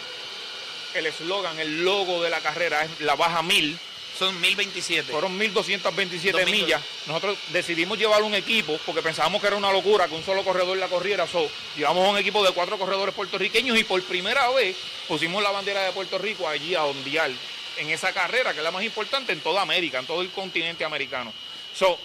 el 0.94 1.06
eslogan, 1.06 1.58
el 1.58 1.84
logo 1.84 2.22
de 2.22 2.30
la 2.30 2.40
carrera 2.40 2.84
es 2.84 3.00
la 3.00 3.14
Baja 3.16 3.42
Mil. 3.42 3.78
Son 4.18 4.40
1027. 4.40 5.10
Fueron 5.10 5.38
1.227 5.38 6.32
Dos 6.32 6.44
mil 6.44 6.62
millas. 6.62 6.82
Nosotros 7.06 7.36
decidimos 7.48 7.98
llevar 7.98 8.22
un 8.22 8.34
equipo 8.34 8.78
porque 8.86 9.02
pensábamos 9.02 9.40
que 9.40 9.48
era 9.48 9.56
una 9.56 9.72
locura 9.72 10.06
que 10.06 10.14
un 10.14 10.24
solo 10.24 10.44
corredor 10.44 10.76
la 10.78 10.88
corriera. 10.88 11.26
So, 11.26 11.48
llevamos 11.76 12.08
un 12.08 12.18
equipo 12.18 12.44
de 12.44 12.52
cuatro 12.52 12.78
corredores 12.78 13.14
puertorriqueños 13.14 13.78
y 13.78 13.84
por 13.84 14.02
primera 14.04 14.48
vez 14.50 14.76
pusimos 15.08 15.42
la 15.42 15.50
bandera 15.50 15.82
de 15.82 15.92
Puerto 15.92 16.18
Rico 16.18 16.48
allí 16.48 16.74
a 16.74 16.84
ondear 16.84 17.30
en 17.76 17.90
esa 17.90 18.12
carrera 18.12 18.52
que 18.52 18.58
es 18.58 18.64
la 18.64 18.70
más 18.70 18.84
importante 18.84 19.32
en 19.32 19.40
toda 19.40 19.62
América, 19.62 19.98
en 19.98 20.06
todo 20.06 20.22
el 20.22 20.30
continente 20.30 20.84
americano. 20.84 21.32
So, 21.74 21.98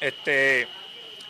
este, 0.00 0.68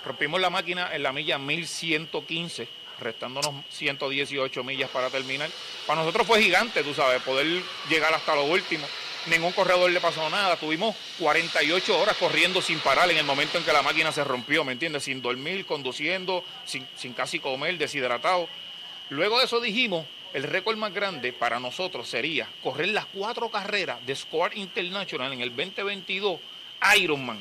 rompimos 0.05 0.41
la 0.41 0.51
máquina 0.51 0.95
en 0.95 1.03
la 1.03 1.13
milla 1.13 1.39
1115, 1.39 2.69
restándonos 3.01 3.65
118 3.71 4.63
millas 4.63 4.91
para 4.91 5.09
terminar. 5.09 5.51
Para 5.87 6.01
nosotros 6.01 6.27
fue 6.27 6.43
gigante, 6.43 6.83
tú 6.83 6.93
sabes, 6.93 7.23
poder 7.23 7.63
llegar 7.89 8.13
hasta 8.13 8.35
lo 8.35 8.45
último. 8.45 8.87
Ningún 9.27 9.53
corredor 9.53 9.91
le 9.91 10.01
pasó 10.01 10.29
nada. 10.31 10.57
Tuvimos 10.57 10.95
48 11.19 11.99
horas 11.99 12.17
corriendo 12.17 12.63
sin 12.63 12.79
parar 12.79 13.11
en 13.11 13.17
el 13.17 13.25
momento 13.25 13.59
en 13.59 13.65
que 13.65 13.73
la 13.73 13.83
máquina 13.83 14.13
se 14.13 14.23
rompió, 14.23 14.65
¿me 14.65 14.73
entiendes? 14.73 15.05
Sin 15.05 15.21
dormir, 15.21 15.67
conduciendo, 15.67 16.45
sin, 16.65 16.87
sin 16.97 17.13
casi 17.13 17.41
comer, 17.41 17.77
deshidratado. 17.77 18.49
Luego 19.11 19.39
de 19.39 19.45
eso 19.45 19.61
dijimos, 19.61 20.07
el 20.33 20.43
récord 20.43 20.77
más 20.77 20.93
grande 20.93 21.33
para 21.33 21.59
nosotros 21.59 22.09
sería 22.09 22.49
correr 22.63 22.89
las 22.89 23.07
cuatro 23.07 23.51
carreras 23.51 24.05
de 24.05 24.15
Squad 24.15 24.53
International 24.53 25.33
en 25.33 25.41
el 25.41 25.55
2022 25.55 26.39
Ironman. 26.99 27.39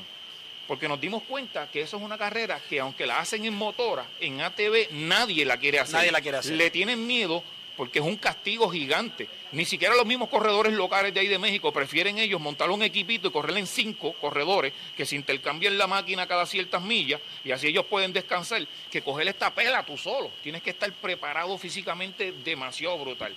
Porque 0.68 0.88
nos 0.88 1.00
dimos 1.00 1.22
cuenta 1.24 1.70
que 1.70 1.82
eso 1.82 1.98
es 1.98 2.04
una 2.04 2.18
carrera 2.18 2.60
que 2.70 2.80
aunque 2.80 3.06
la 3.06 3.20
hacen 3.20 3.46
en 3.46 3.54
motora, 3.54 4.06
en 4.20 4.42
ATV 4.42 4.92
nadie 4.92 5.46
la 5.46 5.58
quiere 5.58 5.80
hacer. 5.80 5.96
Nadie 5.96 6.12
la 6.12 6.22
quiere 6.22 6.38
hacer. 6.38 6.54
Le 6.54 6.72
tienen 6.72 7.06
miedo 7.06 7.44
porque 7.76 8.00
es 8.00 8.06
un 8.06 8.18
castigo 8.18 8.70
gigante. 8.70 9.28
Ni 9.52 9.66
siquiera 9.66 9.96
los 9.96 10.06
mismos 10.06 10.30
corredores 10.30 10.74
locales 10.74 11.14
de 11.14 11.20
ahí 11.20 11.28
de 11.28 11.40
México 11.40 11.72
prefieren 11.72 12.18
ellos 12.18 12.42
montar 12.42 12.70
un 12.70 12.84
equipito 12.84 13.28
y 13.28 13.32
correr 13.32 13.58
en 13.58 13.68
cinco 13.68 14.14
corredores 14.14 14.74
que 14.96 15.06
se 15.06 15.16
intercambian 15.16 15.78
la 15.78 15.88
máquina 15.88 16.28
cada 16.28 16.46
ciertas 16.46 16.82
millas 16.82 17.22
y 17.44 17.52
así 17.52 17.68
ellos 17.68 17.86
pueden 17.86 18.14
descansar 18.14 18.66
que 18.92 19.02
coger 19.02 19.28
esta 19.28 19.54
pela 19.54 19.86
tú 19.86 19.98
solo. 19.98 20.32
Tienes 20.44 20.62
que 20.62 20.72
estar 20.72 20.92
preparado 20.94 21.58
físicamente 21.58 22.32
demasiado 22.32 22.98
brutal. 22.98 23.36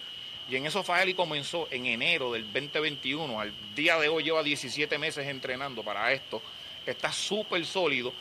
Y 0.51 0.57
en 0.57 0.64
eso 0.64 0.83
Faeli 0.83 1.12
comenzó 1.12 1.68
en 1.70 1.85
enero 1.87 2.33
del 2.33 2.44
2021. 2.44 3.38
Al 3.38 3.53
día 3.74 3.98
de 3.98 4.09
hoy 4.09 4.22
lleva 4.22 4.42
17 4.42 4.96
meses 4.96 5.27
entrenando 5.27 5.83
para 5.83 6.11
esto. 6.12 6.40
Está 6.87 7.12
súper 7.12 7.64
sólido. 7.66 8.14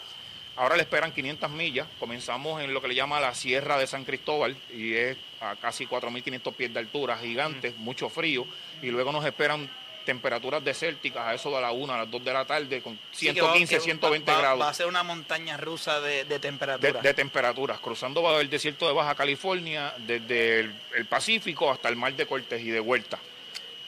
Ahora 0.58 0.76
le 0.76 0.82
esperan 0.84 1.12
500 1.14 1.50
millas. 1.52 1.88
Comenzamos 2.00 2.62
en 2.62 2.74
lo 2.74 2.82
que 2.82 2.88
le 2.88 2.96
llama 2.96 3.20
la 3.20 3.34
Sierra 3.36 3.78
de 3.78 3.88
San 3.88 4.04
Cristóbal 4.04 4.58
y 4.74 4.94
es 4.94 5.18
a 5.40 5.56
casi 5.56 5.86
4.500 5.86 6.54
pies 6.54 6.74
de 6.74 6.80
altura, 6.80 7.18
gigantes, 7.18 7.78
mucho 7.78 8.10
frío. 8.10 8.46
Y 8.82 8.88
luego 8.88 9.12
nos 9.12 9.24
esperan 9.26 9.70
temperaturas 10.04 10.64
desérticas 10.64 11.28
a 11.28 11.34
eso 11.34 11.52
de 11.54 11.60
la 11.62 11.72
1 11.72 11.94
a 11.94 11.98
las 11.98 12.10
2 12.10 12.24
de 12.24 12.32
la 12.34 12.46
tarde 12.46 12.82
con 12.82 12.98
Sí, 13.12 13.26
que 13.34 13.42
va- 13.42 13.52
115, 13.54 13.76
que 13.76 13.82
120 13.82 14.32
va- 14.32 14.36
va- 14.38 14.42
grados 14.42 14.62
Va 14.62 14.70
a 14.70 14.74
ser 14.74 14.88
una 14.88 15.04
montaña 15.04 15.58
rusa 15.58 16.00
de, 16.00 16.24
de 16.24 16.26
de, 16.26 16.40
temperatura. 16.40 17.02
de 17.02 17.14
temperaturas, 17.14 17.80
cruzando 17.80 18.40
el 18.40 18.50
desierto 18.50 18.88
de 18.88 18.94
Baja 18.94 19.16
California, 19.16 19.94
desde 19.98 20.62
el, 20.62 20.76
el 20.96 21.06
Pacífico 21.08 21.70
hasta 21.70 21.90
el 21.90 21.98
Mar 21.98 22.14
de 22.16 22.26
Cortés 22.26 22.62
y 22.62 22.70
de 22.70 22.80
vuelta. 22.80 23.20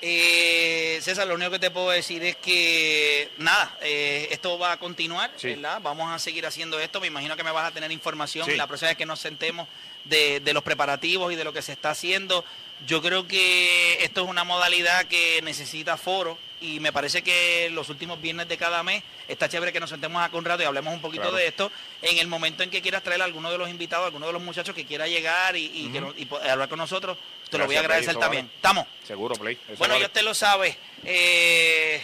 Eh, 0.02 1.00
César, 1.02 1.28
lo 1.28 1.36
único 1.36 1.52
que 1.52 1.60
te 1.60 1.72
puedo 1.72 1.90
decir 1.90 2.24
es 2.24 2.36
que 2.38 3.30
nada, 3.38 3.78
eh, 3.82 4.30
esto 4.32 4.58
va 4.58 4.72
a 4.74 4.78
continuar, 4.78 5.30
Sí. 5.36 5.50
¿verdad? 5.50 5.80
Vamos 5.82 6.10
a 6.12 6.20
seguir 6.20 6.46
haciendo 6.46 6.80
esto. 6.80 7.02
Me 7.02 7.08
imagino 7.08 7.36
que 7.36 7.44
me 7.44 7.52
vas 7.52 7.68
a 7.70 7.74
tener 7.74 7.92
información 7.92 8.46
Sí. 8.50 8.56
la 8.56 8.66
próxima 8.68 8.90
vez 8.90 8.98
que 8.98 9.06
nos 9.06 9.20
sentemos 9.20 9.68
de, 10.06 10.40
de 10.40 10.54
los 10.54 10.64
preparativos 10.64 11.34
y 11.34 11.36
de 11.36 11.44
lo 11.44 11.52
que 11.52 11.62
se 11.62 11.74
está 11.74 11.90
haciendo. 11.92 12.46
Yo 12.88 13.02
creo 13.02 13.28
que 13.28 14.02
esto 14.04 14.24
es 14.24 14.30
una 14.30 14.46
modalidad 14.46 15.06
que 15.08 15.42
necesita 15.44 15.98
foro 15.98 16.38
y 16.62 16.80
me 16.80 16.92
parece 16.92 17.22
que 17.22 17.70
los 17.72 17.90
últimos 17.90 18.22
viernes 18.22 18.48
de 18.48 18.58
cada 18.58 18.84
mes 18.84 19.04
está 19.28 19.48
chévere 19.48 19.72
que 19.74 19.80
nos 19.80 19.90
sentemos 19.90 20.22
acá 20.22 20.36
un 20.38 20.46
rato 20.46 20.64
y 20.64 20.66
hablemos 20.66 20.94
un 20.94 21.02
poquito 21.02 21.24
Claro. 21.24 21.38
de 21.38 21.48
esto. 21.48 21.72
En 22.02 22.18
el 22.18 22.28
momento 22.28 22.64
en 22.64 22.70
que 22.70 22.82
quieras 22.82 23.02
traer 23.04 23.22
a 23.22 23.26
alguno 23.26 23.52
de 23.52 23.58
los 23.58 23.70
invitados, 23.70 24.04
a 24.04 24.08
alguno 24.08 24.28
de 24.28 24.34
los 24.34 24.42
muchachos 24.42 24.76
que 24.76 24.86
quiera 24.86 25.08
llegar 25.08 25.56
y, 25.56 25.66
y 25.74 25.90
que 25.92 26.02
no- 26.02 26.14
y 26.18 26.26
po- 26.26 26.38
hablar 26.38 26.68
con 26.70 26.78
nosotros, 26.80 27.18
te 27.50 27.58
lo 27.58 27.66
voy 27.66 27.76
a 27.76 27.80
Play, 27.80 27.86
agradecer 27.86 28.18
también. 28.18 28.46
vale. 28.48 28.56
¿Estamos? 28.56 28.86
Seguro, 29.08 29.36
Play. 29.36 29.56
eso 29.68 29.78
Bueno, 29.78 29.94
vale. 29.96 30.02
ya 30.02 30.08
usted 30.08 30.22
lo 30.24 30.34
sabe. 30.34 30.78
eh, 31.06 32.02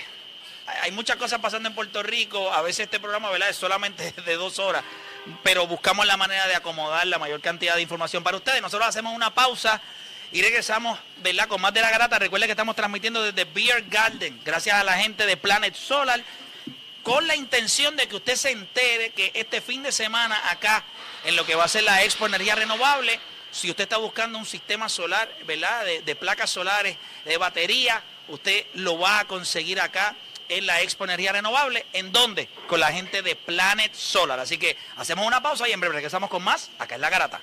hay 0.82 0.92
muchas 0.92 1.16
cosas 1.18 1.40
pasando 1.40 1.70
en 1.70 1.76
Puerto 1.76 2.02
Rico. 2.02 2.52
A 2.52 2.62
veces 2.62 2.86
este 2.86 3.00
programa, 3.00 3.30
¿verdad? 3.30 3.50
Es 3.50 3.56
solamente 3.56 4.12
de 4.26 4.36
dos 4.36 4.58
horas. 4.60 4.84
Pero 5.44 5.66
buscamos 5.68 6.06
la 6.06 6.18
manera 6.18 6.48
de 6.48 6.56
acomodar 6.56 7.06
la 7.08 7.18
mayor 7.18 7.42
cantidad 7.42 7.76
de 7.76 7.82
información 7.82 8.24
para 8.24 8.38
ustedes. 8.38 8.62
Nosotros 8.62 8.88
hacemos 8.88 9.14
una 9.16 9.34
pausa 9.34 9.82
y 10.32 10.42
regresamos, 10.42 11.00
¿verdad? 11.18 11.48
Con 11.48 11.62
más 11.62 11.74
de 11.74 11.82
la 11.82 11.90
garata. 11.90 12.20
Recuerde 12.20 12.46
que 12.46 12.52
estamos 12.52 12.76
transmitiendo 12.76 13.24
desde 13.24 13.46
Beer 13.46 13.86
Garden. 13.88 14.40
Gracias 14.44 14.76
a 14.76 14.84
la 14.84 14.94
gente 14.98 15.26
de 15.26 15.38
Planet 15.38 15.76
Solar. 15.76 16.22
Con 17.04 17.28
la 17.28 17.36
intención 17.36 17.96
de 17.96 18.08
que 18.08 18.16
usted 18.16 18.36
se 18.36 18.52
entere 18.52 19.12
que 19.12 19.32
este 19.36 19.62
fin 19.62 19.84
de 19.84 19.92
semana 19.92 20.50
acá, 20.50 20.84
en 21.24 21.36
lo 21.36 21.46
que 21.46 21.56
va 21.56 21.66
a 21.66 21.68
ser 21.68 21.84
la 21.84 22.04
Expo 22.04 22.26
Energía 22.26 22.56
Renovable, 22.56 23.20
si 23.52 23.70
usted 23.70 23.84
está 23.84 23.98
buscando 23.98 24.38
un 24.38 24.46
sistema 24.46 24.90
solar, 24.90 25.32
¿verdad? 25.46 25.86
De, 25.86 26.02
de 26.02 26.16
placas 26.16 26.50
solares, 26.50 26.98
de 27.24 27.38
batería, 27.38 28.02
usted 28.28 28.66
lo 28.74 28.98
va 28.98 29.20
a 29.20 29.26
conseguir 29.26 29.80
acá 29.80 30.16
en 30.50 30.66
la 30.66 30.82
Expo 30.82 31.06
Energía 31.06 31.32
Renovable. 31.32 31.86
¿En 31.94 32.12
dónde? 32.12 32.50
Con 32.68 32.80
la 32.80 32.92
gente 32.92 33.22
de 33.22 33.36
Planet 33.36 33.94
Solar. 33.94 34.40
Así 34.40 34.58
que 34.58 34.78
hacemos 34.98 35.26
una 35.26 35.42
pausa 35.42 35.68
y 35.70 35.72
en 35.72 35.80
breve 35.80 35.96
regresamos 35.96 36.30
con 36.30 36.44
más 36.44 36.70
acá 36.80 36.96
en 36.96 37.02
La 37.02 37.10
Garata. 37.10 37.40